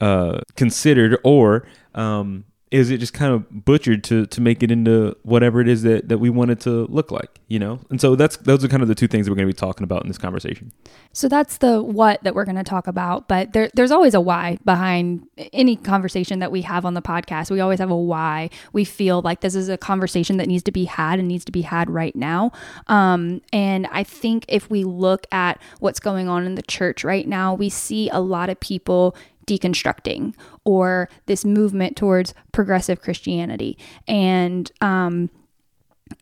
[0.00, 5.14] uh, considered or um, is it just kind of butchered to to make it into
[5.22, 8.16] whatever it is that that we want it to look like you know and so
[8.16, 10.02] that's those are kind of the two things that we're going to be talking about
[10.02, 10.72] in this conversation
[11.12, 14.20] So that's the what that we're going to talk about, but there, there's always a
[14.20, 17.50] why behind any conversation that we have on the podcast.
[17.50, 18.48] We always have a why.
[18.72, 21.52] We feel like this is a conversation that needs to be had and needs to
[21.52, 22.52] be had right now.
[22.86, 27.28] Um, and I think if we look at what's going on in the church right
[27.28, 29.14] now, we see a lot of people
[29.46, 30.34] deconstructing
[30.64, 33.76] or this movement towards progressive Christianity.
[34.06, 35.30] And um,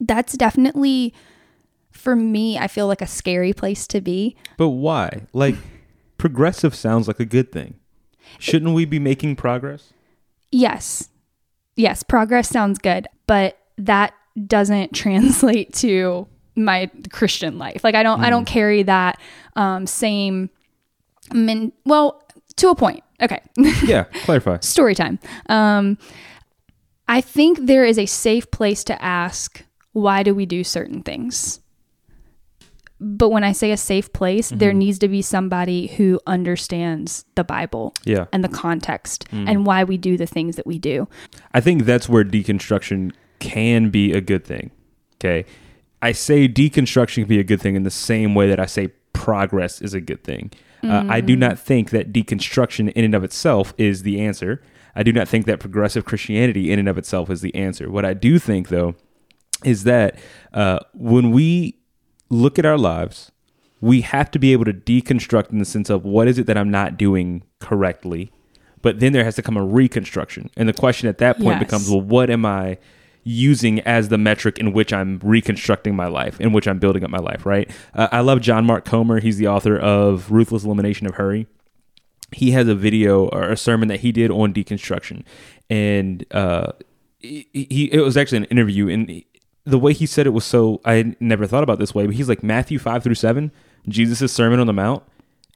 [0.01, 1.13] that's definitely,
[1.91, 4.37] for me, I feel like a scary place to be.
[4.57, 5.57] but why like
[6.19, 7.75] progressive sounds like a good thing
[8.39, 9.93] shouldn't we be making progress
[10.51, 11.09] Yes.
[11.77, 14.15] Yes, progress sounds good, but that
[14.47, 16.27] doesn't translate to
[16.57, 17.83] my Christian life.
[17.85, 19.21] Like I don't I don't carry that
[19.57, 20.51] um same
[21.33, 22.23] min well,
[22.57, 23.03] to a point.
[23.23, 23.41] Okay.
[23.85, 25.19] yeah clarify Story time.
[25.49, 25.99] Um
[27.09, 31.61] I think there is a safe place to ask why do we do certain things?
[33.01, 37.45] But when I say a safe place, there needs to be somebody who understands the
[37.45, 41.09] Bible yeah and the context and why we do the things that we do.
[41.55, 44.71] I think that's where deconstruction can be a good thing.
[45.17, 45.47] Okay.
[46.03, 48.89] I say deconstruction can be a good thing in the same way that I say
[49.13, 50.53] progress is a good thing.
[50.83, 54.63] Uh, I do not think that deconstruction in and of itself is the answer.
[54.95, 57.91] I do not think that progressive Christianity in and of itself is the answer.
[57.91, 58.95] What I do think, though,
[59.65, 60.19] is that
[60.53, 61.79] uh, when we
[62.31, 63.31] look at our lives,
[63.81, 66.57] we have to be able to deconstruct in the sense of what is it that
[66.59, 68.31] I'm not doing correctly.
[68.83, 70.51] But then there has to come a reconstruction.
[70.57, 71.65] And the question at that point Yes.
[71.65, 72.79] becomes, well, what am I
[73.25, 77.11] using as the metric in which I'm reconstructing my life, in which I'm building up
[77.11, 77.71] my life, right?
[77.95, 79.21] Uh, I love John Mark Comer.
[79.21, 81.47] He's the author of Ruthless Elimination of Hurry
[82.33, 85.25] he has a video or a sermon that he did on deconstruction
[85.69, 86.71] and uh
[87.19, 89.25] he, he it was actually an interview and
[89.65, 92.29] the way he said it was so i never thought about this way but he's
[92.29, 93.51] like matthew 5 through 7
[93.89, 95.03] jesus' sermon on the mount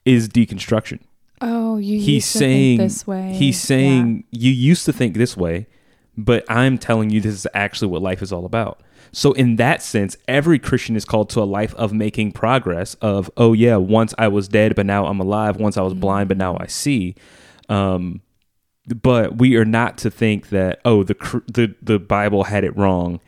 [0.05, 1.01] is deconstruction.
[1.41, 3.33] Oh, you He's to saying think this way.
[3.35, 5.67] he's saying you used to think this way,
[6.17, 8.81] but I'm telling you this is actually what life is all about.
[9.13, 13.31] So in that sense, every Christian is called to a life of making progress of
[13.37, 16.39] oh yeah, once I was dead but now I'm alive, once I was blind but
[16.39, 17.15] now I see.
[17.69, 18.23] Um
[18.87, 21.15] but we are not to think that oh the
[21.47, 23.21] the the Bible had it wrong.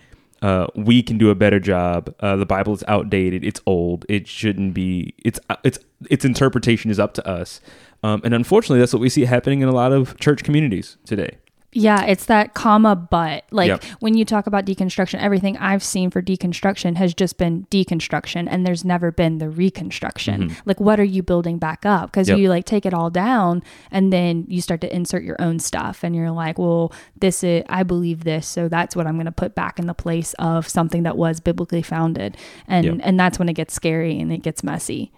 [0.42, 2.14] Uh, we can do a better job.
[2.20, 3.42] Uh, the Bible is outdated.
[3.42, 4.04] It's old.
[4.08, 5.14] It shouldn't be.
[5.24, 5.78] It's it's
[6.10, 7.60] its interpretation is up to us.
[8.02, 11.38] Um, and unfortunately, that's what we see happening in a lot of church communities today.
[11.76, 13.44] Yeah, it's that comma but.
[13.50, 13.84] Like Yep.
[14.00, 18.66] when you talk about deconstruction, everything I've seen for deconstruction has just been deconstruction and
[18.66, 20.56] there's never been the reconstruction.
[20.64, 22.10] Like what are you building back up?
[22.10, 22.36] Because Mm-hmm.
[22.38, 22.42] Yep.
[22.42, 26.02] you like take it all down and then you start to insert your own stuff
[26.02, 29.54] and you're like, well, this is I believe this, so that's what I'm gonna put
[29.54, 32.36] back in the place of something that was biblically founded.
[32.66, 33.00] And Yep.
[33.02, 35.12] and that's when it gets scary and it gets messy.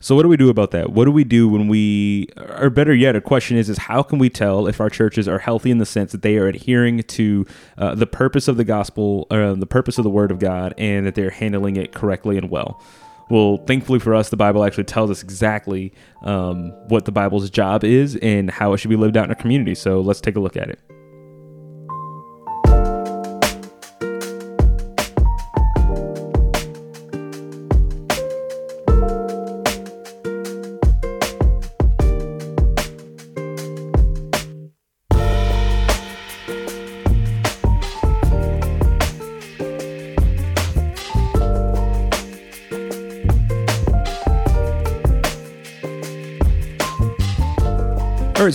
[0.00, 0.92] So what do we do about that?
[0.92, 4.20] What do we do when we, or better yet, a question is: is how can
[4.20, 7.44] we tell if our churches are healthy in the sense that they are adhering to
[7.76, 11.04] uh, the purpose of the gospel, or the purpose of the Word of God, and
[11.04, 12.80] that they're handling it correctly and well?
[13.28, 15.92] Well, thankfully for us, the Bible actually tells us exactly
[16.22, 19.36] um, what the Bible's job is and how it should be lived out in our
[19.36, 19.74] community.
[19.74, 20.80] So let's take a look at it.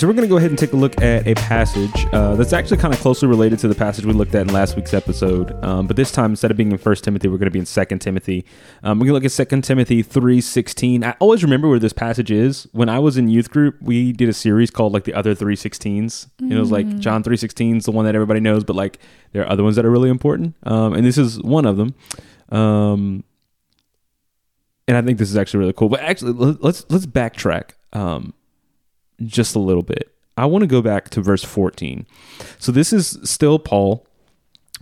[0.04, 2.52] So we're going to go ahead and take a look at a passage uh, that's
[2.52, 5.54] actually kind of closely related to the passage we looked at in last week's episode.
[5.64, 7.66] Um, but this time, instead of being in First Timothy, we're going to be in
[7.66, 8.44] Second Timothy.
[8.84, 11.06] Um, we're going to look at Second Timothy three sixteen.
[11.06, 12.68] I always remember where this passage is.
[12.74, 15.56] When I was in youth group, we did a series called like the other three
[15.56, 16.28] sixteens.
[16.42, 19.00] It was like John three sixteen is the one that everybody knows, but like
[19.32, 21.96] there are other ones that are really important, um, and this is one of them.
[22.50, 23.24] Um,
[24.86, 25.88] and I think this is actually really cool.
[25.88, 27.70] But actually, let- let's let's backtrack.
[27.94, 28.34] Um,
[29.24, 30.14] just a little bit.
[30.38, 32.06] I want to go back to verse 14.
[32.58, 34.06] So this is still Paul.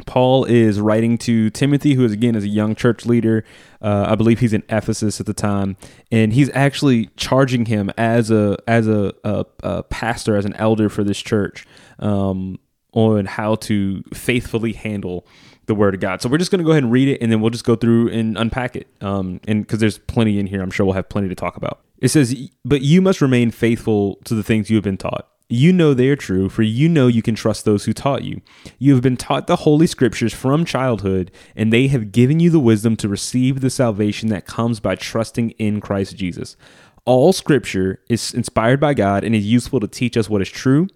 [0.05, 3.43] Paul is writing to Timothy, who is again is a young church leader.
[3.81, 5.77] Uh, I believe he's in Ephesus at the time,
[6.11, 10.89] and he's actually charging him as a as a, a, a pastor, as an elder
[10.89, 11.67] for this church,
[11.99, 12.57] um,
[12.93, 15.27] on how to faithfully handle
[15.71, 16.21] the word of God.
[16.21, 17.77] So we're just going to go ahead and read it, and then we'll just go
[17.77, 18.87] through and unpack it.
[18.99, 21.79] Um, and because there's plenty in here, I'm sure we'll have plenty to talk about.
[21.99, 22.35] It says,
[22.65, 26.07] "But you must remain faithful to the things you have been taught." You know they
[26.07, 28.41] are true, for you know you can trust those who taught you.
[28.79, 32.59] You have been taught the Holy Scriptures from childhood, and they have given you the
[32.59, 36.55] wisdom to receive the salvation that comes by trusting in Christ Jesus.
[37.05, 40.87] All Scripture is inspired by God and is useful to teach us what is true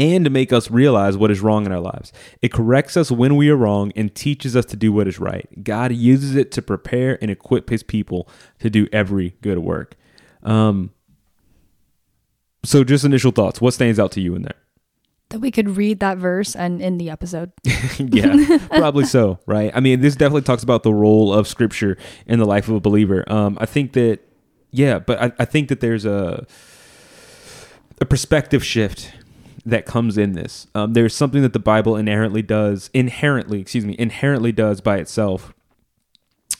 [0.00, 2.10] and to make us realize what is wrong in our lives.
[2.40, 5.46] It corrects us when we are wrong and teaches us to do what is right.
[5.62, 8.26] God uses it to prepare and equip his people
[8.60, 9.96] to do every good work.
[10.42, 10.92] Um,
[12.64, 13.60] so, just initial thoughts.
[13.60, 14.54] What stands out to you in there?
[15.28, 17.52] That we could read that verse and in the episode.
[17.98, 19.70] yeah, probably so, right?
[19.74, 22.80] I mean, this definitely talks about the role of scripture in the life of a
[22.80, 23.30] believer.
[23.30, 24.20] Um, I think that,
[24.70, 26.46] yeah, but I, I think that there's a
[28.00, 29.12] a perspective shift
[29.64, 30.66] that comes in this.
[30.74, 35.54] Um, there's something that the Bible inherently does, inherently, excuse me, inherently does by itself.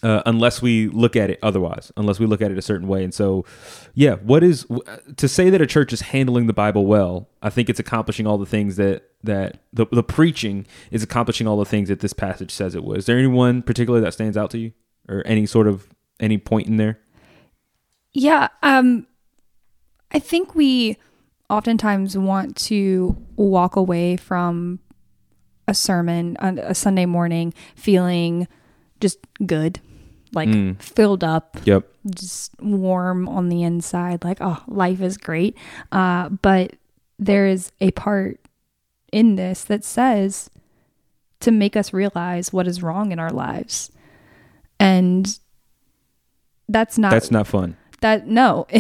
[0.03, 3.05] Uh, unless we look at it otherwise, unless we look at it a certain way.
[3.05, 3.45] And so,
[3.93, 4.67] yeah, what is
[5.17, 7.29] to say that a church is handling the Bible well?
[7.43, 11.59] I think it's accomplishing all the things that that the the preaching is accomplishing all
[11.59, 13.01] the things that this passage says it was.
[13.01, 14.73] Is there anyone particular that stands out to you,
[15.07, 15.87] or any sort of
[16.19, 16.99] any point in there?
[18.13, 19.07] Yeah, um
[20.13, 20.97] I think we
[21.51, 24.79] oftentimes want to walk away from
[25.69, 28.49] a sermon on a Sunday morning feeling
[29.01, 29.81] just good,
[30.33, 30.81] like Mm.
[30.83, 31.87] filled up, Yep.
[32.15, 35.57] just warm on the inside, like, oh, life is great.
[35.93, 36.77] Uh, but
[37.19, 38.41] there is a part
[39.13, 40.51] in this that says
[41.41, 43.91] to make us realize what is wrong in our lives.
[44.79, 45.39] And
[46.69, 47.77] that's not That's not fun.
[48.01, 48.67] That no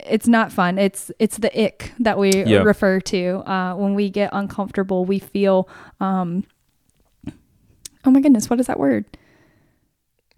[0.00, 4.30] it's not fun it's it's the ick that we refer to uh, when we get
[4.32, 5.68] uncomfortable we feel
[6.00, 6.44] um
[8.04, 9.04] oh my goodness what is that word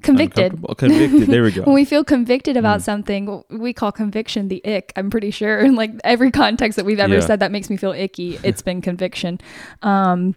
[0.02, 0.52] convicted.
[0.78, 1.28] Convicted.
[1.28, 1.62] There we go.
[1.64, 2.84] when we feel convicted about Mm.
[2.84, 6.98] something we call conviction the ick i'm pretty sure in like every context that we've
[7.00, 7.20] ever Yeah.
[7.20, 9.38] said that makes me feel icky it's been conviction
[9.82, 10.34] um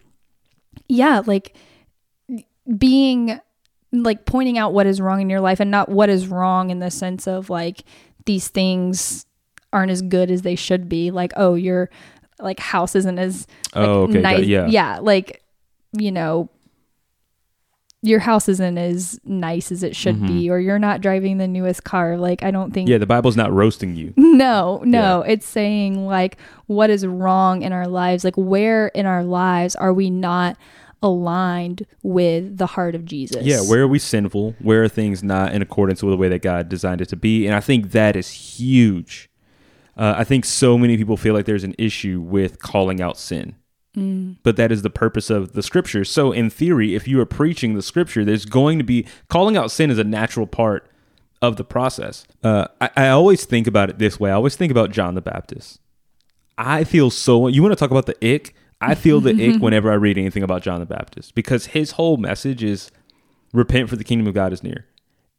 [0.90, 1.56] yeah like
[2.78, 3.40] being
[3.94, 6.80] like pointing out what is wrong in your life and not what is wrong in
[6.80, 7.84] the sense of like
[8.26, 9.26] these things
[9.72, 11.12] aren't as good as they should be.
[11.12, 11.90] Like, oh, your
[12.40, 14.46] like house isn't as like, Oh, okay, nice.
[14.46, 14.66] yeah.
[14.68, 15.44] yeah, like
[15.92, 16.50] you know,
[18.02, 21.86] your house isn't as nice as it should be, or you're not driving the newest
[21.86, 22.18] car.
[22.18, 22.92] Like, I don't think Mm-hmm.
[22.92, 24.14] Yeah, the Bible's not roasting you.
[24.18, 25.22] no, no.
[25.22, 28.24] It's saying like what is wrong in our lives?
[28.26, 30.58] Like where in our lives are we not
[31.04, 33.44] aligned with the heart of Jesus?
[33.44, 34.56] Yeah, where are we sinful?
[34.60, 37.46] Where are things not in accordance with the way that God designed it to be?
[37.46, 39.30] And I think that is huge.
[39.96, 43.56] Uh, I think so many people feel like there's an issue with calling out sin.
[44.42, 46.04] But that is the purpose of the scripture.
[46.04, 49.70] So, in theory, if you are preaching the scripture, there's going to be calling out
[49.70, 50.90] sin is a natural part
[51.44, 52.26] of the process.
[52.44, 54.32] Uh, I, I always think about it this way.
[54.32, 55.80] I always think about John the Baptist.
[56.58, 57.48] I feel so.
[57.48, 58.56] You want to talk about the ick?
[58.84, 62.18] I feel the ick whenever I read anything about John the Baptist because his whole
[62.18, 62.92] message is
[63.54, 64.86] repent for the kingdom of God is near.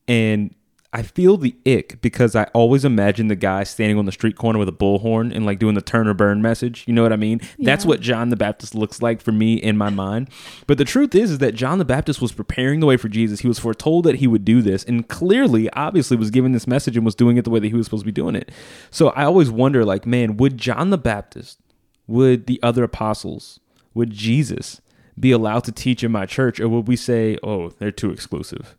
[0.06, 0.54] And
[0.94, 4.60] I feel the ick because I always imagine the guy standing on the street corner
[4.60, 6.84] with a bullhorn and like doing the turn or burn message.
[6.86, 7.40] You know what I mean?
[7.58, 10.30] That's what John the Baptist looks like for me in my mind.
[10.68, 13.40] But the truth is, is that John the Baptist was preparing the way for Jesus.
[13.40, 16.96] He was foretold that he would do this and clearly, obviously, was given this message
[16.96, 18.52] and was doing it the way that he was supposed to be doing it.
[18.92, 21.58] So I always wonder, like, man, would John the Baptist,
[22.06, 23.60] would the other apostles,
[23.94, 24.80] would Jesus
[25.18, 26.60] be allowed to teach in my church?
[26.60, 28.76] Or would we say, oh, they're too exclusive?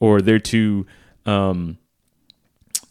[0.00, 0.86] Or they're too
[1.24, 1.78] um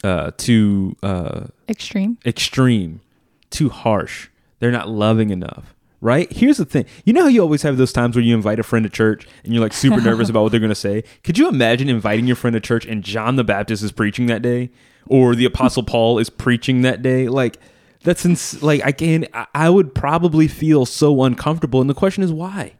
[0.02, 2.18] uh too uh extreme.
[2.24, 3.00] extreme,
[3.50, 4.28] too harsh.
[4.58, 5.74] They're not loving enough.
[6.00, 6.32] Right?
[6.32, 6.86] Here's the thing.
[7.04, 9.28] You know how you always have those times where you invite a friend to church
[9.44, 11.04] and you're like super nervous about what they're going to say?
[11.22, 14.42] Could you imagine inviting your friend to church and John the Baptist is preaching that
[14.42, 14.70] day
[15.06, 17.28] or the apostle Paul is preaching that day?
[17.28, 17.56] Like
[18.04, 22.22] that's ins- like I can I- I would probably feel so uncomfortable and the question
[22.22, 22.72] is why?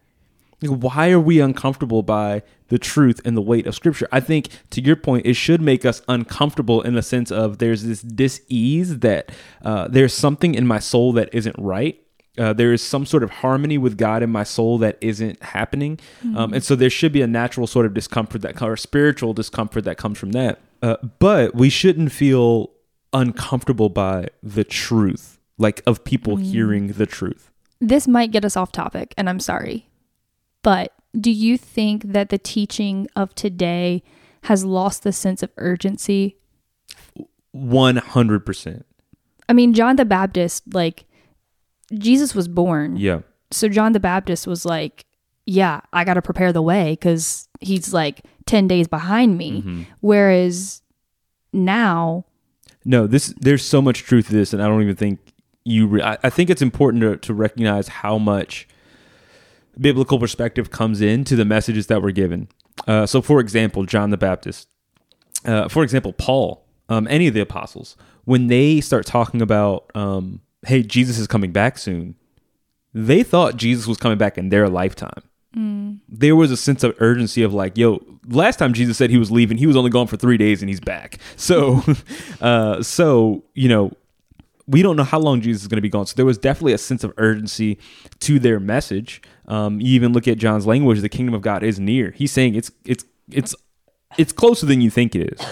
[0.63, 4.07] Like, why are we uncomfortable by the truth and the weight of scripture?
[4.13, 7.83] I think to your point, it should make us uncomfortable in the sense of there's
[7.83, 9.33] this dis-ease that
[9.65, 11.99] uh, there's something in my soul that isn't right.
[12.39, 15.99] Uh, there is some sort of harmony with God in my soul that isn't happening,
[16.35, 19.85] um, and so there should be a natural sort of discomfort that or spiritual discomfort
[19.85, 20.59] that comes from that.
[20.81, 22.71] Uh, but we shouldn't feel
[23.13, 27.51] uncomfortable by the truth, like of people hearing the truth.
[27.81, 29.89] This might get us off topic, and I'm sorry.
[30.63, 34.03] But do you think that the teaching of today
[34.45, 36.37] has lost the sense of urgency?
[37.51, 38.87] One hundred percent.
[39.49, 41.05] I mean, John the Baptist, like,
[41.93, 42.97] Jesus was born.
[42.97, 43.21] Yeah.
[43.51, 45.05] So John the Baptist was like,
[45.45, 49.61] yeah, I got to prepare the way because he's like 10 days behind me.
[49.61, 49.83] Mm-hmm.
[50.01, 50.83] Whereas
[51.53, 52.25] now,
[52.85, 55.21] No, this there's so much truth to this, and I don't even think
[55.65, 55.87] you.
[55.87, 58.69] Re- I, I think it's important to, to recognize how much
[59.79, 62.49] biblical perspective comes into the messages that we're given.
[62.87, 64.69] Uh, so, for example, John the Baptist,
[65.45, 70.41] uh, for example, Paul, um, any of the apostles, when they start talking about, um,
[70.67, 72.17] hey, Jesus is coming back soon,
[72.95, 75.23] they thought Jesus was coming back in their lifetime.
[76.09, 79.31] There was a sense of urgency of like, yo, last time Jesus said he was
[79.31, 81.19] leaving, he was only gone for three days and he's back.
[81.37, 81.83] So,
[82.41, 83.93] uh, so you know,
[84.67, 86.07] we don't know how long Jesus is going to be gone.
[86.07, 87.79] So there was definitely a sense of urgency
[88.21, 89.23] to their message.
[89.47, 92.13] Um, you even look at John's language: the kingdom of God is near.
[92.13, 93.55] He's saying it's it's it's
[94.17, 95.47] it's closer than you think it is.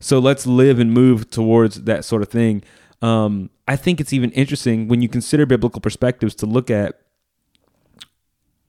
[0.00, 2.62] So let's live and move towards that sort of thing.
[3.02, 7.00] Um, I think it's even interesting when you consider biblical perspectives to look at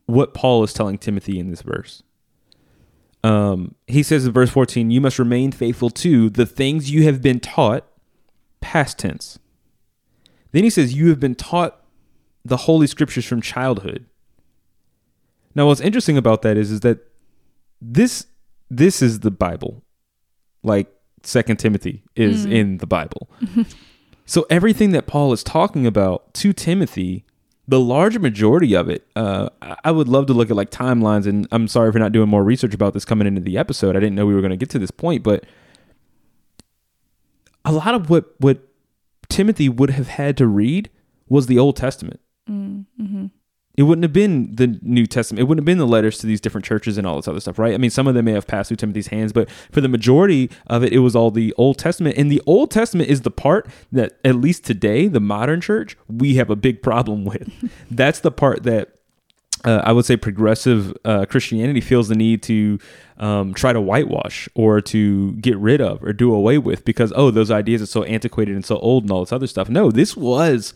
[0.10, 2.02] what Paul is telling Timothy in this verse.
[3.24, 7.22] Um, he says in verse 14, You must remain faithful to the things you have
[7.22, 7.86] been taught,
[8.60, 9.40] past tense.
[10.52, 11.84] Then he says, You have been taught
[12.44, 14.06] the Holy Scriptures from childhood.
[15.54, 17.00] Now, what's interesting about that is, is that
[17.82, 18.26] this
[18.70, 19.84] this is the Bible.
[20.64, 20.92] Like
[21.24, 23.30] Second Timothy is in the Bible.
[24.26, 27.26] so everything that Paul is talking about to Timothy,
[27.70, 29.50] the large majority of it, uh,
[29.86, 31.28] I- would love to look at like timelines.
[31.28, 33.96] And I'm sorry for not doing more research about this coming into the episode.
[33.96, 35.44] I didn't know we were going to get to this point, but
[37.66, 38.60] a lot of what what
[39.30, 40.90] Timothy would have had to read
[41.28, 42.20] was the Old Testament.
[43.80, 45.40] It wouldn't have been the New Testament.
[45.40, 47.58] It wouldn't have been the letters to these different churches and all this other stuff,
[47.58, 47.74] right?
[47.74, 50.52] I mean, some of them may have passed through Timothy's hands, but for the majority
[50.68, 52.18] of it, it was all the Old Testament.
[52.18, 56.36] And the Old Testament is the part that, at least today, the modern church, we
[56.36, 57.50] have a big problem with.
[57.90, 58.96] That's the part that
[59.64, 62.80] uh, I would say progressive uh, Christianity feels the need to
[63.18, 67.32] um, try to whitewash or to get rid of or do away with because oh
[67.32, 69.70] those ideas are so antiquated and so old and all this other stuff.
[69.70, 70.74] No, this was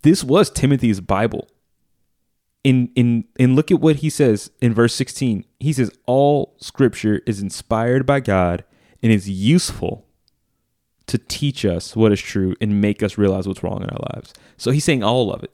[0.00, 1.48] this was Timothy's Bible.
[2.64, 5.44] In in and look at what he says in verse 16.
[5.58, 8.64] He says all scripture is inspired by God
[9.02, 10.06] and is useful
[11.08, 14.32] to teach us what is true and make us realize what's wrong in our lives.
[14.56, 15.50] So he's saying all of it,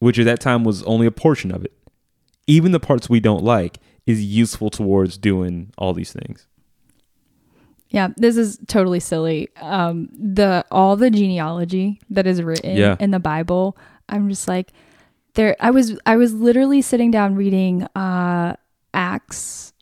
[0.00, 1.72] which at that time was only a portion of it.
[2.48, 6.48] Even the parts we don't like is useful towards doing all these things.
[7.90, 9.48] Yeah, this is totally silly.
[9.60, 12.96] Um, the all the genealogy that is written Yeah.
[12.98, 13.76] in the Bible,
[14.08, 14.72] I'm just like,
[15.34, 15.56] there.
[15.60, 18.56] I was I was literally sitting down reading uh,
[18.94, 19.72] Acts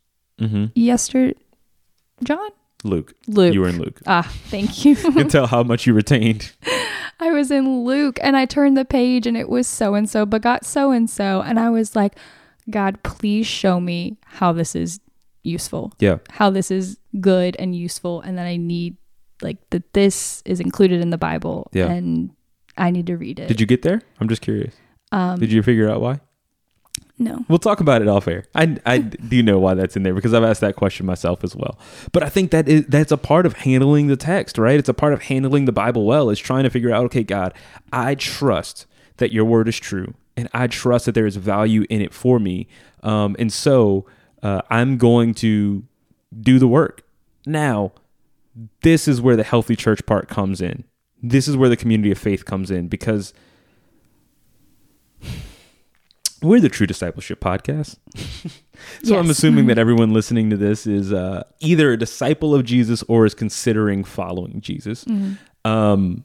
[0.41, 0.67] mm-hmm.
[0.75, 1.35] yesterday.
[2.25, 2.51] John,
[2.85, 3.55] Luke, Luke.
[3.55, 4.01] you were in Luke.
[4.07, 4.97] Ah, thank you.
[5.05, 6.53] You can tell how much you retained.
[7.21, 10.25] I was in Luke and I turned the page and it was so and so,
[10.25, 11.43] but got so and so.
[11.43, 12.17] And I was like,
[12.71, 15.01] God, please show me how this is
[15.43, 16.19] useful, Yeah.
[16.31, 18.21] how this is good and useful.
[18.21, 18.97] And that I need,
[19.43, 21.91] like, that this is included in the Bible Yeah.
[21.91, 22.31] and
[22.77, 23.49] I need to read it.
[23.49, 24.01] Did you get there?
[24.21, 24.75] I'm just curious.
[25.13, 26.21] Um, Did you figure out why?
[27.19, 27.45] no.
[27.49, 28.45] We'll talk about it off air.
[28.55, 28.99] I, I
[29.29, 31.79] do know why that's in there because I've asked that question myself as well.
[32.13, 34.79] But I think that is that's a part of handling the text, right?
[34.79, 36.31] It's a part of handling the Bible well.
[36.31, 37.55] Is trying to figure out, okay, God,
[37.93, 38.87] I trust
[39.17, 42.39] that your word is true, and I trust that there is value in it for
[42.39, 42.69] me,
[43.03, 44.07] um, and so
[44.43, 45.85] uh, I'm going to
[46.41, 47.03] do the work.
[47.47, 47.93] Now,
[48.83, 50.85] this is where the healthy church part comes in.
[51.21, 53.33] This is where the community of faith comes in because
[56.43, 57.99] we're the True Discipleship Podcast.
[59.03, 63.03] so I'm assuming that everyone listening to this is uh, either a disciple of Jesus
[63.09, 65.05] or is considering following Jesus.
[65.65, 66.25] Um,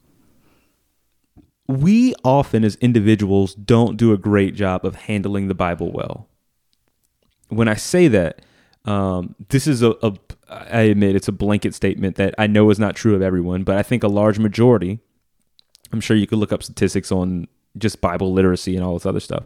[1.67, 6.27] we often, as individuals, don't do a great job of handling the Bible well.
[7.49, 8.41] When I say that,
[8.85, 10.13] um, this is a, a,
[10.49, 13.77] I admit it's a blanket statement that I know is not true of everyone, but
[13.77, 14.99] I think a large majority,
[15.91, 19.19] I'm sure you could look up statistics on just Bible literacy and all this other
[19.19, 19.45] stuff.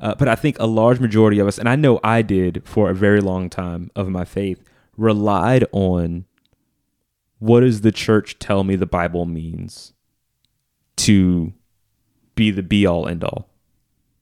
[0.00, 2.90] Uh, but I think a large majority of us, and I know I did for
[2.90, 4.62] a very long time of my faith,
[4.96, 6.24] relied on
[7.38, 9.92] what does the church tell me the Bible means
[10.96, 11.52] to
[12.34, 13.48] be the be all end all.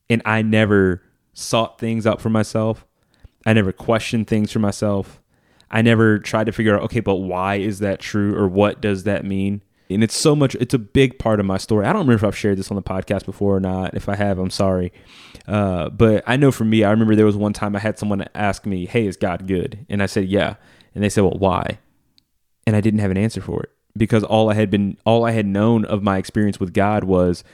[0.09, 2.86] And I never sought things out for myself.
[3.44, 5.20] I never questioned things for myself.
[5.70, 9.05] I never tried to figure out, okay, but why is that true or what does
[9.05, 9.62] that mean?
[9.89, 11.87] And it's so much, it's a big part of my story.
[11.87, 13.95] I don't remember if I've shared this on the podcast before or not.
[13.95, 14.93] If I have, I'm sorry.
[15.47, 18.25] Uh, but I know for me, I remember there was one time I had someone
[18.35, 19.87] ask me, hey, is God good?
[19.89, 20.57] And I said, yeah.
[20.95, 21.79] And they said, well, why?
[22.67, 25.31] And I didn't have an answer for it because all I had been, all I
[25.31, 27.45] had known of my experience with God was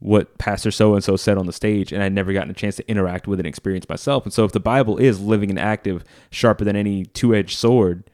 [0.00, 2.76] what Pastor so and so said on the stage, and I'd never gotten a chance
[2.76, 4.24] to interact with and experience myself.
[4.24, 8.08] And so, if the Bible is living and active, sharper than any two edged sword,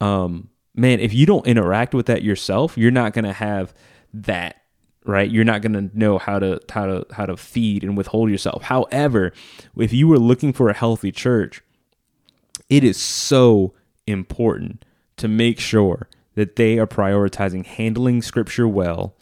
[0.00, 3.74] um, man, if you don't interact with that yourself, you're not going to have
[4.12, 4.60] that
[5.06, 5.30] right?
[5.30, 8.62] You're not going to know how to how to how to feed and withhold yourself.
[8.62, 9.32] However
[9.76, 11.62] if you were looking for a healthy church
[12.68, 13.74] it is so
[14.06, 14.84] important
[15.16, 19.14] to make sure that they are prioritizing handling scripture well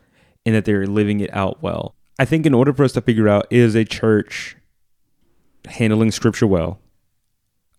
[0.47, 1.95] and that they're living it out well.
[2.19, 4.57] I think in order for us to figure out is a church
[5.67, 6.81] handling scripture well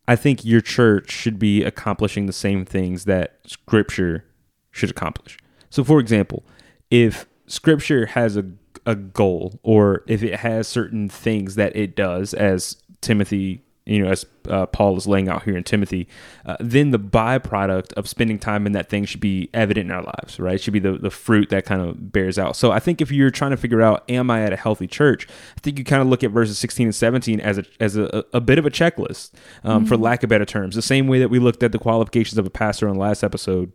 [0.08, 4.26] i think your church should be accomplishing the same things that scripture
[4.72, 5.38] should accomplish.
[5.70, 6.44] So for example
[6.90, 8.46] if scripture has a,
[8.86, 14.10] a goal or if it has certain things that it does as timothy you know
[14.10, 16.08] as uh, paul is laying out here in timothy
[16.46, 20.04] uh, then the byproduct of spending time in that thing should be evident in our
[20.04, 20.56] lives right?
[20.56, 22.56] It should be the, the fruit that kind of bears out.
[22.56, 25.28] So i think if you're trying to figure out am i at a healthy church?
[25.58, 28.24] I think you kind of look at verses 16 and 17 as a as a,
[28.34, 29.32] a bit of a checklist
[29.64, 30.76] um, for lack of better terms.
[30.76, 33.24] The same way that we looked at the qualifications of a pastor on the last
[33.24, 33.72] episode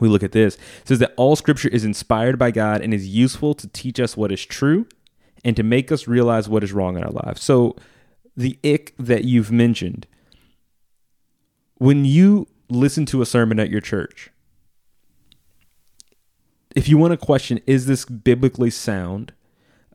[0.00, 0.54] we look at this.
[0.54, 4.16] It says that all scripture is inspired by god and is useful to teach us
[4.16, 4.86] what is true
[5.44, 7.42] and to make us realize what is wrong in our lives.
[7.42, 7.76] So
[8.38, 10.06] the ick that you've mentioned.
[11.74, 14.30] When you listen to a sermon at your church
[16.74, 19.32] if you want to question is this biblically sound?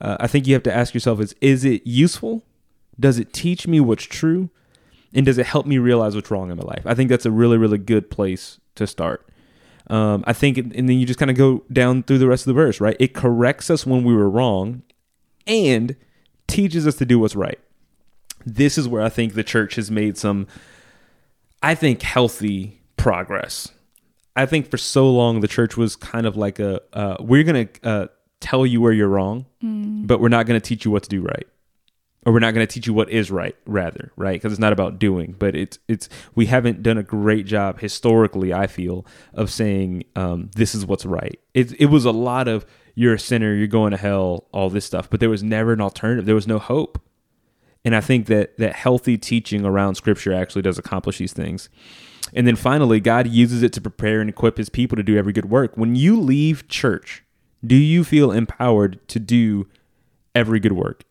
[0.01, 2.43] Uh, i think you have to ask yourself is is it useful?
[2.99, 4.49] Does it teach me what's true?
[5.13, 6.83] And does it help me realize what's wrong in my life?
[6.85, 9.25] I think that's a really really good place to start.
[9.87, 12.47] Um, I think, and then you just kind of go down through the rest of
[12.47, 12.95] the verse, right?
[13.01, 14.81] It corrects us when we were wrong
[15.45, 15.97] and
[16.47, 17.59] teaches us to do what's right.
[18.45, 20.47] This is where I think the church has made some,
[21.61, 23.69] I think, healthy progress.
[24.35, 27.67] I think for so long the church was kind of like a, uh, we're going
[27.67, 28.07] to uh,
[28.39, 29.45] tell you where you're wrong,
[30.07, 31.47] but we're not going to teach you what to do right.
[32.25, 34.33] Or we're not going to teach you what is right rather right?
[34.33, 38.53] Because it's not about doing but it's it's we haven't done a great job historically
[38.53, 41.39] i feel of saying um, this is what's right.
[41.53, 42.65] It, it was a lot of
[42.95, 45.81] you're a sinner you're going to hell all this stuff but there was never an
[45.81, 46.25] alternative.
[46.25, 47.01] There was no hope
[47.85, 51.69] and i think that that healthy teaching around scripture actually does accomplish these things
[52.33, 55.33] And then finally, God uses it to prepare and equip his people to do every
[55.33, 55.75] good work.
[55.75, 57.23] When you leave church,
[57.65, 59.67] do you feel empowered to do
[60.33, 61.03] every good work?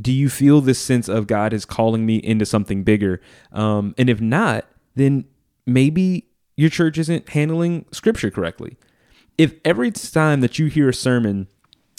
[0.00, 3.20] Do you feel this sense of God is calling me into something bigger?
[3.50, 5.24] Um, and if not, then
[5.66, 8.76] maybe your church isn't handling scripture correctly.
[9.38, 11.48] If every time that you hear a sermon,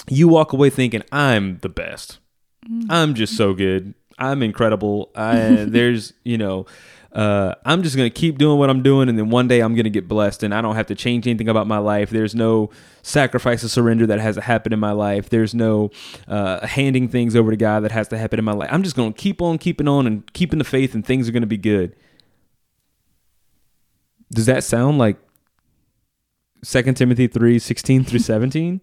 [0.07, 2.19] you walk away thinking, I'm the best,
[2.89, 5.37] I'm just so good, I'm incredible, I,
[5.67, 6.65] there's, you know,
[7.17, 9.73] uh, I'm just going to keep doing what I'm doing, and then one day I'm
[9.73, 12.11] going to get blessed, and I don't have to change anything about my life.
[12.11, 12.69] There's no
[13.01, 15.29] sacrifice or surrender that has to happen in my life.
[15.29, 15.89] There's no
[16.27, 18.69] uh, handing things over to God that has to happen in my life.
[18.71, 21.31] I'm just going to keep on keeping on and keeping the faith, and things are
[21.31, 21.95] going to be good.
[24.31, 25.17] Does that sound like
[26.65, 28.81] 2 Timothy 3 16 through 17?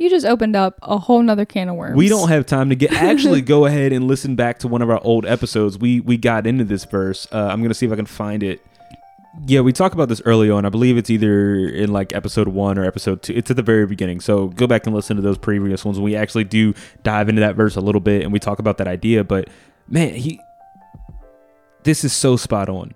[0.00, 1.94] You just opened up a whole nother can of worms.
[1.94, 4.88] We don't have time to get actually go ahead and listen back to one of
[4.88, 5.76] our old episodes.
[5.76, 7.28] We we got into this verse.
[7.30, 8.64] Uh, I'm gonna see if I can find it.
[9.46, 10.64] Yeah, we talked about this early on.
[10.64, 13.34] I believe it's either in like episode one or episode two.
[13.34, 14.20] It's at the very beginning.
[14.20, 16.00] So go back and listen to those previous ones.
[16.00, 16.72] We actually do
[17.02, 19.22] dive into that verse a little bit and we talk about that idea.
[19.22, 19.50] But
[19.86, 20.40] man, he
[21.82, 22.94] this is so spot on.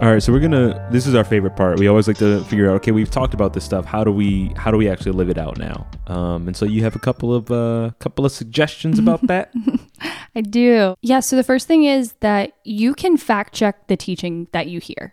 [0.00, 0.88] All right, so we're gonna.
[0.90, 1.78] This is our favorite part.
[1.78, 2.76] We always like to figure out.
[2.76, 3.84] Okay, we've talked about this stuff.
[3.84, 4.50] How do we?
[4.56, 5.86] How do we actually live it out now?
[6.06, 9.52] Um, and so you have a couple of uh, couple of suggestions about that.
[10.34, 10.94] I do.
[11.02, 11.20] Yeah.
[11.20, 15.12] So the first thing is that you can fact check the teaching that you hear.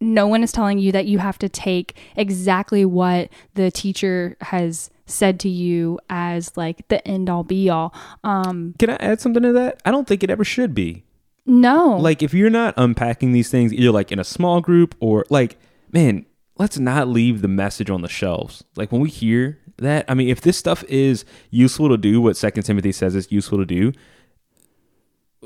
[0.00, 4.88] No one is telling you that you have to take exactly what the teacher has
[5.04, 7.94] said to you as like the end all be all.
[8.24, 9.82] Um, Can I add something to that?
[9.84, 11.04] I don't think it ever should be.
[11.46, 11.96] No.
[11.96, 15.58] Like if you're not unpacking these things, either like in a small group or like,
[15.90, 16.26] man,
[16.58, 18.64] let's not leave the message on the shelves.
[18.76, 22.36] Like when we hear that, I mean, if this stuff is useful to do, what
[22.36, 23.92] Second Timothy says is useful to do,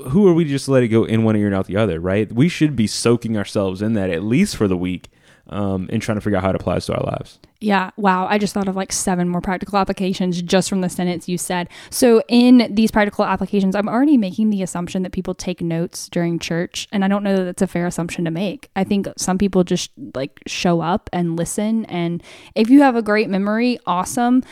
[0.09, 1.99] who are we to just let it go in one ear and out the other,
[1.99, 2.31] right?
[2.31, 5.09] We should be soaking ourselves in that at least for the week,
[5.49, 7.39] um, and trying to figure out how it applies to our lives.
[7.59, 8.27] Yeah, wow.
[8.27, 11.69] I just thought of like seven more practical applications just from the sentence you said.
[11.89, 16.37] So, in these practical applications, I'm already making the assumption that people take notes during
[16.37, 16.87] church.
[16.91, 18.69] And I don't know that that's a fair assumption to make.
[18.75, 21.85] I think some people just like show up and listen.
[21.85, 22.21] And
[22.53, 24.43] if you have a great memory, awesome.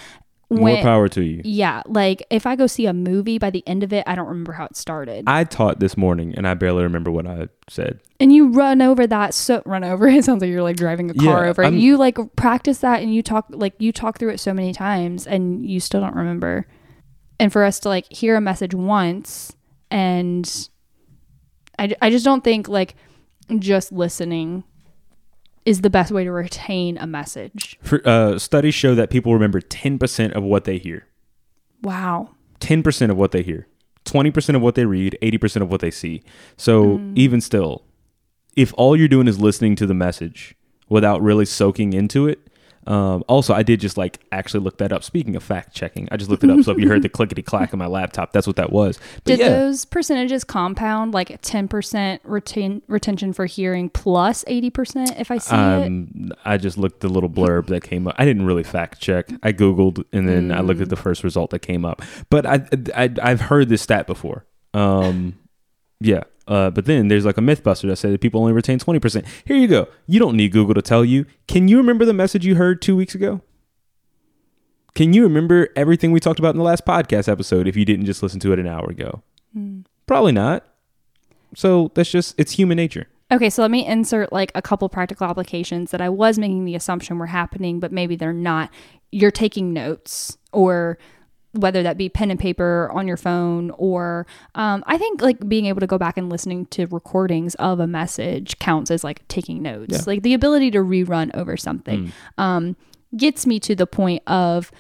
[0.50, 1.42] More power to you.
[1.44, 4.28] Yeah, like if I go see a movie, by the end of it, I don't
[4.28, 5.24] remember how it started.
[5.28, 8.00] I taught this morning and I barely remember what I said.
[8.20, 11.14] and you run over that so run over it sounds like you're like driving a
[11.16, 11.66] car Yeah, over it.
[11.66, 14.72] I'm- you like practice that and you talk like you talk through it so many
[14.72, 16.68] times and you still don't remember
[17.40, 19.56] and for us to like hear a message once
[19.92, 20.70] and
[21.80, 22.96] i, I just don't think like
[23.60, 24.64] just listening
[25.66, 29.62] is the best way to retain a message For, uh, studies show that people remember
[29.62, 31.08] 10% of what they hear.
[31.82, 32.30] wow
[32.60, 33.68] 10% of what they hear,
[34.06, 36.24] 20% of what they read, 80% of what they see.
[36.58, 37.84] So even still,
[38.56, 40.56] if all you're doing is listening to the message
[40.90, 42.40] without really soaking into it,
[42.88, 45.04] um, also, I did just like actually look that up.
[45.04, 46.62] Speaking of fact checking, I just looked it up.
[46.64, 49.00] So if you heard the clickety clack on my laptop, that's what that was.
[49.16, 55.32] But did yeah, those percentages compound like 10% retain retention for hearing plus 80% if
[55.32, 58.16] i see it um, I just looked the little blurb that came up.
[58.18, 59.30] I didn't really fact check.
[59.42, 62.02] I googled and then I looked at the first result that came up.
[62.30, 64.46] But I, I I've heard this stat before.
[64.74, 65.40] Um,
[66.00, 66.24] yeah.
[66.48, 69.26] Uh, but then there's like a MythBuster that said that people only retain twenty percent.
[69.46, 69.88] Here you go.
[70.06, 71.26] You don't need Google to tell you.
[71.48, 73.42] Can you remember the message you heard two weeks ago?
[74.94, 78.06] Can you remember everything we talked about in the last podcast episode if you didn't
[78.06, 79.24] just listen to it an hour ago?
[80.08, 80.66] Probably not.
[81.56, 83.08] So that's just it's human nature.
[83.32, 86.76] Okay, so let me insert like a couple practical applications that I was making the
[86.76, 88.70] assumption were happening, but maybe they're not.
[89.12, 91.00] You're taking notes, or
[91.58, 94.26] whether that be pen and paper on your phone, or
[94.56, 97.88] um, I think like being able to go back and listening to recordings of a
[97.88, 99.94] message counts as like taking notes.
[99.94, 100.04] Yeah.
[100.06, 102.76] Like the ability to rerun over something um,
[103.16, 104.72] gets me to the point of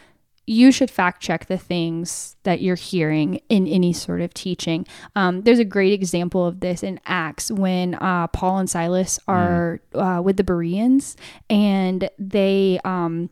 [0.47, 4.85] you should fact check the things that you're hearing in any sort of teaching.
[5.15, 9.79] Um, there's a great example of this in Acts when uh, Paul and Silas are
[9.93, 11.17] uh, with the Bereans
[11.49, 13.29] and they, um,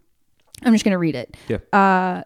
[0.64, 1.38] I'm just going to read it.
[1.48, 1.57] Yeah.
[1.72, 2.24] Uh,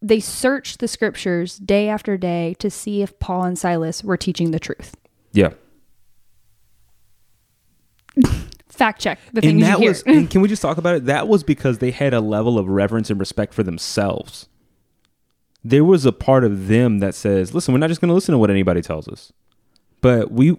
[0.00, 4.50] they searched the scriptures day after day to see if Paul and Silas were teaching
[4.50, 4.96] the truth.
[5.32, 5.50] Yeah.
[8.68, 9.90] fact check the and things that you hear.
[9.90, 12.58] was and can we just talk about it that was because they had a level
[12.58, 14.48] of reverence and respect for themselves
[15.64, 18.32] there was a part of them that says listen we're not just going to listen
[18.32, 19.32] to what anybody tells us
[20.00, 20.56] but we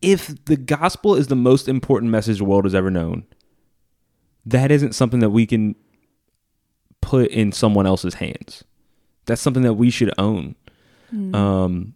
[0.00, 3.24] if the gospel is the most important message the world has ever known
[4.46, 5.74] that isn't something that we can
[7.04, 8.64] put in someone else's hands
[9.26, 10.54] that's something that we should own
[11.34, 11.94] um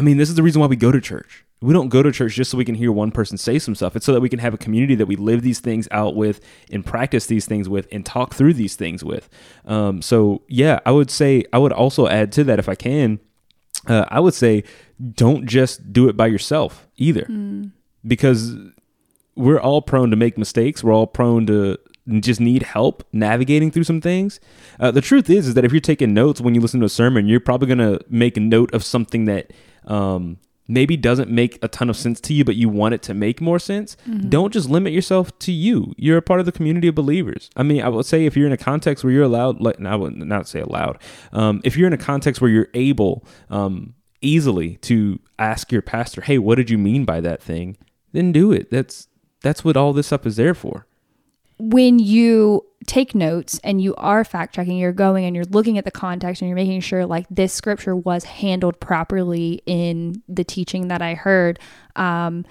[0.00, 1.44] I mean, this is the reason why we go to church.
[1.60, 3.94] We don't go to church just so we can hear one person say some stuff.
[3.94, 6.40] It's so that we can have a community that we live these things out with
[6.72, 9.28] and practice these things with and talk through these things with.
[9.66, 13.20] Um, so, yeah, I would say, I would also add to that if I can,
[13.88, 14.64] uh, I would say
[15.12, 17.26] don't just do it by yourself either.
[18.06, 18.56] Because
[19.34, 20.82] we're all prone to make mistakes.
[20.82, 21.78] We're all prone to
[22.18, 24.40] just need help navigating through some things.
[24.78, 26.90] Uh, the truth is, is that if you're taking notes when you listen to a
[26.90, 29.52] sermon, you're probably going to make a note of something that
[29.86, 33.14] um, maybe doesn't make a ton of sense to you, but you want it to
[33.14, 33.96] make more sense.
[34.28, 35.92] Don't just limit yourself to you.
[35.96, 37.50] You're a part of the community of believers.
[37.56, 39.96] I mean, I would say if you're in a context where you're allowed, like, I
[39.96, 40.98] would not say allowed,
[41.32, 46.20] um, if you're in a context where you're able um, easily to ask your pastor,
[46.20, 47.76] "Hey, what did you mean by that thing?"
[48.12, 48.70] Then do it.
[48.70, 49.08] That's
[49.42, 50.86] that's what all this stuff is there for.
[51.60, 55.84] When you take notes and you are fact checking, you're going and you're looking at
[55.84, 60.88] the context and you're making sure like this scripture was handled properly in the teaching
[60.88, 61.58] that I heard.
[61.96, 62.46] Um,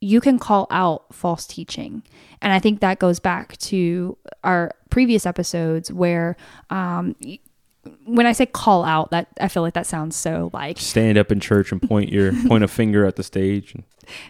[0.00, 2.02] you can call out false teaching.
[2.40, 6.36] And I think that goes back to our previous episodes where
[6.70, 7.14] um,
[8.04, 11.32] when I say call out, that I feel like that sounds so like Stand up
[11.32, 13.74] in church and point your point a finger at the stage.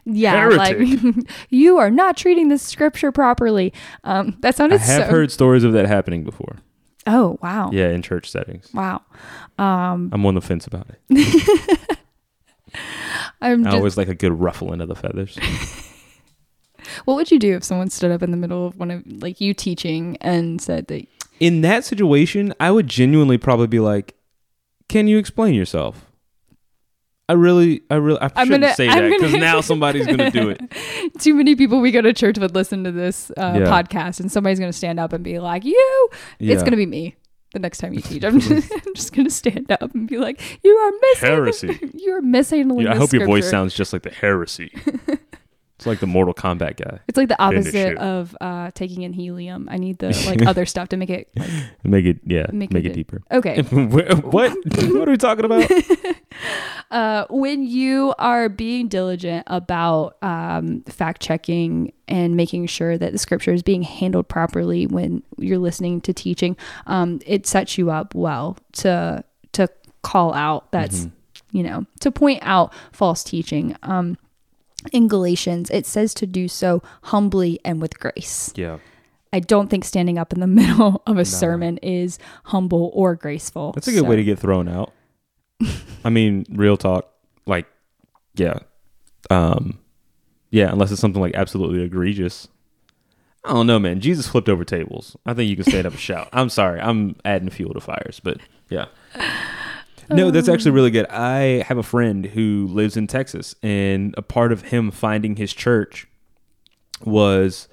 [0.04, 1.02] Yeah, Heretic.
[1.02, 1.14] like
[1.50, 3.72] you are not treating the scripture properly.
[4.04, 4.80] Um, that sounded.
[4.80, 5.10] I have so.
[5.10, 6.58] heard stories of that happening before.
[7.06, 8.72] oh wow, Yeah, in church settings.
[8.72, 9.02] wow.
[9.58, 11.78] I'm on the fence about it.
[13.40, 15.38] I'm I just, always like a good ruffling of the feathers.
[17.04, 19.40] what would you do if someone stood up in the middle of one of like
[19.40, 21.06] you teaching and said that
[21.40, 24.14] In that situation, I would genuinely probably be like,
[24.88, 26.06] "Can you explain yourself?"
[27.32, 30.30] I really, I really, I I'm shouldn't gonna- say I'm that because now somebody's gonna
[30.30, 30.60] do it.
[31.18, 33.64] too many people we go to church would listen to this uh, Yeah.
[33.82, 36.84] podcast and somebody's going to stand up and be like, you, it's going to be
[36.84, 37.16] me.
[37.54, 40.18] The next time you teach, I'm just, I'm just going to stand up and be
[40.18, 41.90] like, "You are missing Heresy.
[41.94, 44.72] You are missing." Yeah, I hope your voice sounds just like the heresy.
[45.82, 47.00] It's like the Mortal Kombat guy.
[47.08, 49.68] It's like the opposite of uh, taking in helium.
[49.68, 51.28] I need the like other stuff to make it.
[51.34, 51.50] Like,
[51.82, 53.20] Make it, yeah, Make make, it it deeper.
[53.32, 54.56] okay, what?
[54.64, 55.68] what are we talking about?
[56.92, 63.18] uh, when you are being diligent about um, fact checking and making sure that the
[63.18, 66.56] scripture is being handled properly when you're listening to teaching,
[66.86, 69.66] um, it sets you up well to to
[70.02, 71.08] call out that's
[71.50, 73.74] you know to point out false teaching.
[73.82, 74.16] Um,
[74.92, 78.52] in Galatians, it says to do so humbly and with grace.
[78.56, 78.78] Yeah,
[79.32, 83.72] I don't think standing up in the middle of a sermon is humble or graceful.
[83.72, 84.92] that's a good So- way to get thrown out.
[86.04, 87.08] I mean, real talk.
[87.46, 87.66] Like,
[88.34, 88.60] yeah,
[89.30, 89.78] um,
[90.50, 90.70] yeah.
[90.72, 92.48] Unless it's something like absolutely egregious.
[93.44, 94.00] I don't know, man.
[94.00, 95.16] Jesus flipped over tables.
[95.26, 96.28] I think you can stand up and shout.
[96.32, 96.80] I'm sorry.
[96.80, 98.38] I'm adding fuel to fires, but
[98.70, 98.86] yeah.
[100.12, 101.06] No, that's actually really good.
[101.06, 105.52] I have a friend who lives in Texas, and a part of him finding his
[105.52, 106.06] church
[107.04, 107.68] was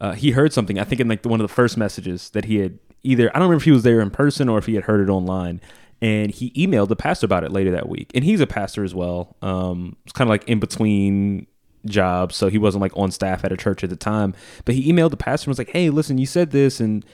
[0.00, 0.78] uh, he heard something.
[0.78, 3.48] I think in like one of the first messages that he had either I don't
[3.48, 5.60] remember if he was there in person or if he had heard it online,
[6.00, 8.10] and he emailed the pastor about it later that week.
[8.14, 9.36] And he's a pastor as well.
[9.42, 11.46] Um, it's kind of like in between
[11.86, 14.34] jobs, so he wasn't like on staff at a church at the time.
[14.64, 17.04] But he emailed the pastor and was like, "Hey, listen, you said this, and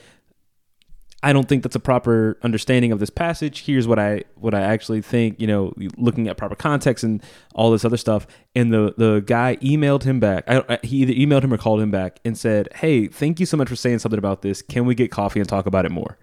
[1.23, 3.65] I don't think that's a proper understanding of this passage.
[3.67, 5.41] Here's what I what I actually think.
[5.41, 7.23] You know, looking at proper context and
[7.55, 8.27] all this other stuff.
[8.55, 10.45] And the the guy emailed him back.
[10.47, 13.47] I, I- he either emailed him or called him back and said, "Hey, thank you
[13.47, 14.63] so much for saying something about this.
[14.63, 16.19] Can we get coffee and talk about it more?"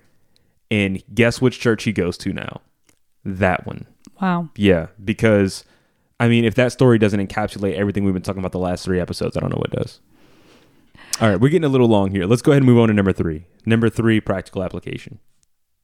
[0.72, 2.62] And guess which church he goes to now?
[3.26, 3.86] That one.
[4.22, 4.50] Wow.
[4.56, 5.66] Yeah, because
[6.22, 9.02] I mean, if that story doesn't encapsulate everything we've been talking about the last three
[9.02, 10.00] episodes, I don't know what does.
[11.22, 12.26] All right, we're getting a little long here.
[12.26, 13.46] Let's go ahead and move on to number three.
[13.66, 15.20] Number three, practical application.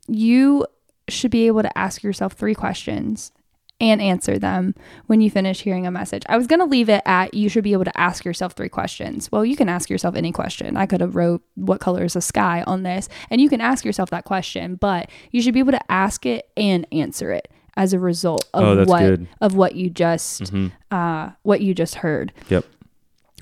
[0.08, 0.66] You
[1.08, 3.32] should be able to ask yourself three questions
[3.80, 4.76] and answer them
[5.08, 6.24] when you finish hearing a message.
[6.30, 8.70] I was going to leave it at you should be able to ask yourself three
[8.70, 9.32] questions.
[9.32, 10.76] Well, you can ask yourself any question.
[10.78, 13.84] I could have wrote what color is the sky on this and you can ask
[13.86, 17.48] yourself that question, but you should be able to ask it and answer it
[17.78, 19.28] as a result of Oh, what good.
[19.40, 20.52] of what you just
[20.91, 22.34] uh what you just heard.
[22.49, 22.66] Yep.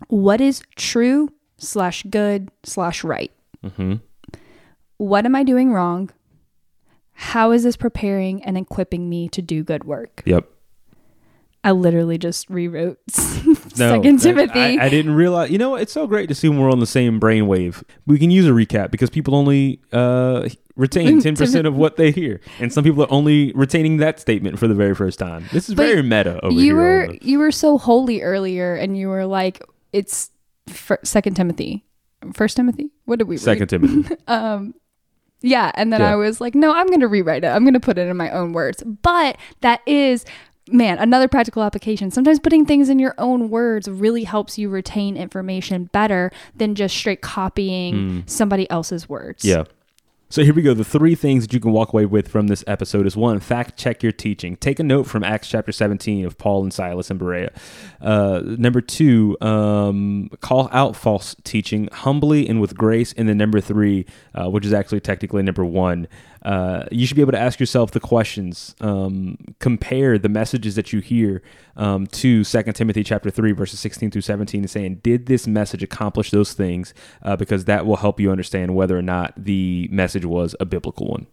[0.08, 1.30] What is true
[1.60, 3.32] slash good slash right?
[3.64, 3.96] Mm-hmm.
[4.98, 6.10] What am I doing wrong?
[7.14, 10.24] How is this preparing and equipping me to do good work?
[10.26, 10.48] Yep.
[11.62, 12.98] I literally just rewrote
[13.78, 14.80] No, Second that- Timothy.
[14.80, 15.52] I, I didn't realize.
[15.52, 17.84] You know, it's so great to see when we're on the same brainwave.
[18.08, 22.12] We can use a recap because people only uh, retain ten percent of what they
[22.12, 25.46] hear, and some people are only retaining that statement for the very first time.
[25.52, 26.76] This is But very meta over you here.
[26.76, 29.62] were you were so holy earlier, and you were like,
[29.94, 30.32] "It's
[30.70, 31.84] fir- Second Timothy,
[32.34, 33.42] First Timothy." What did we read?
[33.42, 34.16] Second Timothy.
[34.28, 34.74] Um,
[35.42, 36.12] yeah, and then Yeah.
[36.12, 37.48] I was like, "No, I'm going to rewrite it.
[37.48, 40.26] I'm going to put it in my own words." But that is.
[40.72, 42.12] Man, another practical application.
[42.12, 46.96] Sometimes putting things in your own words really helps you retain information better than just
[46.96, 49.44] straight copying somebody else's words.
[49.44, 49.64] Yeah.
[50.32, 50.76] So here we go.
[50.76, 53.80] The three things that you can walk away with from this episode is one, fact
[53.80, 54.58] check your teaching.
[54.58, 57.52] Take a note from Acts chapter 17 of Paul and Silas and Berea.
[58.00, 63.12] Uh, number two, um, call out false teaching humbly and with grace.
[63.14, 66.08] And then number three, uh, which is actually technically number one,
[66.44, 68.76] uh, you should be able to ask yourself the questions.
[68.82, 71.42] Um, compare the messages that you hear
[71.76, 75.84] um, to 2 Timothy chapter 3, verses 16 through 17, and saying, did this message
[75.84, 76.94] accomplish those things?
[77.22, 81.08] Uh, because that will help you understand whether or not the message was a biblical
[81.08, 81.28] one.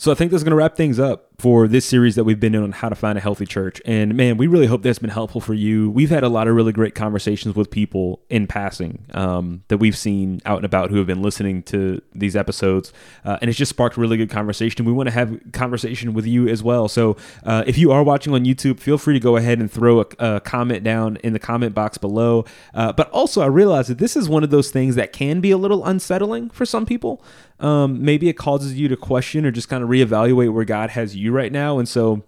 [0.00, 2.54] So I think that's going to wrap things up for this series that we've been
[2.54, 3.82] in on how to find a healthy church.
[3.84, 5.90] And man, we really hope that's been helpful for you.
[5.90, 9.96] We've had a lot of really great conversations with people in passing um, that we've
[9.96, 12.92] seen out and about who have been listening to these episodes,
[13.24, 14.84] uh, and it's just sparked really good conversation.
[14.84, 16.86] We want to have conversation with you as well.
[16.86, 20.00] So uh, if you are watching on YouTube, feel free to go ahead and throw
[20.00, 22.44] a, a comment down in the comment box below.
[22.72, 25.50] Uh, but also, I realize that this is one of those things that can be
[25.50, 27.22] a little unsettling for some people.
[27.60, 31.16] Um, maybe it causes you to question or just kind of reevaluate where God has
[31.16, 31.78] you right now.
[31.78, 32.22] And so,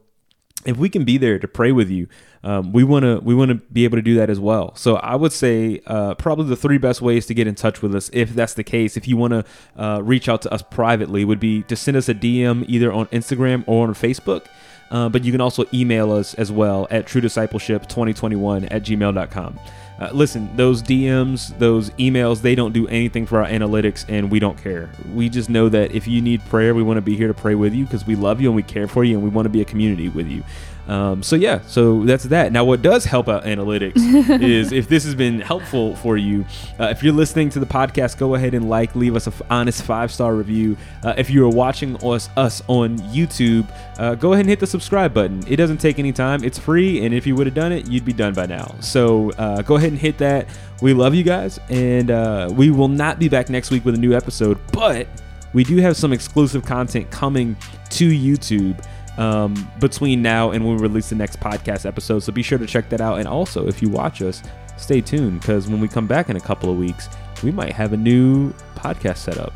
[0.67, 2.07] if we can be there to pray with you,
[2.43, 4.75] um, we want to we want to be able to do that as well.
[4.77, 7.95] So I would say uh, probably the three best ways to get in touch with
[7.95, 9.45] us, if that's the case, if you want to
[9.83, 13.07] uh, reach out to us privately, would be to send us a DM either on
[13.07, 14.47] Instagram or on Facebook.
[14.91, 19.61] Uh, but you can also email us as well at true discipleship 2021 at gmail.com.
[20.01, 24.39] Uh, listen, those DMs, those emails, they don't do anything for our analytics and we
[24.39, 24.89] don't care.
[25.13, 27.55] We just know that if you need prayer, we want to be here to pray
[27.55, 29.51] with you because we love you and we care for you and we want to
[29.51, 30.43] be a community with you.
[30.91, 32.51] Um, so yeah, so that's that.
[32.51, 33.97] Now, what does help out analytics
[34.43, 36.45] is if this has been helpful for you,
[36.81, 39.83] uh, if you're listening to the podcast, go ahead and like, leave us an honest
[39.85, 40.77] five star review.
[41.05, 44.67] Uh, if you are watching us us on YouTube, uh, go ahead and hit the
[44.67, 45.45] subscribe button.
[45.47, 46.43] It doesn't take any time.
[46.43, 48.75] It's free, and if you would have done it, you'd be done by now.
[48.81, 50.49] So uh, go ahead and hit that.
[50.83, 53.99] We love you guys, and uh, we will not be back next week with a
[53.99, 55.07] new episode, but
[55.53, 57.57] we do have some exclusive content coming
[57.91, 58.85] to YouTube
[59.19, 62.21] um, between now and when we release the next podcast episode.
[62.21, 63.19] So be sure to check that out.
[63.19, 64.43] And also, if you watch us,
[64.77, 67.09] stay tuned because when we come back in a couple of weeks,
[67.43, 69.53] we might have a new podcast set up.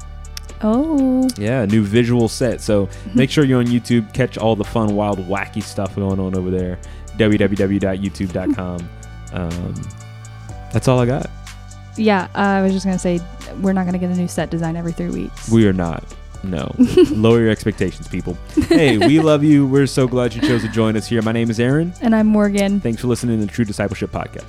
[0.62, 2.60] Oh, Yeah, a new visual set.
[2.60, 4.12] So make sure you're on YouTube.
[4.14, 6.78] Catch all the fun, wild, wacky stuff going on over there.
[7.18, 8.88] www.youtube.com.
[9.32, 9.74] Um,
[10.72, 11.30] that's all I got.
[11.96, 12.24] yeah.
[12.34, 13.20] Uh, I was just gonna say
[13.60, 15.48] we're not gonna get a new set design every three weeks.
[15.50, 16.04] We are not.
[16.44, 16.74] No.
[17.10, 18.36] Lower your expectations, people.
[18.68, 19.66] Hey, we love you.
[19.66, 21.22] We're so glad you chose to join us here.
[21.22, 21.92] My name is Aaron.
[22.02, 22.80] and I'm Morgan.
[22.80, 24.44] Thanks for listening to the True Discipleship Podcast.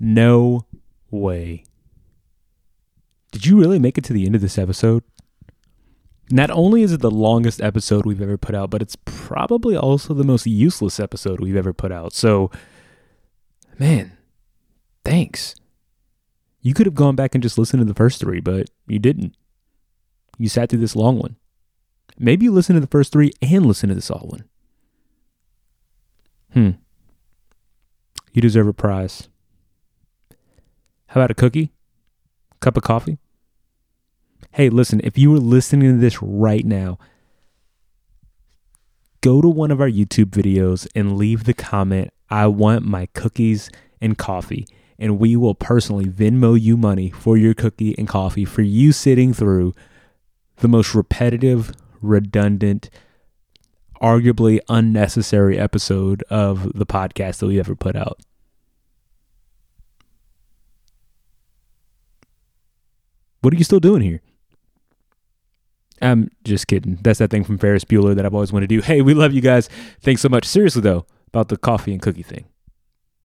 [0.00, 0.66] No
[1.10, 1.64] way.
[3.30, 5.04] Did you really make it to the end of this episode?
[6.30, 10.14] Not only is it the longest episode we've ever put out, but it's probably also
[10.14, 12.12] the most useless episode we've ever put out.
[12.12, 12.50] So,
[13.78, 14.16] man,
[15.04, 15.54] thanks.
[16.60, 19.34] You could have gone back and just listened to the first three, but you didn't.
[20.38, 21.36] You sat through this long one.
[22.18, 24.44] Maybe you listen to the first three and listen to this all one.
[26.52, 26.70] Hmm.
[28.32, 29.28] You deserve a prize.
[31.08, 31.72] How about a cookie?
[32.60, 33.18] Cup of coffee?
[34.54, 36.98] Hey, listen, if you were listening to this right now,
[39.22, 43.70] go to one of our YouTube videos and leave the comment, I want my cookies
[44.02, 44.66] and coffee.
[44.98, 49.32] And we will personally Venmo you money for your cookie and coffee for you sitting
[49.32, 49.72] through
[50.58, 51.72] the most repetitive,
[52.02, 52.90] redundant,
[54.02, 58.20] arguably unnecessary episode of the podcast that we ever put out.
[63.40, 64.20] What are you still doing here?
[66.02, 66.98] I'm just kidding.
[67.02, 68.82] That's that thing from Ferris Bueller that I've always wanted to do.
[68.82, 69.68] Hey, we love you guys.
[70.00, 70.44] Thanks so much.
[70.44, 72.44] Seriously, though, about the coffee and cookie thing.